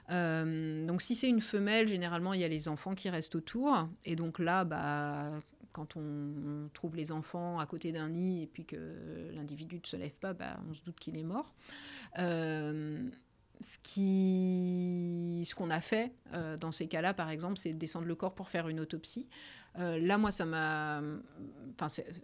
Euh, 0.09 0.85
donc, 0.85 1.01
si 1.01 1.15
c'est 1.15 1.29
une 1.29 1.41
femelle, 1.41 1.87
généralement, 1.87 2.33
il 2.33 2.41
y 2.41 2.43
a 2.43 2.47
les 2.47 2.67
enfants 2.67 2.95
qui 2.95 3.09
restent 3.09 3.35
autour. 3.35 3.87
Et 4.05 4.15
donc 4.15 4.39
là, 4.39 4.63
bah, 4.65 5.31
quand 5.71 5.95
on, 5.95 6.69
trouve 6.73 6.95
les 6.95 7.11
enfants 7.11 7.59
à 7.59 7.65
côté 7.65 7.91
d'un 7.91 8.09
nid 8.09 8.41
et 8.41 8.47
puis 8.47 8.65
que 8.65 9.31
l'individu 9.33 9.79
ne 9.83 9.87
se 9.87 9.95
lève 9.95 10.15
pas, 10.19 10.33
bah, 10.33 10.59
on 10.69 10.73
se 10.73 10.83
doute 10.83 10.99
qu'il 10.99 11.17
est 11.17 11.23
mort. 11.23 11.53
Euh, 12.17 13.07
ce 13.61 13.77
qui, 13.83 15.43
ce 15.45 15.53
qu'on 15.53 15.69
a 15.69 15.81
fait 15.81 16.13
dans 16.61 16.71
ces 16.71 16.87
cas-là, 16.87 17.13
par 17.13 17.29
exemple, 17.29 17.57
c'est 17.57 17.73
descendre 17.73 18.07
le 18.07 18.15
corps 18.15 18.33
pour 18.33 18.47
faire 18.47 18.69
une 18.69 18.79
autopsie. 18.79 19.27
Euh, 19.77 19.99
là, 19.99 20.17
moi, 20.17 20.31
ça 20.31 20.45
m'a. 20.45 21.01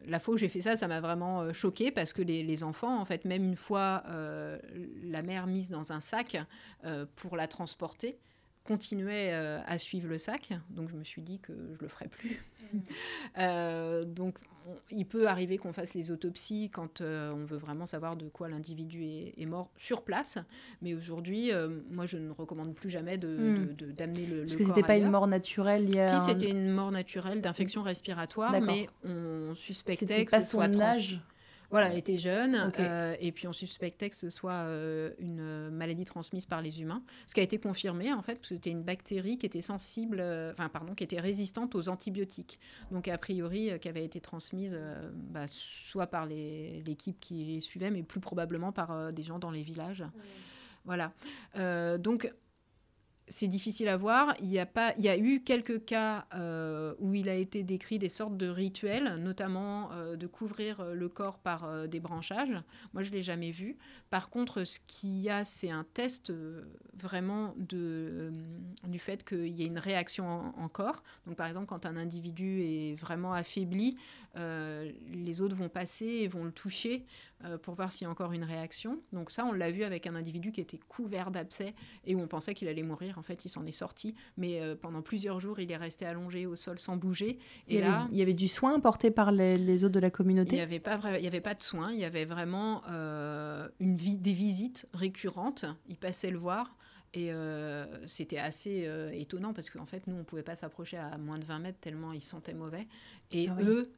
La 0.05 0.19
fois 0.19 0.33
où 0.33 0.37
j'ai 0.37 0.49
fait 0.49 0.61
ça, 0.61 0.75
ça 0.75 0.87
m'a 0.87 0.99
vraiment 0.99 1.41
euh, 1.41 1.53
choqué 1.53 1.89
parce 1.91 2.11
que 2.11 2.21
les, 2.21 2.63
enfants, 2.63 2.99
en 2.99 3.05
fait, 3.05 3.23
même 3.23 3.43
une 3.43 3.55
fois 3.55 4.03
euh, 4.07 4.59
la 5.03 5.21
mère 5.21 5.47
mise 5.47 5.69
dans 5.69 5.93
un 5.93 6.01
sac 6.01 6.37
pour 7.15 7.37
la 7.37 7.47
transporter, 7.47 8.17
continuaient 8.65 9.31
à 9.31 9.77
suivre 9.77 10.09
le 10.09 10.17
sac. 10.17 10.49
Donc, 10.69 10.89
je 10.89 10.95
me 10.95 11.03
suis 11.03 11.21
dit 11.21 11.39
que 11.39 11.53
je 11.75 11.81
le 11.81 11.87
ferais 11.87 12.07
plus. 12.07 12.43
Mmh. 12.73 14.03
donc, 14.13 14.35
il 14.89 15.05
peut 15.05 15.27
arriver 15.27 15.57
qu'on 15.57 15.73
fasse 15.73 15.93
les 15.93 16.11
autopsies 16.11 16.69
quand 16.73 17.01
euh, 17.01 17.31
on 17.33 17.45
veut 17.45 17.57
vraiment 17.57 17.85
savoir 17.85 18.15
de 18.15 18.27
quoi 18.27 18.49
l'individu 18.49 19.03
est, 19.03 19.45
mort 19.45 19.69
sur 19.77 20.01
place. 20.01 20.39
Mais 20.81 20.93
aujourd'hui, 20.93 21.51
euh, 21.51 21.69
moi, 21.91 22.05
je 22.05 22.17
ne 22.17 22.31
recommande 22.31 22.73
plus 22.73 22.89
jamais 22.89 23.17
d'amener 23.17 23.65
de, 23.75 23.85
de, 23.85 24.35
le, 24.35 24.41
Parce 24.41 24.55
que 24.55 24.63
c'était 24.63 24.83
pas 24.83 24.97
une 24.97 25.09
mort 25.09 25.27
naturelle. 25.27 25.89
Si, 25.91 26.25
c'était 26.25 26.49
une 26.49 26.71
mort 26.71 26.91
naturelle 26.91 27.41
d'infection 27.41 27.83
respiratoire, 27.83 28.59
mais 28.61 28.89
on 29.03 29.53
suspectait 29.55 30.25
que 30.25 30.41
ce 30.41 30.47
soit 30.47 30.71
son 30.71 30.81
âge. 30.81 31.21
Voilà, 31.75 31.91
elle 31.91 31.97
était 31.97 32.17
jeune, 32.17 32.71
euh, 32.79 33.17
et 33.19 33.33
puis 33.33 33.49
on 33.49 33.51
suspectait 33.51 34.09
que 34.09 34.15
ce 34.15 34.29
soit 34.29 34.63
euh, 34.63 35.11
une 35.19 35.69
maladie 35.71 36.05
transmise 36.05 36.45
par 36.45 36.61
les 36.61 36.81
humains. 36.81 37.03
Ce 37.27 37.33
qui 37.33 37.41
a 37.41 37.43
été 37.43 37.57
confirmé, 37.57 38.13
en 38.13 38.21
fait, 38.21 38.35
parce 38.35 38.47
que 38.47 38.55
c'était 38.55 38.69
une 38.69 38.83
bactérie 38.83 39.37
qui 39.37 39.45
était 39.45 39.59
sensible, 39.59 40.21
euh, 40.21 40.53
enfin, 40.53 40.69
pardon, 40.69 40.95
qui 40.95 41.03
était 41.03 41.19
résistante 41.19 41.75
aux 41.75 41.89
antibiotiques. 41.89 42.61
Donc, 42.91 43.09
a 43.09 43.17
priori, 43.17 43.77
qui 43.81 43.89
avait 43.89 44.05
été 44.05 44.21
transmise 44.21 44.79
bah, 45.13 45.47
soit 45.47 46.07
par 46.07 46.25
l'équipe 46.27 47.19
qui 47.19 47.43
les 47.43 47.59
suivait, 47.59 47.91
mais 47.91 48.03
plus 48.03 48.21
probablement 48.21 48.71
par 48.71 49.11
des 49.11 49.23
gens 49.23 49.37
dans 49.37 49.51
les 49.51 49.61
villages. 49.61 50.05
Voilà. 50.85 51.11
donc, 51.97 52.33
c'est 53.27 53.47
difficile 53.47 53.87
à 53.87 53.97
voir. 53.97 54.35
Il 54.39 54.51
y 54.51 54.59
a, 54.59 54.65
pas, 54.65 54.93
il 54.97 55.03
y 55.03 55.09
a 55.09 55.17
eu 55.17 55.41
quelques 55.41 55.85
cas 55.85 56.25
euh, 56.35 56.93
où 56.99 57.13
il 57.15 57.27
a 57.29 57.33
été 57.33 57.63
décrit 57.63 57.97
des 57.97 58.09
sortes 58.09 58.37
de 58.37 58.47
rituels, 58.47 59.15
notamment 59.15 59.91
euh, 59.91 60.15
de 60.15 60.27
couvrir 60.27 60.79
euh, 60.79 60.93
le 60.93 61.09
corps 61.09 61.39
par 61.39 61.87
des 61.87 61.99
branchages. 61.99 62.61
Moi, 62.93 63.03
je 63.03 63.09
ne 63.09 63.15
l'ai 63.15 63.21
jamais 63.23 63.51
vu. 63.51 63.77
Par 64.09 64.29
contre, 64.29 64.63
ce 64.63 64.79
qu'il 64.87 65.19
y 65.19 65.29
a, 65.29 65.43
c'est 65.43 65.71
un 65.71 65.85
test 65.93 66.31
vraiment 66.93 67.53
de, 67.57 68.31
du 68.87 68.99
fait 68.99 69.23
qu'il 69.27 69.47
y 69.47 69.63
ait 69.63 69.67
une 69.67 69.79
réaction 69.79 70.53
encore. 70.57 71.03
Donc, 71.25 71.35
par 71.35 71.47
exemple, 71.47 71.65
quand 71.65 71.85
un 71.85 71.97
individu 71.97 72.61
est 72.61 72.95
vraiment 72.99 73.33
affaibli, 73.33 73.97
les 74.35 75.41
autres 75.41 75.55
vont 75.55 75.69
passer 75.69 76.05
et 76.05 76.27
vont 76.27 76.43
le 76.43 76.51
toucher 76.51 77.05
pour 77.61 77.75
voir 77.75 77.91
s'il 77.91 78.05
y 78.05 78.07
a 78.07 78.11
encore 78.11 78.31
une 78.31 78.43
réaction. 78.43 78.99
Donc 79.13 79.31
ça, 79.31 79.45
on 79.45 79.51
l'a 79.51 79.71
vu 79.71 79.83
avec 79.83 80.07
un 80.07 80.15
individu 80.15 80.51
qui 80.51 80.61
était 80.61 80.79
couvert 80.87 81.31
d'abcès 81.31 81.73
et 82.05 82.15
où 82.15 82.19
on 82.19 82.27
pensait 82.27 82.53
qu'il 82.53 82.67
allait 82.67 82.83
mourir 82.83 83.05
en 83.17 83.21
fait, 83.21 83.45
il 83.45 83.49
s'en 83.49 83.65
est 83.65 83.71
sorti. 83.71 84.15
Mais 84.37 84.61
euh, 84.61 84.75
pendant 84.75 85.01
plusieurs 85.01 85.39
jours, 85.39 85.59
il 85.59 85.71
est 85.71 85.77
resté 85.77 86.05
allongé 86.05 86.45
au 86.45 86.55
sol 86.55 86.79
sans 86.79 86.97
bouger. 86.97 87.39
Et 87.67 87.75
il, 87.75 87.77
y 87.77 87.81
là, 87.81 88.01
avait, 88.01 88.11
il 88.11 88.17
y 88.17 88.21
avait 88.21 88.33
du 88.33 88.47
soin 88.47 88.75
apporté 88.75 89.11
par 89.11 89.31
les, 89.31 89.83
autres 89.83 89.93
de 89.93 89.99
la 89.99 90.11
communauté? 90.11 90.53
Il 90.53 90.59
n'y 90.59 90.61
avait, 90.61 90.79
pas 90.79 90.99
il 91.17 91.23
y 91.23 91.27
avait 91.27 91.41
pas 91.41 91.53
de 91.53 91.63
soin. 91.63 91.91
Il 91.91 91.99
y 91.99 92.05
avait 92.05 92.25
vraiment 92.25 92.83
euh, 92.89 93.67
une 93.79 93.95
vie, 93.95 94.17
des 94.17 94.33
visites 94.33 94.87
récurrentes. 94.93 95.65
Il 95.87 95.97
passait 95.97 96.31
le 96.31 96.37
voir. 96.37 96.75
Et 97.15 97.31
euh, 97.31 97.85
c'était 98.07 98.37
assez 98.37 98.89
étonnant 99.13 99.53
parce 99.53 99.69
qu'en 99.69 99.85
fait, 99.85 100.05
nous, 100.07 100.15
on 100.15 100.19
ne 100.19 100.23
pouvait 100.23 100.43
pas 100.43 100.55
s'approcher 100.55 100.97
à 100.97 101.17
moins 101.17 101.37
de 101.37 101.45
20 101.45 101.59
mètres 101.59 101.79
tellement 101.79 102.11
ils 102.11 102.21
sentaient 102.21 102.53
mauvais. 102.53 102.87
Et 103.31 103.47
ah 103.49 103.57
eux, 103.61 103.89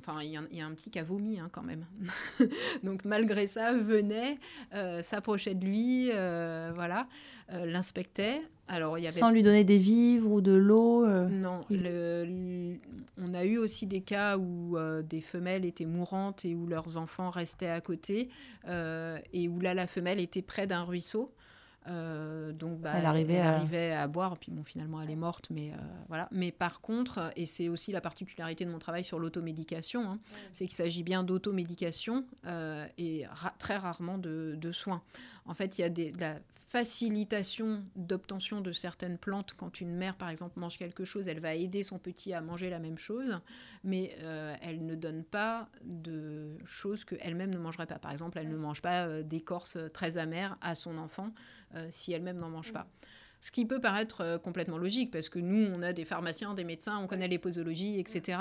enfin, 0.00 0.22
il 0.22 0.30
y, 0.30 0.60
a 0.60 0.66
un 0.66 0.72
petit 0.72 0.90
qui 0.90 0.98
a 0.98 1.04
vomi 1.04 1.38
hein, 1.38 1.48
quand 1.52 1.62
même. 1.62 1.84
Donc 2.82 3.04
malgré 3.04 3.46
ça, 3.46 3.72
venait, 3.72 4.38
s'approchait 5.02 5.54
de 5.54 5.64
lui, 5.64 6.10
voilà. 6.74 7.06
Euh, 7.54 7.64
l'inspectait. 7.64 8.42
Alors, 8.66 8.98
il 8.98 9.04
y 9.04 9.06
avait... 9.06 9.18
Sans 9.18 9.30
lui 9.30 9.42
donner 9.42 9.64
des 9.64 9.78
vivres 9.78 10.30
ou 10.30 10.40
de 10.42 10.52
l'eau 10.52 11.06
euh, 11.06 11.26
Non. 11.28 11.62
on 13.16 13.34
a 13.34 13.44
eu 13.46 13.56
aussi 13.56 13.86
des 13.86 14.02
cas 14.02 14.36
où 14.36 14.76
euh, 14.76 15.00
des 15.00 15.22
femelles 15.22 15.64
étaient 15.64 15.86
mourantes 15.86 16.44
et 16.44 16.54
où 16.54 16.66
leurs 16.66 16.98
enfants 16.98 17.30
restaient 17.30 17.70
à 17.70 17.80
côté 17.80 18.28
et 18.66 19.48
où 19.48 19.60
là, 19.60 19.72
la 19.72 19.86
femelle 19.86 20.20
était 20.20 20.42
près 20.42 20.66
d'un 20.66 20.82
ruisseau. 20.82 21.32
Euh, 21.88 22.52
donc, 22.52 22.80
bah, 22.80 22.92
elle, 22.96 23.06
arrivait, 23.06 23.92
à... 23.92 24.06
boire, 24.06 24.36
puis 24.36 24.52
bon, 24.52 24.64
finalement, 24.64 25.00
elle 25.00 25.10
est 25.10 25.16
morte, 25.16 25.48
mais 25.50 25.72
euh, 25.72 25.76
voilà. 26.08 26.28
Mais 26.30 26.52
par 26.52 26.80
contre, 26.80 27.30
et 27.36 27.46
c'est 27.46 27.68
aussi 27.68 27.92
la 27.92 28.00
particularité 28.00 28.64
de 28.64 28.70
mon 28.70 28.78
travail 28.78 29.04
sur 29.04 29.18
l'automédication, 29.18 30.02
hein, 30.02 30.18
c'est 30.52 30.66
qu'il 30.66 30.76
s'agit 30.76 31.02
bien 31.02 31.22
d'automédication 31.22 32.24
euh, 32.46 32.86
et 32.98 33.24
très 33.58 33.76
rarement 33.76 34.18
de, 34.18 34.56
de, 34.56 34.72
soins. 34.72 35.02
En 35.46 35.54
fait, 35.54 35.78
il 35.78 35.82
y 35.82 35.84
a 35.84 35.88
des, 35.88 36.10
de 36.10 36.20
la 36.20 36.36
facilitation 36.68 37.82
d'obtention 37.96 38.60
de 38.60 38.72
certaines 38.72 39.18
plantes. 39.18 39.54
Quand 39.56 39.80
une 39.80 39.96
mère, 39.96 40.16
par 40.16 40.28
exemple, 40.28 40.60
mange 40.60 40.78
quelque 40.78 41.04
chose, 41.04 41.26
elle 41.26 41.40
va 41.40 41.54
aider 41.54 41.82
son 41.82 41.98
petit 41.98 42.34
à 42.34 42.40
manger 42.40 42.70
la 42.70 42.78
même 42.78 42.98
chose, 42.98 43.40
mais 43.84 44.14
elle 44.60 44.84
ne 44.84 44.94
donne 44.94 45.24
pas 45.24 45.68
de 45.82 46.58
choses 46.66 47.04
qu'elle-même 47.04 47.52
ne 47.52 47.58
mangerait 47.58 47.86
pas. 47.86 47.98
Par 47.98 48.12
exemple, 48.12 48.38
elle 48.38 48.48
ne 48.48 48.56
mange 48.56 48.82
pas 48.82 49.22
d'écorce 49.22 49.78
très 49.94 50.18
amère 50.18 50.58
à 50.60 50.74
son 50.74 50.98
enfant 50.98 51.32
euh, 51.74 51.86
si 51.90 52.12
elle-même 52.12 52.38
n'en 52.38 52.48
mange 52.48 52.72
pas. 52.72 52.86
Ce 53.40 53.50
qui 53.50 53.64
peut 53.66 53.80
paraître 53.80 54.22
euh, 54.22 54.38
complètement 54.38 54.78
logique, 54.78 55.10
parce 55.10 55.28
que 55.28 55.38
nous, 55.38 55.70
on 55.74 55.82
a 55.82 55.92
des 55.92 56.04
pharmaciens, 56.04 56.54
des 56.54 56.64
médecins, 56.64 56.98
on 56.98 57.06
connaît 57.06 57.28
les 57.28 57.38
posologies, 57.38 57.98
etc. 57.98 58.38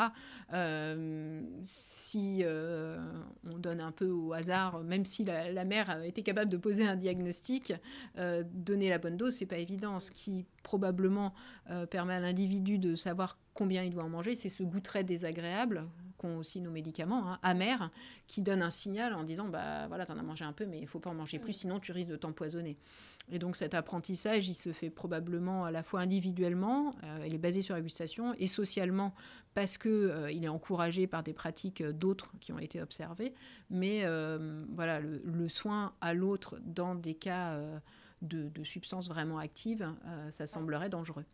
Euh, 0.54 1.42
si 1.64 2.44
on 2.46 3.58
donne 3.58 3.82
un 3.82 3.92
peu 3.92 4.10
au 4.10 4.34
hasard, 4.34 4.84
même 4.84 5.06
si 5.06 5.24
la, 5.24 5.52
la, 5.52 5.66
mère 5.66 6.04
était 6.04 6.24
capable 6.24 6.50
de 6.50 6.58
poser 6.58 6.88
un 6.88 6.96
diagnostic, 6.96 7.74
donner 8.54 8.90
la 8.90 8.98
bonne 8.98 9.18
dose, 9.18 9.36
c'est 9.36 9.46
pas 9.46 9.58
évident. 9.58 10.00
Ce 10.00 10.12
qui 10.12 10.46
probablement 10.64 11.34
permet 11.90 12.16
à 12.16 12.20
l'individu 12.20 12.78
de 12.78 12.96
savoir 12.96 13.38
combien 13.58 13.84
il 13.84 13.92
doit 13.92 14.04
en 14.04 14.10
manger, 14.10 14.36
c'est 14.36 14.50
ce 14.50 14.64
goût 14.64 14.80
très 14.80 15.04
désagréable 15.04 15.88
qu'ont 16.18 16.38
aussi 16.38 16.62
nos 16.62 16.72
médicaments, 16.72 17.32
hein, 17.32 17.40
amers, 17.44 17.90
qui 18.28 18.42
donnent 18.42 18.62
un 18.62 18.70
signal 18.70 19.14
en 19.14 19.24
disant 19.24 19.48
bah 19.50 19.88
voilà, 19.88 20.06
t'en 20.06 20.18
as 20.18 20.24
mangé 20.24 20.46
un 20.46 20.54
peu, 20.54 20.66
mais 20.66 20.80
il 20.80 20.88
faut 20.88 21.00
pas 21.00 21.10
en 21.10 21.16
manger 21.16 21.40
plus, 21.40 21.54
sinon 21.54 21.80
tu 21.80 21.92
risques 21.92 22.12
de 22.12 22.16
t'empoisonner. 22.16 22.78
Et 23.30 23.40
donc 23.40 23.56
cet 23.56 23.74
apprentissage, 23.74 24.48
il 24.48 24.54
se 24.54 24.72
fait 24.72 24.90
probablement 24.90 25.66
à 25.66 25.72
la 25.72 25.84
fois 25.84 26.00
individuellement, 26.02 26.96
euh, 27.04 27.26
il 27.26 27.34
est 27.34 27.40
basé 27.40 27.62
sur 27.62 27.76
la 27.76 27.82
gustation, 27.82 28.34
et 28.38 28.48
socialement 28.48 29.14
parce 29.54 29.78
que 29.78 29.90
euh, 29.90 30.30
est 30.30 30.48
encouragé 30.48 31.08
par 31.08 31.24
des 31.24 31.34
pratiques 31.34 31.82
euh, 31.82 31.92
d'autres 31.92 32.32
qui 32.40 32.54
ont 32.54 32.60
été 32.60 32.82
observées. 32.82 33.34
Mais 33.70 34.06
voilà, 34.74 35.00
le, 35.00 35.50
soin 35.50 35.94
à 36.00 36.14
l'autre 36.14 36.60
dans 36.64 36.96
des 36.96 37.16
cas 37.16 37.60
de 38.22 38.64
substances 38.64 39.10
vraiment 39.10 39.38
actives, 39.38 39.90
ça 40.30 40.48
semblerait 40.48 40.90
dangereux. 40.90 41.26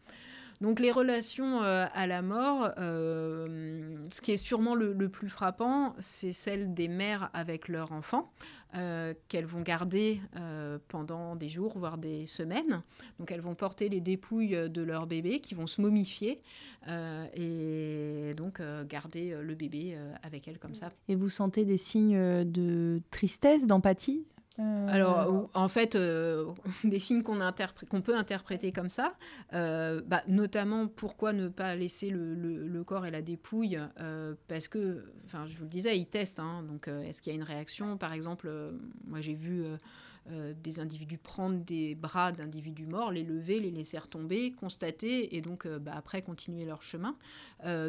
Donc 0.63 0.79
les 0.79 0.91
relations 0.91 1.59
à 1.61 2.07
la 2.07 2.21
mort, 2.21 2.71
ce 2.77 4.21
qui 4.21 4.31
est 4.31 4.37
sûrement 4.37 4.73
le, 4.73 5.09
plus 5.09 5.29
frappant, 5.29 5.93
c'est 5.99 6.31
celle 6.31 6.73
des 6.73 6.87
mères 6.87 7.29
avec 7.33 7.67
leurs 7.67 7.91
enfants. 7.91 8.31
Euh, 8.75 9.13
qu'elles 9.27 9.45
vont 9.45 9.61
garder 9.61 10.19
euh, 10.35 10.79
pendant 10.87 11.35
des 11.35 11.47
jours, 11.47 11.77
voire 11.77 11.99
des 11.99 12.25
semaines. 12.25 12.81
Donc 13.19 13.31
elles 13.31 13.41
vont 13.41 13.53
porter 13.53 13.87
les 13.87 14.01
dépouilles 14.01 14.67
de 14.67 14.81
leur 14.81 15.05
bébé 15.05 15.41
qui 15.41 15.53
vont 15.53 15.67
se 15.67 15.79
momifier 15.79 16.41
euh, 16.87 17.27
et 17.35 18.33
donc 18.33 18.59
garder 18.89 19.37
le 19.39 19.53
bébé 19.53 19.95
avec 20.23 20.47
elles 20.47 20.57
comme 20.57 20.73
ça. 20.73 20.89
Et 21.07 21.13
vous 21.13 21.29
sentez 21.29 21.65
des 21.65 21.77
signes 21.77 22.17
de 22.45 22.99
tristesse, 23.11 23.67
d'empathie? 23.67 24.25
Euh, 24.59 24.87
Alors, 24.87 25.49
en 25.53 25.67
fait, 25.67 25.95
euh, 25.95 26.51
des 26.83 26.99
signes 26.99 27.23
qu'on 27.23 28.01
peut 28.01 28.15
interpréter 28.15 28.71
comme 28.71 28.89
ça, 28.89 29.15
euh, 29.53 30.01
bah, 30.05 30.21
notamment 30.27 30.87
pourquoi 30.87 31.33
ne 31.33 31.47
pas 31.47 31.75
laisser 31.75 32.09
le, 32.09 32.83
corps 32.83 33.05
et 33.05 33.11
la 33.11 33.21
dépouille, 33.21 33.79
parce 34.47 34.67
que, 34.67 35.05
enfin, 35.25 35.45
je 35.47 35.57
vous 35.57 35.63
le 35.63 35.69
disais, 35.69 35.97
ils 35.97 36.05
testent. 36.05 36.39
Hein, 36.39 36.63
donc, 36.63 36.87
est-ce 36.87 37.21
qu'il 37.21 37.31
y 37.31 37.35
a 37.35 37.37
une 37.37 37.45
réaction? 37.45 37.97
Par 37.97 38.13
exemple, 38.13 38.51
moi 39.07 39.21
j'ai 39.21 39.33
vu 39.33 39.63
des 40.29 40.79
individus 40.79 41.17
prendre 41.17 41.59
des 41.59 41.95
bras 41.95 42.33
d'individus 42.33 42.87
morts, 42.87 43.11
les 43.11 43.23
lever, 43.23 43.59
les 43.59 43.71
laisser 43.71 43.97
retomber, 43.97 44.51
constater, 44.51 45.35
et 45.35 45.41
donc 45.41 45.65
bah, 45.65 45.93
après 45.95 46.21
continuer 46.21 46.65
leur 46.65 46.81
chemin. 46.81 47.15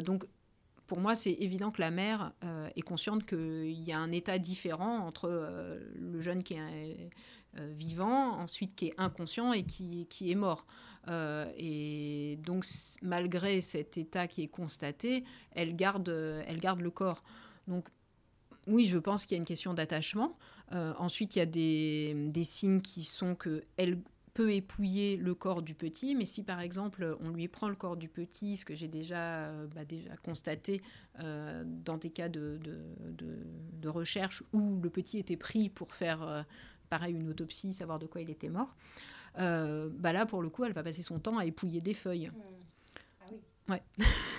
donc, 0.03 0.25
pour 0.87 0.99
moi, 0.99 1.15
c'est 1.15 1.31
évident 1.31 1.71
que 1.71 1.81
la 1.81 1.91
mère 1.91 2.31
euh, 2.43 2.69
est 2.75 2.81
consciente 2.81 3.25
qu'il 3.25 3.71
y 3.71 3.91
a 3.91 3.99
un 3.99 4.11
état 4.11 4.37
différent 4.37 4.99
entre 4.99 5.27
euh, 5.29 5.79
le 5.95 6.21
jeune 6.21 6.43
qui 6.43 6.53
est 6.53 7.09
euh, 7.57 7.73
vivant, 7.75 8.33
ensuite 8.39 8.75
qui 8.75 8.87
est 8.87 8.93
inconscient 8.97 9.53
et 9.53 9.63
qui, 9.63 10.05
qui 10.07 10.31
est 10.31 10.35
mort. 10.35 10.65
et 11.57 12.39
donc, 12.43 12.65
malgré 13.01 13.61
cet 13.61 13.97
état 13.97 14.27
qui 14.27 14.43
est 14.43 14.47
constaté, 14.47 15.23
elle 15.51 15.75
garde, 15.75 16.09
elle 16.47 16.59
garde 16.59 16.81
le 16.81 16.91
corps. 16.91 17.23
Donc, 17.67 17.87
oui, 18.67 18.85
je 18.85 18.97
pense 18.97 19.25
qu'il 19.25 19.35
y 19.35 19.39
a 19.39 19.41
une 19.41 19.45
question 19.45 19.73
d'attachement. 19.73 20.35
ensuite, 20.71 21.35
il 21.35 21.39
y 21.39 21.41
a 21.43 21.45
des, 21.45 22.13
des 22.29 22.43
signes 22.43 22.81
qui 22.81 23.03
sont 23.03 23.35
qu'elle 23.35 23.99
peut 24.35 24.51
épouiller 24.53 25.15
le 25.15 25.33
corps 25.33 25.61
du 25.61 25.73
petit, 25.73 26.13
mais 26.13 26.25
si 26.25 26.43
par 26.43 26.59
exemple 26.59 27.15
on 27.21 27.29
lui 27.29 27.47
prend 27.47 27.69
le 27.69 27.75
corps 27.75 27.95
du 27.95 28.09
petit, 28.09 28.57
ce 28.57 28.65
que 28.65 28.75
j'ai 28.75 28.89
déjà, 28.89 29.45
euh, 29.45 29.65
bah, 29.73 29.81
constaté 30.23 30.81
euh, 31.21 31.63
dans 31.65 31.97
des 31.97 32.09
cas 32.09 32.27
de, 32.27 32.59
de, 32.61 33.87
recherche 33.87 34.43
où 34.51 34.79
le 34.81 34.89
petit 34.89 35.19
était 35.19 35.37
pris 35.37 35.69
pour 35.69 35.93
faire 35.93 36.21
euh, 36.23 36.41
pareil 36.89 37.13
une 37.13 37.29
autopsie, 37.29 37.71
savoir 37.71 37.97
de 37.97 38.07
quoi 38.07 38.21
il 38.21 38.29
était 38.29 38.49
mort, 38.49 38.75
bah 39.37 40.11
là 40.11 40.25
pour 40.25 40.41
le 40.41 40.49
coup 40.49 40.65
elle 40.65 40.73
va 40.73 40.83
passer 40.83 41.01
son 41.01 41.19
temps 41.19 41.37
à 41.37 41.45
épouiller 41.45 41.79
des 41.79 41.93
feuilles. 41.93 42.27
Mmh. 42.27 42.64
Ouais. 43.67 43.81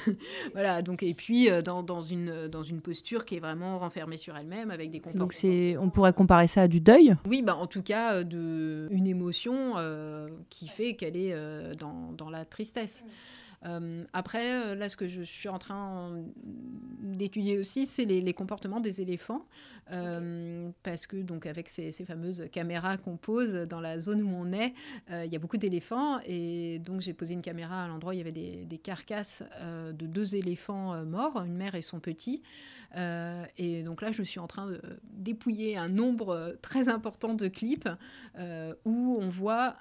voilà, 0.53 0.83
donc, 0.83 1.03
et 1.03 1.14
puis 1.14 1.51
euh, 1.51 1.62
dans, 1.62 1.83
dans, 1.83 2.01
une, 2.01 2.47
dans 2.47 2.62
une 2.62 2.81
posture 2.81 3.24
qui 3.24 3.37
est 3.37 3.41
vraiment 3.41 3.79
renfermée 3.79 4.16
sur 4.16 4.37
elle-même, 4.37 4.70
avec 4.70 4.91
des 4.91 4.99
comportements. 4.99 5.24
Donc 5.24 5.33
c'est, 5.33 5.77
on 5.79 5.91
pourrait 5.91 6.12
comparer 6.12 6.47
ça 6.47 6.62
à 6.62 6.68
du 6.68 6.81
deuil? 6.81 7.16
Oui, 7.27 7.43
bah, 7.43 7.57
en 7.57 7.66
tout 7.66 7.83
cas, 7.83 8.14
euh, 8.14 8.24
de, 8.24 8.87
une 8.91 9.07
émotion 9.07 9.74
euh, 9.79 10.29
qui 10.49 10.68
fait 10.68 10.95
qu'elle 10.95 11.16
est 11.16 11.35
dans, 11.77 12.12
dans, 12.16 12.31
la 12.31 12.45
tristesse. 12.45 13.05
Euh, 13.64 14.04
après, 14.12 14.52
euh, 14.52 14.74
là, 14.74 14.88
ce 14.88 14.96
que 14.96 15.09
je 15.09 15.22
suis 15.22 15.48
en 15.48 15.59
train 15.59 16.22
d'étudier 17.02 17.59
aussi, 17.59 17.86
c'est 17.86 18.04
les, 18.04 18.34
comportements 18.34 18.80
des 18.80 19.00
éléphants, 19.00 19.46
euh, 19.92 20.68
parce 20.82 21.07
que 21.07 21.16
donc 21.16 21.46
avec 21.46 21.68
ces, 21.68 21.92
fameuses 21.92 22.48
caméras 22.52 22.98
qu'on 22.98 23.16
pose 23.16 23.54
dans 23.54 23.80
la 23.80 23.98
zone 23.98 24.22
où 24.22 24.28
on 24.28 24.52
est, 24.52 24.74
il 25.11 25.32
y 25.32 25.36
a 25.36 25.38
beaucoup 25.38 25.57
d'éléphants, 25.57 26.20
et 26.26 26.78
donc 26.80 27.00
j'ai 27.00 27.14
posé 27.14 27.34
une 27.34 27.42
caméra 27.42 27.84
à 27.84 27.88
l'endroit 27.88 28.11
où 28.11 28.14
il 28.14 28.18
y 28.18 28.20
avait 28.20 28.32
des, 28.32 28.80
carcasses 28.82 29.42
de 29.62 30.07
deux 30.07 30.36
éléphants 30.36 31.04
morts, 31.04 31.42
une 31.42 31.57
mère 31.57 31.74
et 31.74 31.82
son 31.82 32.00
petit, 32.00 32.42
et 32.94 33.82
donc 33.82 34.02
là, 34.02 34.12
je 34.12 34.22
suis 34.22 34.40
en 34.40 34.46
train 34.46 34.66
de 34.66 34.80
dépouiller 35.12 35.76
un 35.76 35.88
nombre 35.88 36.57
très 36.61 36.88
important 36.88 37.34
de 37.34 37.48
clips 37.48 37.88
où 38.84 39.16
on 39.18 39.28
voit 39.30 39.76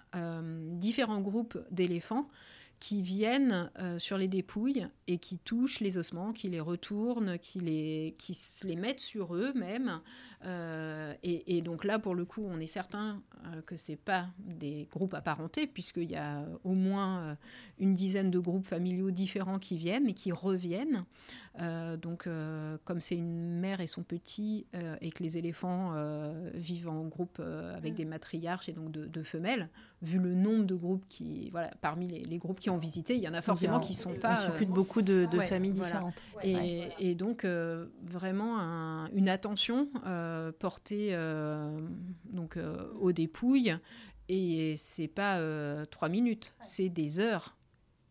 différents 0.79 1.21
groupes 1.21 1.57
d'éléphants 1.71 2.29
qui 2.79 3.01
viennent 3.01 3.71
euh, 3.79 3.99
sur 3.99 4.17
les 4.17 4.27
dépouilles 4.27 4.87
et 5.07 5.17
qui 5.17 5.37
touchent 5.37 5.79
les 5.79 5.97
ossements, 5.97 6.33
qui 6.33 6.49
les 6.49 6.59
retournent, 6.59 7.39
qui 7.39 7.59
les, 7.59 8.15
qui 8.17 8.37
les 8.63 8.75
mettent 8.75 8.99
sur 8.99 9.35
eux-mêmes. 9.35 10.01
Euh, 10.45 11.13
et, 11.23 11.61
donc 11.61 11.83
là, 11.83 11.97
pour 11.99 12.13
le 12.13 12.25
coup, 12.25 12.43
on 12.45 12.59
est 12.59 12.67
certain 12.67 13.21
euh, 13.45 13.61
que 13.61 13.77
ce 13.77 13.93
pas 13.93 14.27
des 14.39 14.87
groupes 14.91 15.13
apparentés, 15.13 15.67
puisqu'il 15.67 16.09
y 16.09 16.15
a 16.15 16.43
au 16.63 16.73
moins 16.73 17.37
une 17.79 17.93
dizaine 17.93 18.29
de 18.29 18.39
groupes 18.39 18.65
familiaux 18.65 19.11
différents 19.11 19.59
qui 19.59 19.77
viennent 19.77 20.07
et 20.09 20.13
qui 20.13 20.31
reviennent. 20.31 21.05
donc, 22.01 22.27
comme 22.83 23.01
c'est 23.01 23.15
une 23.15 23.59
mère 23.59 23.79
et 23.79 23.87
son 23.87 24.03
petit, 24.03 24.65
et 25.01 25.11
que 25.11 25.23
les 25.23 25.37
éléphants 25.37 25.93
vivent 26.53 26.89
en 26.89 27.05
groupe 27.05 27.39
avec 27.39 27.93
mm. 27.93 27.95
des 27.95 28.05
matriarches 28.05 28.69
et 28.69 28.73
donc 28.73 28.91
de, 28.91 29.23
femelles, 29.23 29.69
vu 30.01 30.19
le 30.19 30.33
nombre 30.33 30.65
de 30.65 30.75
groupes 30.75 31.05
qui, 31.07 31.49
voilà, 31.51 31.71
parmi 31.81 32.07
les, 32.07 32.23
les 32.23 32.37
groupes 32.37 32.59
qui 32.59 32.64
ont 32.69 32.77
visité, 32.77 33.15
il 33.15 33.21
y 33.21 33.27
en 33.27 33.33
a 33.33 33.41
forcément 33.41 33.79
qui 33.79 33.93
sont 33.93 34.13
pas. 34.13 34.47
Il 34.59 34.67
de 34.67 34.71
beaucoup 34.71 35.01
de, 35.01 35.27
familles 35.47 35.73
différentes. 35.73 36.21
Et, 36.43 37.15
donc 37.15 37.45
euh, 37.45 37.85
vraiment 38.03 38.57
une 39.13 39.29
attention 39.29 39.89
euh, 40.05 40.51
portée 40.51 41.09
euh, 41.11 41.79
donc 42.31 42.57
aux 42.99 43.11
dépouilles. 43.11 43.77
Et 44.27 44.73
c'est 44.77 45.07
pas 45.07 45.39
trois 45.87 46.09
minutes, 46.09 46.55
c'est 46.61 46.89
des 46.89 47.19
heures 47.19 47.55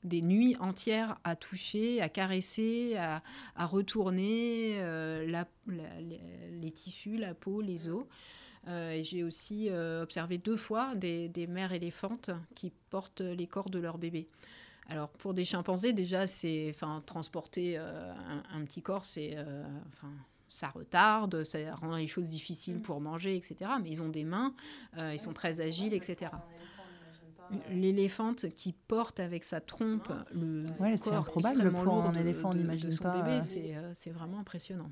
des 0.04 0.20
nuits 0.20 0.54
entières 0.60 1.18
à 1.24 1.34
toucher, 1.34 2.02
à 2.02 2.10
caresser, 2.10 2.94
à, 2.96 3.22
retourner 3.66 4.78
les 5.66 6.70
tissus, 6.72 7.16
la 7.16 7.34
peau, 7.34 7.62
les 7.62 7.88
os. 7.88 8.04
J'ai 8.66 9.24
aussi 9.24 9.70
observé 9.70 10.38
deux 10.38 10.56
fois 10.56 10.94
des, 10.94 11.28
des, 11.28 11.46
mères 11.46 11.72
éléphantes 11.72 12.30
qui 12.54 12.72
portent 12.90 13.20
les 13.20 13.46
corps 13.46 13.70
de 13.70 13.78
leurs 13.78 13.98
bébés. 13.98 14.28
Alors 14.88 15.08
pour 15.08 15.34
des 15.34 15.44
chimpanzés, 15.44 15.92
déjà, 15.92 16.26
c'est, 16.26 16.70
enfin, 16.70 17.02
transporter 17.06 17.76
euh, 17.78 18.12
un, 18.52 18.64
petit 18.64 18.82
corps, 18.82 19.04
c'est, 19.04 19.32
euh, 19.34 19.64
enfin, 19.94 20.12
ça 20.48 20.68
retarde, 20.68 21.42
ça 21.44 21.58
rend 21.76 21.96
les 21.96 22.06
choses 22.06 22.28
difficiles 22.28 22.80
pour 22.80 23.00
manger, 23.00 23.34
etc. 23.34 23.70
Mais 23.82 23.90
ils 23.90 24.02
ont 24.02 24.08
des 24.08 24.24
mains, 24.24 24.54
euh, 24.98 25.12
ils 25.14 25.18
sont 25.18 25.32
très 25.32 25.60
agiles, 25.60 25.94
etc. 25.94 26.30
L'éléphante 27.70 28.46
qui 28.54 28.72
porte 28.72 29.20
avec 29.20 29.44
sa 29.44 29.60
trompe 29.60 30.12
le 30.34 30.60
ouais, 30.80 30.94
corps 30.96 31.14
improbable 31.14 31.60
un 31.60 32.14
éléphant, 32.14 32.50
on 32.50 32.54
n'imagine 32.54 32.96
pas. 32.98 33.22
bébé, 33.22 33.40
c'est 33.42 34.10
vraiment 34.10 34.38
impressionnant. 34.40 34.90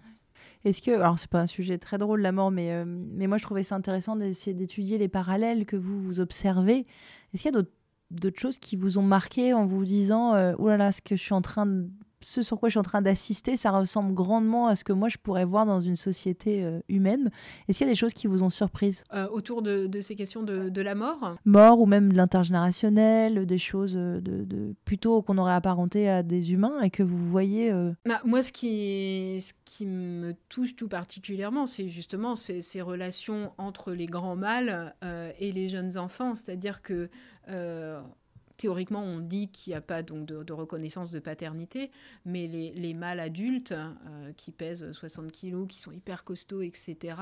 Est-ce 0.64 0.82
que, 0.82 0.90
alors 0.90 1.18
c'est 1.18 1.30
pas 1.30 1.40
un 1.40 1.46
sujet 1.46 1.78
très 1.78 1.98
drôle 1.98 2.20
la 2.20 2.32
mort, 2.32 2.50
mais, 2.50 2.84
mais 2.84 3.26
moi 3.26 3.36
je 3.38 3.44
trouvais 3.44 3.62
ça 3.62 3.76
intéressant 3.76 4.16
d'essayer 4.16 4.55
d'étudier 4.55 4.98
les 4.98 5.09
parallèles 5.09 5.66
que 5.66 5.76
vous, 5.76 6.03
vous 6.03 6.20
observez. 6.20 6.86
Est-ce 7.32 7.42
qu'il 7.42 7.53
y 7.53 7.55
a 7.55 7.59
d'autres 7.61 7.72
d'autres 8.12 8.38
choses 8.38 8.59
qui 8.59 8.76
vous 8.76 8.98
ont 8.98 9.03
marqué 9.03 9.55
en 9.55 9.64
vous 9.64 9.84
disant 9.84 10.34
euh, 10.34 10.55
oh 10.59 10.68
là 10.68 10.76
là, 10.76 10.92
ce 10.92 11.00
que 11.00 11.16
je 11.16 11.22
suis 11.22 11.32
en 11.32 11.42
train 11.42 11.66
de 11.66 11.88
ce 12.22 12.42
sur 12.42 12.58
quoi 12.58 12.68
je 12.68 12.72
suis 12.72 12.78
en 12.78 12.84
train 12.84 13.02
d'assister, 13.02 13.56
ça 13.56 13.70
ressemble 13.70 14.14
grandement 14.14 14.66
à 14.66 14.76
ce 14.76 14.84
que 14.84 14.92
moi 14.92 15.08
je 15.08 15.18
pourrais 15.18 15.44
voir 15.44 15.66
dans 15.66 15.80
une 15.80 15.96
société 15.96 16.64
euh, 16.64 16.80
humaine. 16.88 17.30
Est-ce 17.68 17.78
qu'il 17.78 17.86
y 17.86 17.90
a 17.90 17.92
des 17.92 17.98
choses 17.98 18.14
qui 18.14 18.26
vous 18.26 18.42
ont 18.42 18.50
surprise? 18.50 19.04
Euh, 19.12 19.28
Autour 19.28 19.62
de, 19.62 19.88
ces 20.00 20.14
questions 20.14 20.42
de, 20.42 20.82
la 20.82 20.94
mort? 20.94 21.36
Mort 21.44 21.80
ou 21.80 21.86
même 21.86 22.12
de 22.12 22.16
l'intergénérationnel, 22.16 23.46
des 23.46 23.58
choses 23.58 23.94
de, 23.94 24.20
de 24.20 24.74
plutôt 24.84 25.22
qu'on 25.22 25.38
aurait 25.38 25.54
apparenté 25.54 26.08
à 26.08 26.22
des 26.22 26.52
humains 26.52 26.80
et 26.80 26.90
que 26.90 27.02
vous 27.02 27.28
voyez. 27.28 27.70
Euh, 27.70 27.92
bah, 28.06 28.20
moi, 28.24 28.42
ce 28.42 28.52
qui, 28.52 29.40
ce 29.40 29.52
qui 29.64 29.86
me 29.86 30.34
touche 30.48 30.76
tout 30.76 30.88
particulièrement, 30.88 31.66
c'est 31.66 31.88
justement 31.88 32.36
ces, 32.36 32.62
ces, 32.62 32.82
relations 32.82 33.52
entre 33.58 33.92
les 33.92 34.06
grands 34.06 34.36
mâles 34.36 34.94
et 35.38 35.52
les 35.52 35.68
jeunes 35.68 35.96
enfants. 35.98 36.34
C'est-à-dire 36.34 36.82
que 36.82 37.08
théoriquement, 38.62 39.02
on 39.02 39.18
dit 39.18 39.48
qu'il 39.48 39.72
n'y 39.72 39.76
a 39.76 39.80
pas 39.80 40.04
donc 40.04 40.24
de, 40.24 40.52
reconnaissance 40.52 41.10
de 41.10 41.18
paternité, 41.18 41.90
mais 42.24 42.46
les, 42.46 42.94
mâles 42.94 43.18
adultes 43.18 43.72
euh, 43.72 44.32
qui 44.36 44.52
pèsent 44.52 44.92
60 44.92 45.32
kilos, 45.32 45.66
qui 45.68 45.80
sont 45.80 45.90
hyper 45.90 46.22
costauds, 46.22 46.62
etc., 46.62 47.16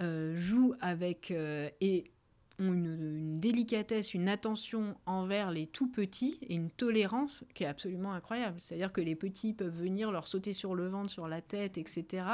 euh, 0.00 0.34
jouent 0.34 0.74
avec 0.80 1.30
euh, 1.30 1.68
et 1.82 2.10
ont 2.58 2.72
une, 2.72 3.34
délicatesse, 3.34 4.14
une 4.14 4.30
attention 4.30 4.96
envers 5.04 5.50
les 5.50 5.66
tout 5.66 5.88
petits 5.88 6.38
et 6.40 6.54
une 6.54 6.70
tolérance 6.70 7.44
qui 7.52 7.64
est 7.64 7.66
absolument 7.66 8.14
incroyable. 8.14 8.56
C'est-à-dire 8.58 8.94
que 8.94 9.02
les 9.02 9.14
petits 9.14 9.52
peuvent 9.52 9.76
venir 9.76 10.10
leur 10.10 10.26
sauter 10.26 10.54
sur 10.54 10.74
le 10.74 10.88
ventre, 10.88 11.10
sur 11.10 11.28
la 11.28 11.42
tête, 11.42 11.76
etc. 11.76 12.24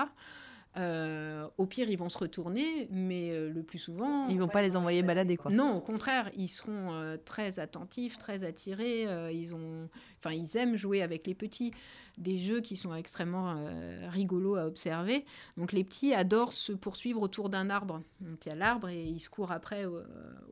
Euh, 0.78 1.48
au 1.58 1.66
pire, 1.66 1.90
ils 1.90 1.98
vont 1.98 2.08
se 2.08 2.18
retourner, 2.18 2.88
mais 2.90 3.30
euh, 3.30 3.50
le 3.50 3.62
plus 3.62 3.78
souvent... 3.78 4.28
Ils 4.28 4.38
vont 4.38 4.48
pas 4.48 4.62
les 4.62 4.76
envoyer 4.76 5.02
balader, 5.02 5.36
quoi. 5.36 5.50
Non, 5.50 5.76
au 5.76 5.80
contraire, 5.80 6.30
ils 6.36 6.48
seront 6.48 6.92
euh, 6.92 7.16
très 7.16 7.58
attentifs, 7.58 8.16
très 8.16 8.44
attirés. 8.44 9.02
ils, 9.34 9.54
ont... 9.54 9.88
enfin, 10.18 10.32
ils 10.32 10.56
aiment 10.56 10.76
jouer 10.76 11.02
avec 11.02 11.26
les 11.26 11.34
petits. 11.34 11.72
Des 12.16 12.38
jeux 12.38 12.60
qui 12.60 12.76
sont 12.76 12.94
extrêmement 12.94 13.64
rigolos 14.08 14.56
à 14.56 14.66
observer. 14.66 15.24
Donc 15.56 15.70
les 15.70 15.84
petits 15.84 16.14
adorent 16.14 16.52
se 16.52 16.72
poursuivre 16.72 17.22
autour 17.22 17.48
d'un 17.48 17.70
arbre. 17.70 18.02
Donc 18.20 18.44
il 18.44 18.48
y 18.48 18.52
a 18.52 18.56
l'arbre 18.56 18.88
et 18.88 19.04
ils 19.04 19.20
se 19.20 19.30
courent 19.30 19.52
après 19.52 19.84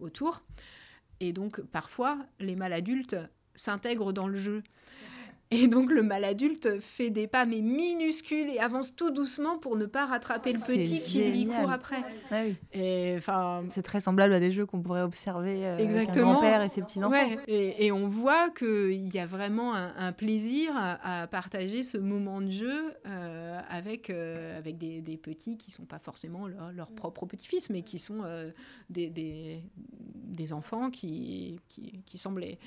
autour. 0.00 0.44
Et 1.18 1.32
donc 1.32 1.60
parfois, 1.60 2.18
les 2.38 2.54
mâles 2.54 2.72
adultes 2.72 3.16
s'intègre 3.56 4.12
dans 4.12 4.28
le 4.28 4.36
jeu. 4.36 4.62
Et 5.52 5.68
donc 5.68 5.92
le 5.92 6.02
mal 6.02 6.24
adulte 6.24 6.80
fait 6.80 7.10
des 7.10 7.28
pas 7.28 7.46
mais 7.46 7.60
minuscules 7.60 8.50
et 8.50 8.58
avance 8.58 8.96
tout 8.96 9.10
doucement 9.10 9.58
pour 9.58 9.76
ne 9.76 9.86
pas 9.86 10.04
rattraper 10.04 10.52
le 10.52 10.58
petit 10.58 11.00
qui 11.00 11.22
lui 11.22 11.46
court 11.46 11.70
après. 11.70 12.02
Ah 12.32 12.42
et 12.72 13.14
enfin, 13.16 13.64
c'est 13.70 13.82
très 13.82 14.00
semblable 14.00 14.34
à 14.34 14.40
des 14.40 14.50
jeux 14.50 14.66
qu'on 14.66 14.82
pourrait 14.82 15.02
observer 15.02 15.64
euh, 15.64 15.78
Exactement. 15.78 16.06
avec 16.06 16.16
un 16.16 16.22
grand-père 16.22 16.62
et 16.62 16.68
ses 16.68 16.82
petits 16.82 17.02
enfants. 17.02 17.36
Et, 17.46 17.92
on 17.92 18.08
voit 18.08 18.50
qu'il 18.50 19.14
y 19.14 19.18
a 19.18 19.26
vraiment 19.26 19.74
un, 19.74 20.12
plaisir 20.12 20.72
à, 20.76 21.26
partager 21.28 21.82
ce 21.82 21.96
moment 21.98 22.40
de 22.40 22.50
jeu 22.50 22.94
euh, 23.06 23.60
avec 23.70 24.10
euh, 24.10 24.58
avec 24.58 24.76
des, 24.78 25.00
des, 25.00 25.16
petits 25.16 25.56
qui 25.56 25.70
sont 25.70 25.84
pas 25.84 25.98
forcément 25.98 26.48
leurs 26.48 26.72
leur 26.72 26.90
propres 26.90 27.24
petits-fils, 27.26 27.70
mais 27.70 27.82
qui 27.82 27.98
sont 27.98 28.22
des, 28.90 29.08
des, 29.08 29.62
des, 29.76 30.52
enfants 30.52 30.90
qui 30.90 31.60
qui, 31.68 32.02
qui 32.04 32.18
semblaient 32.18 32.58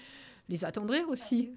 les 0.49 0.65
attendrir 0.65 1.07
aussi. 1.09 1.53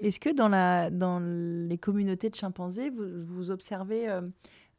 Est-ce 0.00 0.20
que 0.20 0.30
dans, 0.30 1.18
les 1.20 1.78
communautés 1.78 2.30
de 2.30 2.34
chimpanzés, 2.34 2.90
vous, 2.90 3.24
vous 3.26 3.50
observez 3.50 4.08
euh, 4.08 4.22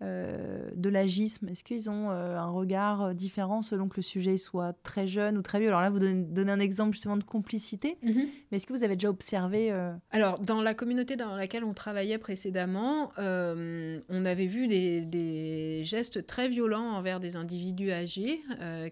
euh, 0.01 0.69
de 0.75 0.89
l'agisme 0.89 1.47
Est-ce 1.49 1.63
qu'ils 1.63 1.89
ont 1.89 2.09
euh, 2.09 2.37
un 2.37 2.49
regard 2.49 3.03
euh, 3.03 3.13
différent 3.13 3.61
selon 3.61 3.87
que 3.87 3.97
le 3.97 4.01
sujet 4.01 4.37
soit 4.37 4.73
très 4.83 5.07
jeune 5.07 5.37
ou 5.37 5.41
très 5.41 5.59
vieux? 5.59 5.69
Alors 5.69 5.81
là, 5.81 5.89
vous 5.89 5.99
donnez, 5.99 6.51
un 6.51 6.59
exemple 6.59 6.93
justement 6.93 7.15
de 7.15 7.23
complicité, 7.23 7.97
mhm. 8.01 8.25
mais 8.51 8.57
est-ce 8.57 8.67
que 8.67 8.73
vous 8.73 8.83
avez 8.83 8.95
déjà 8.95 9.09
observé 9.09 9.71
Alors, 10.11 10.39
dans 10.39 10.61
la 10.61 10.73
communauté 10.73 11.15
dans 11.15 11.35
laquelle 11.35 11.63
on 11.63 11.73
travaillait 11.73 12.17
précédemment, 12.17 13.11
on 13.17 14.25
avait 14.25 14.45
vu 14.45 14.67
des, 14.67 15.81
gestes 15.83 16.25
très 16.25 16.49
violents 16.49 16.91
envers 16.91 17.19
des 17.19 17.35
individus 17.35 17.91
âgés 17.91 18.41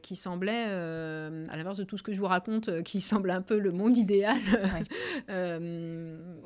qui 0.02 0.16
semblaient, 0.16 0.66
à 0.66 1.58
l'inverse 1.58 1.78
de 1.78 1.84
tout 1.84 1.98
ce 1.98 2.04
que 2.04 2.14
je 2.14 2.20
vous 2.20 2.28
raconte, 2.28 2.84
qui 2.84 3.02
semble 3.02 3.32
un 3.32 3.42
peu 3.42 3.60
le 3.60 3.72
monde 3.72 3.98
idéal. 3.98 4.40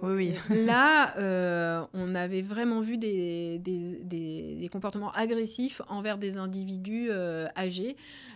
oui, 0.03 0.33
oui. 0.49 0.65
Là, 0.65 1.87
on 1.93 2.13
avait 2.13 2.41
vraiment 2.41 2.81
vu 2.81 2.97
des, 2.97 3.59
des 3.59 3.75
des, 4.03 4.44
comportements 4.69 5.11
agressifs 5.11 5.81
envers 5.87 6.17
des 6.17 6.37
individus 6.37 7.07
euh, 7.09 7.47
âgés. 7.55 7.95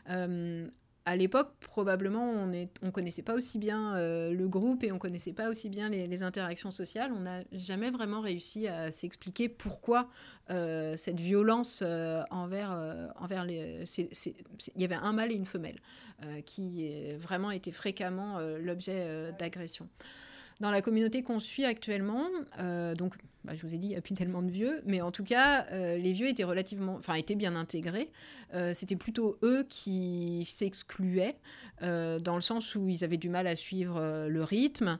Euh, 0.09 0.67
à 1.05 1.15
l'époque, 1.15 1.53
probablement, 1.61 2.29
on 2.29 2.47
ne 2.47 2.65
on 2.83 2.91
connaissait 2.91 3.23
pas 3.23 3.33
aussi 3.33 3.57
bien 3.57 3.95
euh, 3.95 4.31
le 4.31 4.47
groupe 4.47 4.83
et 4.83 4.91
on 4.91 4.99
connaissait 4.99 5.33
pas 5.33 5.49
aussi 5.49 5.69
bien 5.69 5.89
les, 5.89 6.23
interactions 6.23 6.71
sociales. 6.71 7.11
On 7.15 7.21
n'a 7.21 7.41
jamais 7.51 7.89
vraiment 7.89 8.21
réussi 8.21 8.67
à 8.67 8.91
s'expliquer 8.91 9.49
pourquoi 9.49 10.07
cette 10.49 11.19
violence 11.19 11.83
envers, 12.31 12.71
envers 13.17 13.45
les... 13.45 13.83
Il 14.75 14.81
y 14.81 14.83
avait 14.83 14.95
un 14.95 15.13
mâle 15.13 15.31
et 15.31 15.35
une 15.35 15.45
femelle 15.45 15.77
qui 16.45 16.91
vraiment 17.17 17.51
étaient 17.51 17.71
fréquemment 17.71 18.39
l'objet 18.59 19.31
d'agressions. 19.39 19.87
Dans 20.59 20.71
la 20.71 20.81
communauté 20.81 21.23
qu'on 21.23 21.39
suit 21.39 21.65
actuellement, 21.65 22.25
donc 22.97 23.15
bah, 23.45 23.53
je 23.55 23.61
vous 23.65 23.73
ai 23.73 23.77
dit, 23.77 23.87
il 23.87 23.91
n'y 23.91 23.95
a 23.95 24.01
plus 24.01 24.15
tellement 24.15 24.41
de 24.41 24.51
vieux, 24.51 24.81
mais 24.85 24.99
en 25.01 25.11
tout 25.11 25.23
cas, 25.23 25.65
euh, 25.71 25.97
les 25.97 26.11
vieux 26.11 26.27
étaient 26.27 26.43
relativement, 26.43 26.95
enfin, 26.95 27.13
étaient 27.13 27.35
bien 27.35 27.55
intégrés. 27.55 28.09
Euh, 28.53 28.73
c'était 28.73 28.97
plutôt 28.97 29.37
eux 29.43 29.65
qui 29.69 30.43
s'excluaient, 30.45 31.37
euh, 31.81 32.19
dans 32.19 32.35
le 32.35 32.41
sens 32.41 32.75
où 32.75 32.89
ils 32.89 33.05
avaient 33.05 33.17
du 33.17 33.29
mal 33.29 33.47
à 33.47 33.55
suivre 33.55 34.27
le 34.27 34.43
rythme, 34.43 34.99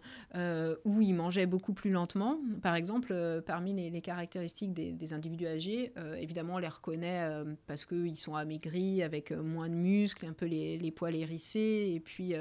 où 0.85 1.01
ils 1.01 1.13
mangeaient 1.13 1.47
beaucoup 1.47 1.73
plus 1.73 1.91
lentement. 1.91 2.39
Par 2.61 2.75
exemple, 2.75 3.43
parmi 3.45 3.73
les, 3.73 4.01
caractéristiques 4.01 4.73
des, 4.73 5.13
individus 5.13 5.47
âgés, 5.47 5.91
évidemment, 6.17 6.55
on 6.55 6.59
les 6.59 6.67
reconnaît 6.67 7.27
parce 7.67 7.85
qu'ils 7.85 8.17
sont 8.17 8.35
amaigris, 8.35 9.03
avec 9.03 9.31
moins 9.31 9.69
de 9.69 9.75
muscles, 9.75 10.25
un 10.25 10.33
peu 10.33 10.45
les, 10.45 10.77
les 10.77 10.91
poils 10.91 11.15
hérissés, 11.15 11.91
et 11.93 11.99
puis 11.99 12.33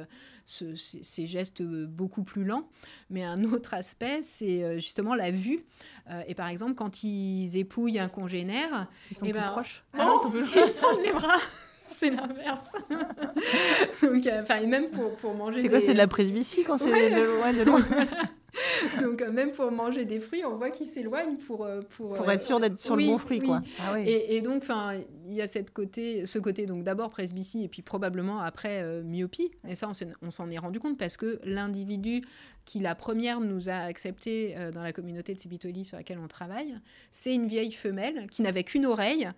ces 0.44 1.26
gestes 1.26 1.62
beaucoup 1.62 2.22
plus 2.22 2.44
lents. 2.44 2.68
Mais 3.10 3.24
un 3.24 3.42
autre 3.44 3.74
aspect, 3.74 4.20
c'est 4.22 4.78
justement 4.78 5.14
la 5.14 5.30
vue. 5.30 5.64
Euh, 6.10 6.22
et 6.26 6.34
par 6.34 6.48
exemple, 6.48 6.74
quand 6.74 7.02
ils 7.02 7.56
épouillent 7.56 7.98
un 7.98 8.08
congénère, 8.08 8.86
ils 9.10 9.16
sont 9.16 9.26
eh 9.26 9.32
plus 9.32 9.40
ben, 9.40 9.50
proches. 9.50 9.84
Ah, 9.92 10.10
ils, 10.14 10.20
sont 10.20 10.30
plus... 10.30 10.44
ils 10.44 11.02
les 11.02 11.12
bras. 11.12 11.38
c'est 11.82 12.10
l'inverse. 12.10 12.72
Donc, 14.02 14.26
euh, 14.26 14.42
enfin, 14.42 14.56
et 14.56 14.66
même 14.66 14.90
pour, 14.90 15.16
pour 15.16 15.34
manger. 15.34 15.60
C'est 15.60 15.68
quoi 15.68 15.80
C'est 15.80 15.92
de 15.92 15.98
la 15.98 16.06
presbytie 16.06 16.64
quand 16.64 16.78
c'est 16.78 17.10
de 17.10 17.22
loin, 17.22 17.52
de 17.52 17.62
loin. 17.62 17.82
Donc 19.02 19.22
euh, 19.22 19.30
même 19.30 19.52
pour 19.52 19.70
manger 19.70 20.04
des 20.04 20.20
fruits, 20.20 20.44
on 20.44 20.56
voit 20.56 20.70
qu'ils 20.70 20.86
s'éloignent 20.86 21.36
pour 21.36 21.68
pour, 21.90 22.14
pour 22.14 22.30
être 22.30 22.42
sûr 22.42 22.58
d'être 22.58 22.78
sur 22.78 22.96
le 22.96 23.04
bon 23.04 23.18
fruit, 23.18 23.40
quoi. 23.40 23.62
Ah, 23.78 23.92
oui. 23.94 24.02
et, 24.08 24.36
et, 24.36 24.40
donc, 24.40 24.62
enfin, 24.62 24.94
il 25.28 25.34
y 25.34 25.42
a 25.42 25.46
cette 25.46 25.70
côté, 25.72 26.26
ce 26.26 26.38
côté 26.38 26.66
donc 26.66 26.82
d'abord 26.82 27.10
presbytie 27.10 27.64
et 27.64 27.68
puis 27.68 27.82
probablement 27.82 28.40
après 28.40 29.02
myopie. 29.02 29.50
Et 29.66 29.74
ça, 29.74 29.90
on 30.22 30.30
s'en 30.30 30.50
est 30.50 30.58
rendu 30.58 30.80
compte 30.80 30.98
parce 30.98 31.16
que 31.16 31.38
l'individu 31.44 32.22
qui 32.68 32.80
la 32.80 32.94
première 32.94 33.40
nous 33.40 33.70
a 33.70 33.76
accepté 33.76 34.54
euh, 34.58 34.70
dans 34.70 34.82
la 34.82 34.92
communauté 34.92 35.34
de 35.34 35.40
Sibitoli 35.40 35.86
sur 35.86 35.96
laquelle 35.96 36.18
on 36.18 36.28
travaille, 36.28 36.74
c'est 37.10 37.34
une 37.34 37.46
vieille 37.46 37.72
femelle 37.72 38.26
qui 38.30 38.42
n'avait 38.42 38.62
qu'une 38.62 38.84
oreille 38.84 39.30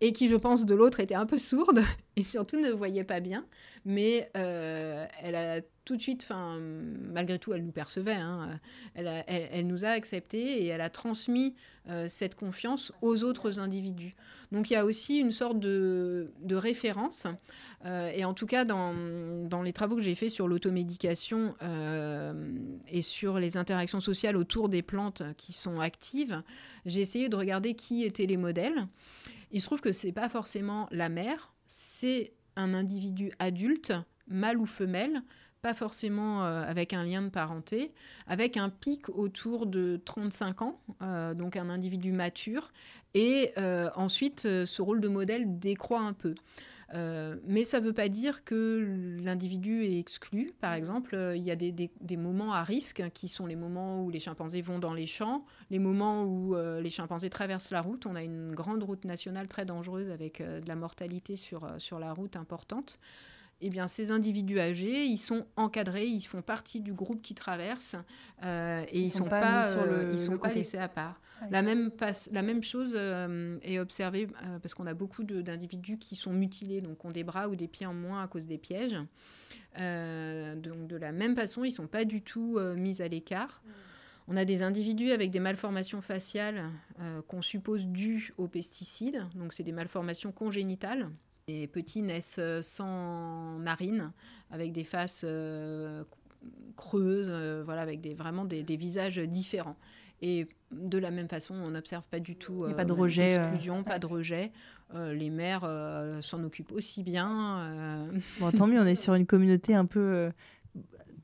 et 0.00 0.14
qui, 0.14 0.26
je 0.26 0.36
pense, 0.36 0.64
de 0.64 0.74
l'autre 0.74 0.98
était 0.98 1.14
un 1.14 1.26
peu 1.26 1.36
sourde 1.36 1.82
et 2.16 2.22
surtout 2.22 2.58
ne 2.58 2.70
voyait 2.70 3.04
pas 3.04 3.20
bien. 3.20 3.44
Mais 3.84 4.30
euh, 4.38 5.04
elle 5.22 5.34
a 5.34 5.60
tout 5.84 5.96
de 5.96 6.02
suite, 6.02 6.26
malgré 7.12 7.38
tout, 7.38 7.52
elle 7.52 7.64
nous 7.64 7.72
percevait. 7.72 8.12
Hein, 8.12 8.58
elle, 8.94 9.24
elle, 9.26 9.66
nous 9.66 9.84
a 9.84 9.88
acceptés 9.88 10.62
et 10.62 10.66
elle 10.68 10.80
a 10.80 10.90
transmis 10.90 11.54
euh, 11.88 12.06
cette 12.08 12.34
confiance 12.34 12.92
aux 13.02 13.24
autres 13.24 13.60
individus. 13.60 14.14
Donc 14.52 14.70
il 14.70 14.74
y 14.74 14.76
a 14.76 14.84
aussi 14.84 15.18
une 15.18 15.32
sorte 15.32 15.58
de, 15.58 16.30
référence. 16.50 17.26
et 17.84 18.24
en 18.24 18.32
tout 18.32 18.46
cas, 18.46 18.64
dans, 18.64 18.94
dans 19.46 19.62
les 19.62 19.72
travaux 19.72 19.96
que 19.96 20.02
j'ai 20.02 20.14
faits 20.14 20.30
sur 20.30 20.48
l'automédication, 20.48 21.54
et 22.88 23.02
sur 23.02 23.38
les 23.38 23.58
interactions 23.58 24.00
sociales 24.00 24.36
autour 24.36 24.70
des 24.70 24.80
plantes 24.82 25.22
qui 25.36 25.52
sont 25.52 25.80
actives, 25.80 26.42
j'ai 26.86 27.00
essayé 27.00 27.28
de 27.28 27.36
regarder 27.36 27.74
qui 27.74 28.04
étaient 28.04 28.26
les 28.26 28.38
modèles. 28.38 28.86
Il 29.50 29.60
se 29.60 29.66
trouve 29.66 29.80
que 29.80 29.92
c'est 29.92 30.12
pas 30.12 30.28
forcément 30.28 30.88
la 30.90 31.08
mère, 31.08 31.52
c'est 31.66 32.32
un 32.56 32.74
individu 32.74 33.32
adulte, 33.38 33.92
mâle 34.26 34.58
ou 34.58 34.66
femelle, 34.66 35.22
pas 35.62 35.74
forcément 35.74 36.44
euh, 36.44 36.62
avec 36.62 36.92
un 36.92 37.04
lien 37.04 37.22
de 37.22 37.28
parenté, 37.28 37.92
avec 38.26 38.56
un 38.56 38.68
pic 38.68 39.08
autour 39.08 39.66
de 39.66 40.00
35 40.04 40.62
ans, 40.62 40.80
euh, 41.02 41.34
donc 41.34 41.56
un 41.56 41.68
individu 41.68 42.12
mature, 42.12 42.72
et 43.14 43.52
euh, 43.58 43.90
ensuite 43.96 44.42
ce 44.42 44.82
rôle 44.82 45.00
de 45.00 45.08
modèle 45.08 45.58
décroît 45.58 46.00
un 46.00 46.12
peu. 46.12 46.34
Mais 47.46 47.66
ça 47.66 47.80
ne 47.80 47.84
veut 47.84 47.92
pas 47.92 48.08
dire 48.08 48.44
que 48.44 49.18
l'individu 49.22 49.84
est 49.84 49.98
exclu. 49.98 50.52
Par 50.58 50.72
exemple, 50.72 51.32
il 51.36 51.42
y 51.42 51.50
a 51.50 51.56
des, 51.56 51.70
des, 51.70 52.16
moments 52.16 52.54
à 52.54 52.62
risque 52.62 53.02
qui 53.12 53.28
sont 53.28 53.44
les 53.44 53.56
moments 53.56 54.02
où 54.02 54.08
les 54.08 54.20
chimpanzés 54.20 54.62
vont 54.62 54.78
dans 54.78 54.94
les 54.94 55.06
champs, 55.06 55.44
les 55.68 55.78
moments 55.78 56.24
où 56.24 56.56
les 56.56 56.88
chimpanzés 56.88 57.28
traversent 57.28 57.72
la 57.72 57.82
route. 57.82 58.06
On 58.06 58.16
a 58.16 58.24
une 58.24 58.54
grande 58.54 58.82
route 58.84 59.04
nationale 59.04 59.48
très 59.48 59.66
dangereuse 59.66 60.10
avec 60.10 60.40
de 60.40 60.66
la 60.66 60.76
mortalité 60.76 61.36
sur, 61.36 61.68
sur 61.76 61.98
la 61.98 62.14
route 62.14 62.36
importante 62.36 62.98
eh 63.60 63.70
bien, 63.70 63.88
ces 63.88 64.12
individus 64.12 64.60
âgés, 64.60 65.04
ils 65.04 65.18
sont 65.18 65.44
encadrés, 65.56 66.06
ils 66.06 66.22
font 66.22 66.42
partie 66.42 66.80
du 66.80 66.92
groupe 66.92 67.20
qui 67.20 67.34
traverse 67.34 67.96
euh, 68.44 68.84
et 68.92 69.00
ils 69.00 69.06
ne 69.06 69.10
sont, 69.10 69.24
pas, 69.24 69.72
euh, 69.72 70.10
ils 70.12 70.18
sont 70.18 70.38
pas 70.38 70.52
laissés 70.52 70.78
à 70.78 70.88
part. 70.88 71.20
La, 71.50 71.62
même 71.62 71.90
la 72.32 72.42
même 72.42 72.62
chose 72.62 72.92
euh, 72.94 73.58
est 73.62 73.78
observée 73.78 74.28
parce 74.62 74.74
qu'on 74.74 74.86
a 74.86 74.94
beaucoup 74.94 75.24
d'individus 75.24 75.98
qui 75.98 76.14
sont 76.16 76.32
mutilés, 76.32 76.80
donc 76.80 77.04
ont 77.04 77.10
des 77.10 77.24
bras 77.24 77.48
ou 77.48 77.56
des 77.56 77.68
pieds 77.68 77.86
en 77.86 77.94
moins 77.94 78.22
à 78.22 78.28
cause 78.28 78.46
des 78.46 78.58
pièges. 78.58 78.96
donc 79.76 80.86
de 80.86 80.96
la 80.96 81.12
même 81.12 81.34
façon, 81.34 81.64
ils 81.64 81.70
ne 81.70 81.74
sont 81.74 81.86
pas 81.86 82.04
du 82.04 82.22
tout 82.22 82.58
mis 82.76 83.02
à 83.02 83.08
l'écart. 83.08 83.62
On 84.30 84.36
a 84.36 84.44
des 84.44 84.62
individus 84.62 85.10
avec 85.10 85.30
des 85.30 85.40
malformations 85.40 86.02
faciales 86.02 86.70
qu'on 87.28 87.42
suppose 87.42 87.86
dues 87.86 88.32
aux 88.36 88.48
pesticides, 88.48 89.24
donc 89.34 89.52
c'est 89.52 89.64
des 89.64 89.72
malformations 89.72 90.32
congénitales. 90.32 91.08
Les 91.48 91.66
petits 91.66 92.02
naissent 92.02 92.36
euh, 92.38 92.60
sans 92.60 93.58
narines, 93.58 94.12
avec 94.50 94.70
des 94.72 94.84
faces 94.84 95.22
euh, 95.24 96.04
creuses, 96.76 97.30
euh, 97.30 97.62
voilà, 97.64 97.80
avec 97.80 98.02
des, 98.02 98.12
vraiment 98.12 98.44
des, 98.44 98.62
visages 98.76 99.16
différents. 99.18 99.76
Et 100.20 100.46
de 100.72 100.98
la 100.98 101.10
même 101.10 101.28
façon, 101.28 101.54
on 101.54 101.70
n'observe 101.70 102.06
pas 102.08 102.20
du 102.20 102.36
tout 102.36 102.66
pas 102.76 102.84
de 102.84 102.92
rejet, 102.92 103.28
d'exclusion, 103.28 103.82
pas 103.82 103.98
de 103.98 104.06
rejet. 104.06 104.50
les 104.92 105.30
mères 105.30 105.62
s'en 106.22 106.42
occupent 106.42 106.72
aussi 106.72 107.04
bien. 107.04 108.08
Bon, 108.40 108.50
tant 108.50 108.66
mieux, 108.66 108.80
on 108.80 108.84
est 108.84 108.96
sur 108.96 109.14
une 109.14 109.26
communauté 109.26 109.76
un 109.76 109.86
peu 109.86 110.32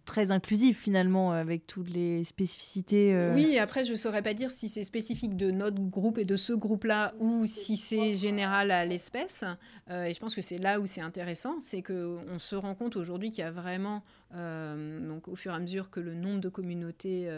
très 0.04 0.30
inclusif 0.30 0.80
finalement 0.80 1.32
avec 1.32 1.66
toutes 1.66 1.90
les 1.90 2.24
spécificités. 2.24 3.14
Euh. 3.14 3.34
Oui, 3.34 3.58
après 3.58 3.84
je 3.84 3.94
saurais 3.94 4.22
pas 4.22 4.34
dire 4.34 4.50
si 4.50 4.68
c'est 4.68 4.84
spécifique 4.84 5.36
de 5.36 5.50
notre 5.50 5.80
groupe 5.80 6.18
et 6.18 6.24
de 6.24 6.36
ce 6.36 6.52
groupe-là 6.52 7.14
ou 7.18 7.46
si 7.46 7.76
c'est 7.76 8.14
général 8.14 8.70
à 8.70 8.84
l'espèce. 8.84 9.44
Euh, 9.90 10.04
et 10.04 10.14
je 10.14 10.20
pense 10.20 10.34
que 10.34 10.42
c'est 10.42 10.58
là 10.58 10.80
où 10.80 10.86
c'est 10.86 11.00
intéressant, 11.00 11.60
c'est 11.60 11.82
qu'on 11.82 12.38
se 12.38 12.56
rend 12.56 12.74
compte 12.74 12.96
aujourd'hui 12.96 13.30
qu'il 13.30 13.44
y 13.44 13.46
a 13.46 13.50
vraiment 13.50 14.02
donc 14.34 15.28
au 15.28 15.36
fur 15.36 15.52
et 15.52 15.54
à 15.54 15.58
mesure 15.58 15.90
que 15.90 16.00
le 16.00 16.14
nombre 16.14 16.40
de 16.40 16.48
communautés 16.48 17.28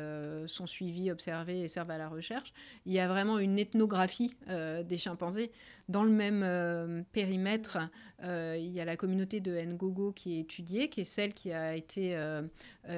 sont 0.47 0.67
suivies, 0.67 1.11
observées 1.11 1.61
et 1.61 1.69
servent 1.69 1.91
à 1.91 1.99
la 1.99 2.09
recherche, 2.09 2.53
il 2.87 2.93
y 2.93 2.99
a 2.99 3.09
vraiment 3.09 3.39
une 3.39 3.59
ethnographie 3.59 4.35
des 4.49 4.97
chimpanzés. 4.97 5.51
Dans 5.89 6.03
le 6.03 6.11
même 6.11 7.05
périmètre, 7.13 7.79
il 8.23 8.71
y 8.71 8.81
a 8.81 8.85
la 8.85 8.97
communauté 8.97 9.41
de 9.41 9.61
Ngogo 9.61 10.13
qui 10.13 10.37
est 10.37 10.41
étudiée, 10.41 10.89
qui 10.89 11.03
est 11.03 11.05
celle 11.05 11.35
qui 11.35 11.53
a 11.53 11.75
été 11.75 12.19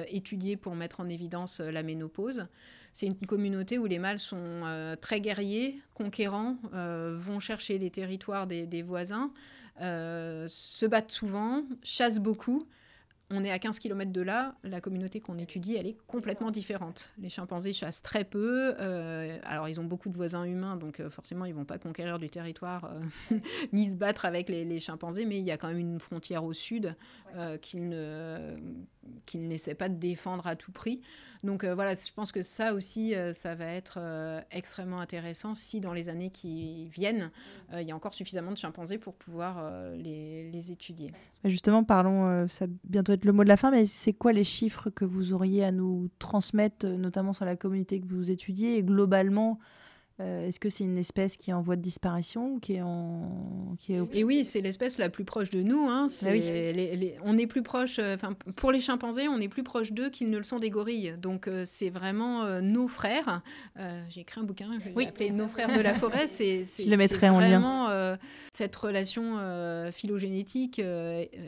étudiée 0.07 0.55
pour 0.55 0.75
mettre 0.75 0.99
en 1.01 1.09
évidence 1.09 1.59
la 1.59 1.83
ménopause. 1.83 2.47
C'est 2.93 3.07
une 3.07 3.15
communauté 3.15 3.77
où 3.77 3.85
les 3.85 3.99
mâles 3.99 4.19
sont 4.19 4.37
euh, 4.37 4.95
très 4.95 5.21
guerriers, 5.21 5.81
conquérants, 5.93 6.57
euh, 6.73 7.17
vont 7.19 7.39
chercher 7.39 7.77
les 7.77 7.89
territoires 7.89 8.47
des, 8.47 8.81
voisins, 8.81 9.31
euh, 9.81 10.47
se 10.49 10.85
battent 10.85 11.11
souvent, 11.11 11.63
chassent 11.83 12.19
beaucoup 12.19 12.67
on 13.31 13.43
est 13.43 13.51
à 13.51 13.59
15 13.59 13.77
km 13.79 14.11
de 14.11 14.21
là, 14.21 14.55
la 14.63 14.81
communauté 14.81 15.19
qu'on 15.19 15.37
étudie, 15.37 15.75
elle 15.75 15.85
est 15.85 15.97
complètement 16.07 16.49
différente. 16.49 17.13
Les 17.19 17.29
chimpanzés 17.29 17.73
chassent 17.73 18.01
très 18.01 18.23
peu. 18.23 18.73
Euh, 18.79 19.37
alors, 19.43 19.69
ils 19.69 19.79
ont 19.79 19.83
beaucoup 19.83 20.09
de 20.09 20.15
voisins 20.15 20.43
humains, 20.45 20.77
donc 20.77 20.99
euh, 20.99 21.09
forcément, 21.09 21.45
ils 21.45 21.53
vont 21.53 21.65
pas 21.65 21.77
conquérir 21.77 22.17
du 22.17 22.29
territoire 22.29 22.91
euh, 23.31 23.37
ni 23.73 23.91
se 23.91 23.95
battre 23.95 24.25
avec 24.25 24.49
les, 24.49 24.79
chimpanzés, 24.79 25.25
mais 25.25 25.37
il 25.37 25.45
y 25.45 25.51
a 25.51 25.57
quand 25.57 25.67
même 25.67 25.77
une 25.77 25.99
frontière 25.99 26.43
au 26.43 26.53
sud 26.53 26.95
qu'ils 27.61 27.89
ne 27.89 28.55
qu'ils 29.25 29.47
n'essaient 29.47 29.75
pas 29.75 29.89
de 29.89 29.95
défendre 29.95 30.47
à 30.47 30.55
tout 30.55 30.71
prix. 30.71 31.01
Donc 31.43 31.63
voilà, 31.63 31.95
je 31.95 32.11
pense 32.13 32.31
que 32.31 32.41
ça 32.41 32.73
aussi, 32.73 33.13
ça 33.33 33.55
va 33.55 33.65
être 33.65 33.97
extrêmement 34.51 34.99
intéressant 34.99 35.55
si 35.55 35.79
dans 35.79 35.93
les 35.93 36.09
années 36.09 36.31
qui 36.31 36.89
viennent, 36.89 37.31
il 37.71 37.83
y 37.83 37.91
a 37.91 37.95
encore 37.95 38.13
suffisamment 38.13 38.51
de 38.51 38.57
chimpanzés 38.57 38.97
pour 38.97 39.13
pouvoir 39.13 39.71
les, 39.95 40.51
les, 40.51 40.71
étudier. 40.73 41.13
Justement, 41.45 41.85
parlons, 41.85 42.47
ça 42.49 42.65
bientôt 42.83 43.13
le 43.23 43.31
mot 43.31 43.43
de 43.45 43.47
la 43.47 43.55
fin, 43.55 43.71
mais 43.71 43.85
c'est 43.85 44.11
quoi 44.11 44.33
les 44.33 44.43
chiffres 44.43 44.89
que 44.89 45.05
vous 45.05 45.31
auriez 45.31 45.63
à 45.63 45.71
nous 45.71 46.09
transmettre, 46.19 46.85
notamment 46.85 47.31
sur 47.31 47.45
la 47.45 47.55
communauté 47.55 48.01
que 48.01 48.07
vous 48.07 48.31
étudiez, 48.31 48.77
et 48.77 48.83
globalement 48.83 49.59
euh, 50.21 50.47
est-ce 50.47 50.59
que 50.59 50.69
c'est 50.69 50.83
une 50.83 50.97
espèce 50.97 51.37
qui 51.37 51.51
est 51.51 51.53
en 51.53 51.61
voie 51.61 51.77
de 51.77 51.81
disparition 51.81 52.59
qui 52.59 52.73
est 52.73 52.81
en... 52.81 53.75
qui 53.79 53.93
est... 53.93 54.01
Et 54.11 54.25
oui, 54.25 54.43
c'est 54.43 54.59
l'espèce 54.59 54.97
la 54.97 55.09
plus 55.09 55.23
proche 55.23 55.49
de 55.49 55.61
nous. 55.61 55.87
Hein. 55.87 56.07
Ah 56.25 56.29
on 57.23 57.37
est 57.37 57.47
plus 57.47 57.63
proche, 57.63 57.99
euh, 57.99 58.15
enfin 58.15 58.33
pour 58.57 58.73
les 58.73 58.81
chimpanzés, 58.81 59.29
on 59.29 59.39
est 59.39 59.47
plus 59.47 59.63
proche 59.63 59.93
d'eux 59.93 60.09
qu'ils 60.09 60.29
ne 60.29 60.37
le 60.37 60.43
sont 60.43 60.59
des 60.59 60.69
gorilles. 60.69 61.15
Donc 61.21 61.47
euh, 61.47 61.63
c'est 61.65 61.89
vraiment 61.89 62.61
nos 62.61 62.87
frères. 62.87 63.41
J'ai 64.09 64.21
écrit 64.21 64.41
un 64.41 64.43
bouquin, 64.43 64.71
je 64.73 64.89
vais 64.89 65.05
l'appeler 65.05 65.31
Nos 65.31 65.47
frères 65.47 65.75
de 65.75 65.81
la 65.81 65.93
forêt. 65.93 66.27
C'est, 66.39 66.65
je 66.65 66.89
le 66.89 66.97
mettrai 66.97 67.29
en 67.29 67.39
lien. 67.39 68.17
cette 68.51 68.75
relation 68.75 69.37
phylogénétique, 69.91 70.81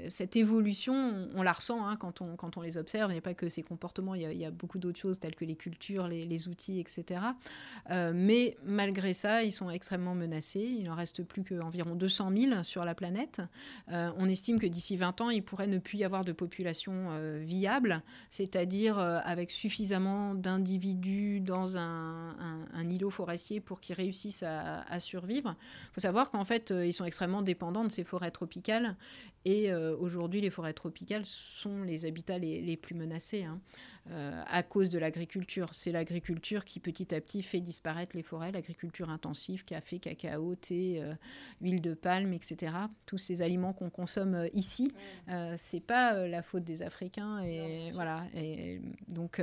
cette 0.10 0.36
évolution, 0.36 1.28
on, 1.36 1.44
la 1.44 1.52
ressent 1.52 1.86
hein, 1.86 1.98
quand, 1.98 2.22
on, 2.22 2.36
quand 2.36 2.58
on 2.58 2.62
les 2.62 2.78
observe. 2.78 3.12
Il 3.12 3.16
n'y 3.16 3.20
a 3.20 3.22
pas 3.22 3.34
que 3.34 3.50
ces 3.50 3.64
comportements, 3.64 4.16
il 4.16 4.22
y 4.22 4.46
a, 4.46 4.52
beaucoup 4.52 4.80
d'autres 4.80 5.00
choses 5.00 5.20
telles 5.20 5.36
que 5.36 5.46
les 5.46 5.56
cultures, 5.56 6.08
les, 6.08 6.26
les 6.26 6.48
outils, 6.48 6.80
etc. 6.80 7.22
mais 7.90 8.56
malgré 8.66 9.14
ça, 9.14 9.44
ils 9.44 9.52
sont 9.52 9.70
extrêmement 9.70 10.16
menacés. 10.16 10.60
Il 10.60 10.86
n'en 10.86 10.96
reste 10.96 11.24
plus 11.24 11.44
qu'environ 11.44 11.96
200 11.96 12.32
000 12.36 12.64
sur 12.64 12.84
la 12.84 12.96
planète. 12.96 13.42
Euh, 13.92 14.12
on 14.18 14.28
estime 14.28 14.60
que 14.60 14.68
d'ici 14.68 14.96
20 14.96 15.22
ans, 15.22 15.30
il 15.30 15.44
pourrait 15.44 15.68
ne 15.68 15.80
plus 15.80 16.00
y 16.00 16.04
avoir 16.04 16.24
de 16.24 16.32
population 16.32 16.94
euh, 17.12 17.42
viable, 17.44 18.02
c'est-à-dire 18.30 19.00
euh, 19.00 19.20
avec 19.24 19.52
suffisamment 19.52 20.36
d'individus 20.36 21.40
dans 21.42 21.78
un, 21.78 22.36
îlot 22.90 23.10
forestier 23.10 23.60
pour 23.60 23.80
qu'ils 23.80 23.96
réussissent 23.96 24.44
à, 24.44 25.00
survivre. 25.00 25.56
Il 25.90 25.94
faut 25.94 26.02
savoir 26.02 26.30
qu'en 26.32 26.44
fait, 26.44 26.72
ils 26.72 26.94
sont 26.94 27.06
extrêmement 27.06 27.42
dépendants 27.42 27.84
de 27.84 27.90
ces 27.90 28.04
forêts 28.04 28.32
tropicales. 28.32 28.96
Et 29.46 29.74
aujourd'hui, 29.74 30.42
les 30.42 30.50
forêts 30.50 30.74
tropicales 30.74 31.26
sont 31.26 31.82
les 31.84 32.06
habitats 32.06 32.38
les, 32.38 32.78
plus 32.78 32.96
menacés. 32.96 33.44
Hein. 33.44 33.60
Euh, 34.10 34.42
à 34.48 34.64
cause 34.64 34.90
de 34.90 34.98
l'agriculture. 34.98 35.70
C'est 35.74 35.92
l'agriculture 35.92 36.66
qui 36.66 36.80
petit 36.80 37.14
à 37.14 37.22
petit 37.22 37.44
fait 37.44 37.60
disparaître 37.60 38.16
les 38.16 38.24
forêts, 38.24 38.52
l'agriculture 38.52 39.12
intensive, 39.12 39.64
café, 39.64 40.00
cacao, 40.00 40.56
thé, 40.56 41.04
euh, 41.04 41.14
huile 41.62 41.82
de 41.82 41.94
palme, 41.94 42.34
etc. 42.34 42.74
Tous 43.06 43.20
ces 43.20 43.44
aliments 43.44 43.74
qu'on 43.74 43.92
consomme 43.92 44.34
euh, 44.34 44.48
ici, 44.56 44.92
c'est 45.56 45.80
pas 45.82 46.28
la 46.28 46.42
faute 46.42 46.64
des 46.64 46.82
Africains 46.82 47.42
et 47.44 47.92
voilà. 47.94 48.24
Et 48.36 48.82
donc, 49.08 49.42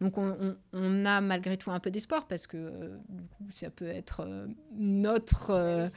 donc 0.00 0.16
on, 0.16 0.56
on, 0.72 1.04
a 1.04 1.20
malgré 1.20 1.56
tout 1.56 1.70
un 1.70 1.78
peu 1.78 1.90
d'espoir 1.90 2.26
parce 2.26 2.46
que 2.46 2.98
du 3.08 3.22
coup, 3.22 3.46
ça 3.50 3.70
peut 3.70 3.86
être 3.86 4.26
notre 4.72 5.90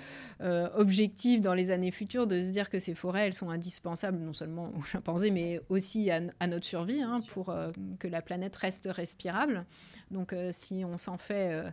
objectif 0.75 1.41
dans 1.41 1.53
les 1.53 1.71
années 1.71 1.91
futures 1.91 2.27
de 2.27 2.39
se 2.39 2.51
dire 2.51 2.69
que 2.69 2.79
ces 2.79 2.95
forêts, 2.95 3.27
elles 3.27 3.32
sont 3.33 3.49
indispensables 3.49 4.17
non 4.17 4.33
seulement 4.33 4.71
aux 4.77 4.83
chimpanzés 4.83 5.31
mais 5.31 5.61
aussi 5.69 6.09
à, 6.11 6.21
à 6.39 6.47
notre 6.47 6.65
survie 6.65 7.01
hein, 7.01 7.21
pour 7.29 7.53
que 7.99 8.07
la 8.07 8.21
planète 8.21 8.55
reste 8.55 8.87
respirable. 8.91 9.65
Donc 10.11 10.31
euh, 10.31 10.49
si 10.53 10.83
on 10.85 10.97
s'en 10.97 11.17
fait 11.17 11.51
euh, 11.51 11.69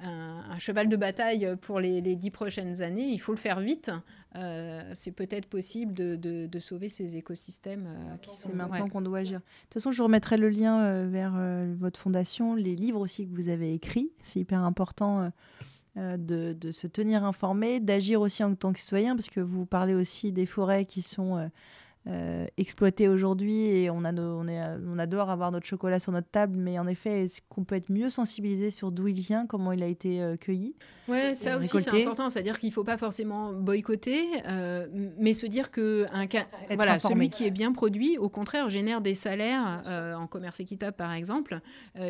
un, 0.00 0.58
cheval 0.58 0.88
de 0.88 0.96
bataille 0.96 1.56
pour 1.60 1.80
les, 1.80 2.00
dix 2.00 2.30
prochaines 2.30 2.82
années, 2.82 3.08
il 3.08 3.18
faut 3.18 3.32
le 3.32 3.38
faire 3.38 3.60
vite. 3.60 3.90
Euh, 4.36 4.88
c'est 4.94 5.10
peut-être 5.10 5.46
possible 5.46 5.92
de, 5.92 6.58
sauver 6.58 6.88
ces 6.88 7.16
écosystèmes 7.16 7.88
qui 8.22 8.30
sont... 8.34 8.50
C'est 8.50 8.54
maintenant 8.54 8.88
qu'on 8.88 9.00
doit 9.00 9.18
agir. 9.18 9.40
De 9.40 9.44
toute 9.64 9.74
façon, 9.74 9.92
je 9.92 10.02
remettrai 10.02 10.36
le 10.36 10.48
lien 10.48 11.06
vers 11.06 11.32
votre 11.78 11.98
fondation, 11.98 12.54
les 12.54 12.76
livres 12.76 13.00
aussi 13.00 13.26
que 13.26 13.34
vous 13.34 13.48
avez 13.48 13.74
écrits. 13.74 14.10
C'est 14.22 14.40
hyper 14.40 14.60
important. 14.60 15.30
De, 16.00 16.54
de, 16.58 16.72
se 16.72 16.86
tenir 16.86 17.24
informé, 17.24 17.78
d'agir 17.78 18.22
aussi 18.22 18.42
en 18.42 18.54
tant 18.54 18.72
que 18.72 18.78
citoyen, 18.78 19.14
parce 19.16 19.28
que 19.28 19.40
vous 19.40 19.66
parlez 19.66 19.92
aussi 19.92 20.32
des 20.32 20.46
forêts 20.46 20.86
qui 20.86 21.02
sont 21.02 21.50
euh, 22.06 22.46
exploité 22.56 23.08
aujourd'hui 23.08 23.66
et 23.66 23.90
on, 23.90 24.06
a 24.06 24.12
on, 24.14 24.48
est, 24.48 24.58
on 24.88 24.98
adore 24.98 25.28
avoir 25.28 25.52
notre 25.52 25.66
chocolat 25.66 25.98
sur 25.98 26.12
notre 26.12 26.30
table, 26.30 26.56
mais 26.56 26.78
en 26.78 26.86
effet, 26.86 27.24
est-ce 27.24 27.42
qu'on 27.50 27.64
peut 27.64 27.74
être 27.74 27.90
mieux 27.90 28.08
sensibilisé 28.08 28.70
sur 28.70 28.90
d'où 28.90 29.08
il 29.08 29.20
vient, 29.20 29.46
comment 29.46 29.70
il 29.72 29.82
a 29.82 29.86
été 29.86 30.22
euh, 30.22 30.38
cueilli 30.38 30.74
Ouais, 31.08 31.34
ça 31.34 31.58
aussi 31.58 31.78
c'est 31.78 32.00
important, 32.00 32.30
c'est-à-dire 32.30 32.58
qu'il 32.58 32.70
ne 32.70 32.72
faut 32.72 32.84
pas 32.84 32.96
forcément 32.96 33.52
boycotter, 33.52 34.26
euh, 34.48 34.86
mais 35.18 35.34
se 35.34 35.44
dire 35.44 35.70
que 35.70 36.06
un, 36.10 36.26
voilà, 36.74 36.98
celui 36.98 37.28
qui 37.28 37.44
est 37.44 37.50
bien 37.50 37.72
produit, 37.72 38.16
au 38.16 38.30
contraire, 38.30 38.70
génère 38.70 39.02
des 39.02 39.14
salaires 39.14 39.82
en 40.18 40.26
commerce 40.26 40.60
équitable 40.60 40.96
par 40.96 41.12
exemple, 41.12 41.60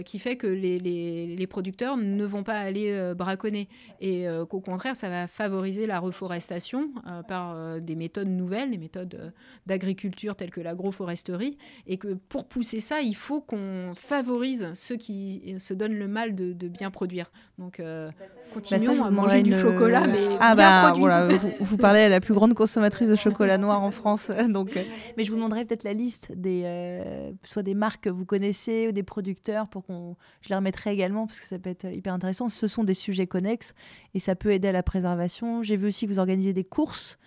qui 0.05 0.19
fait 0.19 0.37
que 0.37 0.47
les, 0.47 0.79
les, 0.79 1.35
les, 1.35 1.47
producteurs 1.47 1.97
ne 1.97 2.25
vont 2.25 2.43
pas 2.43 2.59
aller 2.59 3.15
braconner. 3.17 3.69
Et 4.01 4.27
qu'au 4.51 4.61
contraire, 4.61 4.97
ça 4.97 5.09
va 5.09 5.27
favoriser 5.27 5.87
la 5.87 5.99
reforestation 5.99 6.91
par 7.27 7.81
des 7.81 7.97
méthodes 7.97 8.29
nouvelles, 8.29 8.71
des 8.71 8.79
méthodes 8.79 9.33
d'agriculture 9.67 9.80
agriculture 9.81 10.37
telle 10.37 10.51
que 10.51 10.61
l'agroforesterie, 10.61 11.57
et 11.87 11.97
que 11.97 12.15
pour 12.29 12.47
pousser 12.47 12.81
ça, 12.81 13.01
il 13.01 13.17
faut 13.17 13.41
qu'on 13.41 13.93
favorise 13.97 14.71
ceux 14.75 14.97
qui 14.97 15.55
se 15.59 15.73
donnent 15.73 15.99
le 15.99 16.09
mal 16.09 16.35
de, 16.35 16.69
bien 16.69 16.91
produire. 16.91 17.31
Donc, 17.59 17.81
euh, 17.81 18.11
continuons 18.53 18.99
bah, 18.99 19.07
à 19.07 19.11
manger 19.11 19.43
du 19.43 19.59
chocolat, 19.59 20.07
mais 20.07 20.37
ah 20.39 20.55
bien 20.55 20.57
bah, 20.57 20.83
produit. 20.85 21.01
Voilà, 21.01 21.29
vous, 21.61 21.77
parlez 21.77 22.01
à 22.01 22.09
la 22.09 22.21
plus 22.21 22.35
grande 22.35 22.55
consommatrice 22.55 23.09
de 23.09 23.15
chocolat 23.27 23.59
noir 23.59 23.83
en 23.83 23.91
France. 23.91 24.31
Donc, 24.49 24.77
euh, 24.77 24.83
mais 25.17 25.25
je 25.25 25.31
vous 25.31 25.37
demanderai 25.37 25.65
peut-être 25.65 25.85
la 25.85 25.95
liste 25.95 26.33
des, 26.33 26.63
euh, 26.65 27.31
soit 27.45 27.63
des 27.63 27.75
marques 27.75 28.05
que 28.05 28.11
vous 28.11 28.27
connaissez 28.27 28.89
ou 28.89 28.93
des 28.93 29.03
producteurs 29.03 29.69
pour 29.69 29.85
qu'on, 29.85 30.17
je 30.43 30.51
les 30.51 30.57
remettrai 30.57 30.93
également 30.93 31.27
parce 31.27 31.41
que 31.41 31.47
ça 31.47 31.59
peut 31.59 31.71
être 31.71 31.87
hyper 31.87 32.13
intéressant. 32.13 32.49
Ce 32.49 32.67
sont 32.67 32.85
des 32.85 32.95
sujets 32.95 33.27
connexes 33.27 33.75
et 34.15 34.21
ça 34.21 34.35
peut 34.35 34.53
aider 34.53 34.69
à 34.69 34.73
la 34.73 34.83
préservation. 34.83 35.63
J'ai 35.63 35.77
vu 35.77 35.87
aussi 35.87 36.07
que 36.07 36.13
vous 36.13 36.19
organisez 36.19 36.53
des 36.53 36.65
courses. 36.65 37.19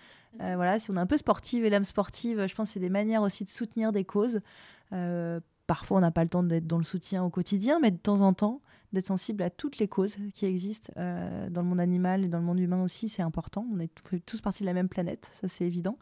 Euh, 0.42 0.54
voilà, 0.56 0.80
si 0.80 0.92
on 0.92 0.96
est 0.96 1.00
un 1.00 1.06
peu 1.06 1.18
sportive 1.18 1.66
et 1.66 1.70
l'âme 1.70 1.84
sportive, 1.84 2.46
je 2.48 2.56
pense 2.56 2.70
que 2.70 2.74
c'est 2.74 2.80
des 2.80 2.90
manières 2.90 3.22
aussi 3.22 3.44
de 3.44 3.50
soutenir 3.50 3.92
des 3.92 4.04
causes. 4.04 4.42
Euh, 4.92 5.40
parfois, 5.68 5.98
on 5.98 6.02
n'a 6.02 6.12
pas 6.12 6.24
le 6.24 6.30
temps 6.30 6.44
d'être 6.44 6.68
dans 6.68 6.78
le 6.78 6.84
soutien 6.84 7.24
au 7.24 7.30
quotidien, 7.30 7.80
mais 7.82 7.92
de 7.92 7.98
temps 7.98 8.22
en 8.22 8.34
temps, 8.34 8.62
d'être 8.94 9.08
sensible 9.08 9.44
à 9.44 9.50
toutes 9.50 9.78
les 9.78 9.88
causes 9.88 10.18
qui 10.34 10.46
existent 10.46 10.92
euh, 10.98 11.50
dans 11.50 11.62
le 11.62 11.68
monde 11.68 11.80
animal 11.80 12.24
et 12.26 12.28
dans 12.28 12.40
le 12.40 12.46
monde 12.46 12.60
humain 12.60 12.84
aussi, 12.84 13.10
c'est 13.10 13.24
important. 13.24 13.66
On 13.74 13.80
est 13.80 13.92
tous 14.26 14.42
partie 14.42 14.64
de 14.64 14.68
la 14.68 14.74
même 14.74 14.90
planète, 14.90 15.30
ça 15.40 15.48
c'est 15.48 15.66
évident. 15.66 15.98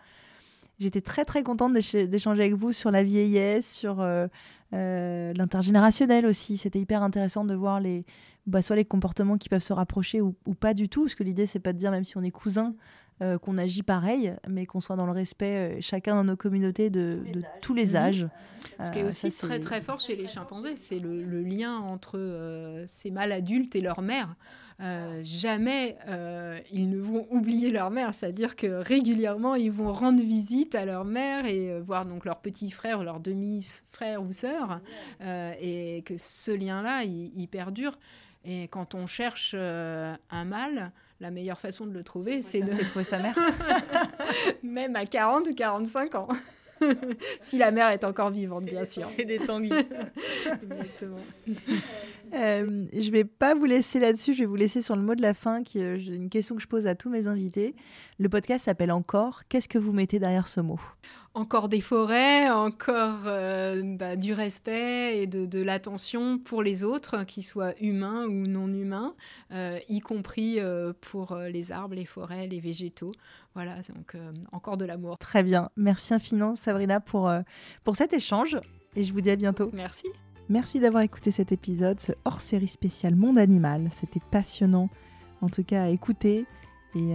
J'étais 0.80 1.02
très 1.02 1.26
très 1.26 1.44
contente 1.44 1.74
d'échanger 1.74 2.42
avec 2.42 2.56
vous 2.56 2.72
sur 2.72 2.90
la 2.90 3.04
vieillesse, 3.04 3.72
sur 3.72 4.04
l'intergénérationnel 4.72 6.26
aussi. 6.26 6.58
C'était 6.58 6.80
hyper 6.80 7.04
intéressant 7.04 7.46
de 7.46 7.54
voir 7.54 7.80
les, 7.80 8.04
bah, 8.48 8.62
soit 8.64 8.76
les 8.76 8.86
comportements 8.86 9.38
qui 9.38 9.50
peuvent 9.50 9.62
se 9.62 9.74
rapprocher 9.74 10.22
ou, 10.22 10.34
pas 10.60 10.74
du 10.74 10.90
tout, 10.90 11.04
parce 11.04 11.16
que 11.16 11.24
l'idée 11.24 11.46
c'est 11.46 11.60
pas 11.60 11.74
de 11.74 11.78
dire 11.78 11.92
même 11.92 12.04
si 12.04 12.18
on 12.18 12.24
est 12.24 12.32
cousins, 12.32 12.74
euh, 13.22 13.38
qu'on 13.38 13.60
agit 13.60 13.84
pareil, 13.84 14.34
mais 14.48 14.66
qu'on 14.66 14.80
soit 14.80 14.96
dans 14.96 15.06
le 15.06 15.12
respect, 15.12 15.76
euh, 15.76 15.78
chacun 15.80 16.16
dans 16.16 16.24
nos 16.24 16.36
communautés, 16.36 16.90
de, 16.90 17.20
tous 17.62 17.76
les 17.76 17.96
âges. 17.96 18.28
Ce 18.84 18.92
qui 18.92 18.98
est 18.98 19.04
euh, 19.04 19.10
aussi 19.10 19.30
très 19.30 19.60
très 19.60 19.80
fort 19.80 20.00
chez 20.00 20.16
les 20.16 20.26
chimpanzés, 20.26 20.76
c'est 20.76 20.98
le, 20.98 21.44
lien 21.44 21.78
entre 21.78 22.84
ces 22.88 23.12
mâles 23.12 23.32
adultes 23.32 23.76
et 23.76 23.82
leur 23.82 24.02
mère. 24.02 24.36
jamais 25.22 25.98
ils 26.72 26.90
ne 26.90 27.00
vont 27.00 27.28
oublier 27.32 27.70
leur 27.70 27.92
mère, 27.92 28.16
c'est-à-dire 28.16 28.56
que 28.56 28.82
régulièrement 28.82 29.54
ils 29.54 29.72
vont 29.72 29.94
rendre 29.94 30.24
visite 30.24 30.74
à 30.74 30.86
leur 30.86 31.06
mère 31.06 31.46
et 31.46 31.80
voir 31.80 32.08
donc 32.08 32.26
leur 32.26 32.40
petit 32.40 32.72
frère, 32.72 33.04
leur 33.04 33.20
demi-frère 33.20 34.24
ou 34.24 34.32
sœur, 34.32 34.82
et 35.22 36.02
que 36.08 36.16
ce 36.18 36.52
lien-là, 36.52 37.04
il, 37.04 37.48
perdure. 37.48 38.00
Et 38.46 38.64
quand 38.70 38.96
on 38.96 39.06
cherche 39.06 39.54
un 39.54 40.46
mâle, 40.46 40.92
la 41.22 41.30
meilleure 41.30 41.60
façon 41.60 41.86
de 41.86 41.94
le 41.94 42.04
trouver, 42.04 42.42
c'est 42.42 42.62
de 42.62 42.84
trouver 42.84 43.06
sa 43.06 43.20
mère. 43.20 43.36
Même 44.64 44.96
à 44.96 45.06
40 45.06 45.48
ou 45.48 45.54
45 45.54 46.16
ans. 46.16 46.28
si 47.42 47.60
la 47.60 47.70
mère 47.70 47.90
est 47.90 48.04
encore 48.04 48.32
vivante, 48.32 48.66
bien 48.66 48.84
sûr. 48.84 49.08
C'est 49.16 49.26
des 49.26 49.38
tanguis. 49.38 49.70
Exactement. 50.64 51.20
Euh, 52.34 52.86
je 52.94 53.12
vais 53.12 53.24
pas 53.24 53.56
vous 53.56 53.66
laisser 53.66 54.00
là-dessus, 54.00 54.34
je 54.34 54.40
vais 54.40 54.46
vous 54.46 54.56
laisser 54.56 54.82
sur 54.82 54.96
le 54.96 55.02
mot 55.02 55.16
de 55.16 55.22
la 55.22 55.34
fin, 55.34 55.64
qui 55.64 55.80
est 55.80 55.98
une 56.06 56.30
question 56.30 56.56
que 56.56 56.62
je 56.62 56.68
pose 56.68 56.88
à 56.88 56.96
tous 56.96 57.10
mes 57.10 57.28
invités. 57.28 57.76
Le 58.20 58.30
podcast 58.30 58.66
s'appelle 58.66 58.92
Encore. 58.92 59.42
Qu'est-ce 59.50 59.68
que 59.68 59.78
vous 59.78 59.94
mettez 59.94 60.20
derrière 60.20 60.48
ce 60.48 60.62
mot? 60.62 60.80
Encore 61.34 61.70
des 61.70 61.82
forêts, 61.82 62.50
encore 62.50 63.24
euh, 63.26 63.82
bah, 63.84 64.16
du 64.16 64.34
respect 64.34 65.22
et 65.22 65.28
de, 65.28 65.62
l'attention 65.62 66.38
pour 66.38 66.62
les 66.62 66.84
autres, 66.84 67.24
qu'ils 67.24 67.46
soient 67.46 67.74
humains 67.82 68.26
ou 68.26 68.48
non 68.48 68.68
humains, 68.68 69.16
euh, 69.52 69.80
y 69.90 70.02
compris 70.02 70.60
euh, 70.60 70.94
pour 71.02 71.36
les 71.36 71.72
arbres, 71.72 71.96
les 71.96 72.06
forêts, 72.06 72.48
les 72.48 72.60
végétaux. 72.60 73.14
Voilà, 73.56 73.78
donc 73.96 74.16
encore 74.52 74.78
de 74.78 74.86
l'amour. 74.86 75.18
Très 75.18 75.44
bien. 75.44 75.70
Merci 75.76 76.14
infiniment, 76.14 76.56
Sabrina, 76.56 77.00
pour, 77.00 77.32
pour 77.84 77.96
cet 77.96 78.14
échange. 78.14 78.58
Et 78.96 79.04
je 79.04 79.12
vous 79.12 79.22
dis 79.22 79.32
à 79.32 79.36
bientôt. 79.36 79.70
Merci. 79.74 80.08
Merci 80.52 80.82
d'avoir 80.82 81.02
écouté 81.02 81.32
cet 81.32 81.54
épisode, 81.54 82.02
ce 82.02 82.12
hors-série 82.26 82.68
spécial 82.68 83.16
Monde 83.16 83.38
Animal. 83.38 83.88
C'était 83.94 84.20
passionnant, 84.32 84.90
en 85.40 85.48
tout 85.48 85.64
cas 85.64 85.84
à 85.84 85.88
écouter. 85.88 86.46
Et, 86.94 87.12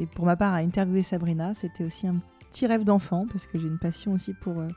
et 0.00 0.06
pour 0.14 0.24
ma 0.24 0.36
part, 0.36 0.54
à 0.54 0.58
interviewer 0.58 1.02
Sabrina, 1.02 1.52
c'était 1.52 1.82
aussi 1.82 2.06
un 2.06 2.20
petit 2.48 2.66
rêve 2.68 2.84
d'enfant 2.84 3.26
parce 3.30 3.48
que 3.48 3.58
j'ai 3.58 3.66
une 3.66 3.80
passion 3.80 4.12
aussi 4.12 4.34
pour 4.34 4.60
euh, 4.60 4.68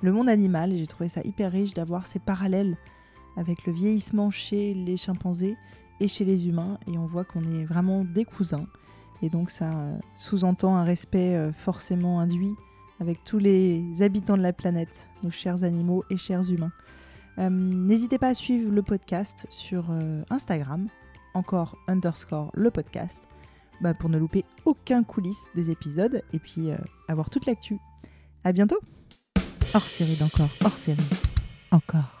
le 0.00 0.10
monde 0.10 0.30
animal 0.30 0.72
et 0.72 0.78
j'ai 0.78 0.86
trouvé 0.86 1.10
ça 1.10 1.20
hyper 1.22 1.52
riche 1.52 1.74
d'avoir 1.74 2.06
ces 2.06 2.18
parallèles 2.18 2.78
avec 3.36 3.66
le 3.66 3.74
vieillissement 3.74 4.30
chez 4.30 4.72
les 4.72 4.96
chimpanzés 4.96 5.56
et 6.00 6.08
chez 6.08 6.24
les 6.24 6.48
humains 6.48 6.78
et 6.86 6.96
on 6.96 7.04
voit 7.04 7.24
qu'on 7.24 7.42
est 7.42 7.64
vraiment 7.66 8.04
des 8.04 8.24
cousins 8.24 8.66
et 9.20 9.28
donc 9.28 9.50
ça 9.50 9.70
euh, 9.70 9.98
sous-entend 10.14 10.74
un 10.76 10.84
respect 10.84 11.36
euh, 11.36 11.52
forcément 11.52 12.20
induit 12.20 12.54
avec 13.00 13.22
tous 13.22 13.38
les 13.38 14.02
habitants 14.02 14.36
de 14.36 14.42
la 14.42 14.52
planète, 14.52 15.08
nos 15.22 15.30
chers 15.30 15.62
animaux 15.62 16.04
et 16.10 16.16
chers 16.16 16.50
humains. 16.50 16.72
N'hésitez 17.38 18.18
pas 18.18 18.28
à 18.28 18.34
suivre 18.34 18.70
le 18.70 18.82
podcast 18.82 19.46
sur 19.48 19.86
Instagram, 20.30 20.88
encore 21.34 21.78
underscore 21.88 22.50
le 22.54 22.70
podcast, 22.70 23.22
bah, 23.80 23.94
pour 23.94 24.10
ne 24.10 24.18
louper 24.18 24.44
aucun 24.64 25.02
coulisse 25.02 25.42
des 25.54 25.70
épisodes 25.70 26.22
et 26.32 26.38
puis 26.38 26.70
euh, 26.70 26.76
avoir 27.08 27.30
toute 27.30 27.46
l'actu. 27.46 27.78
À 28.44 28.52
bientôt 28.52 28.78
Hors 29.72 29.82
série 29.82 30.16
d'encore, 30.16 30.50
hors 30.64 30.72
série, 30.72 30.98
encore. 31.70 32.19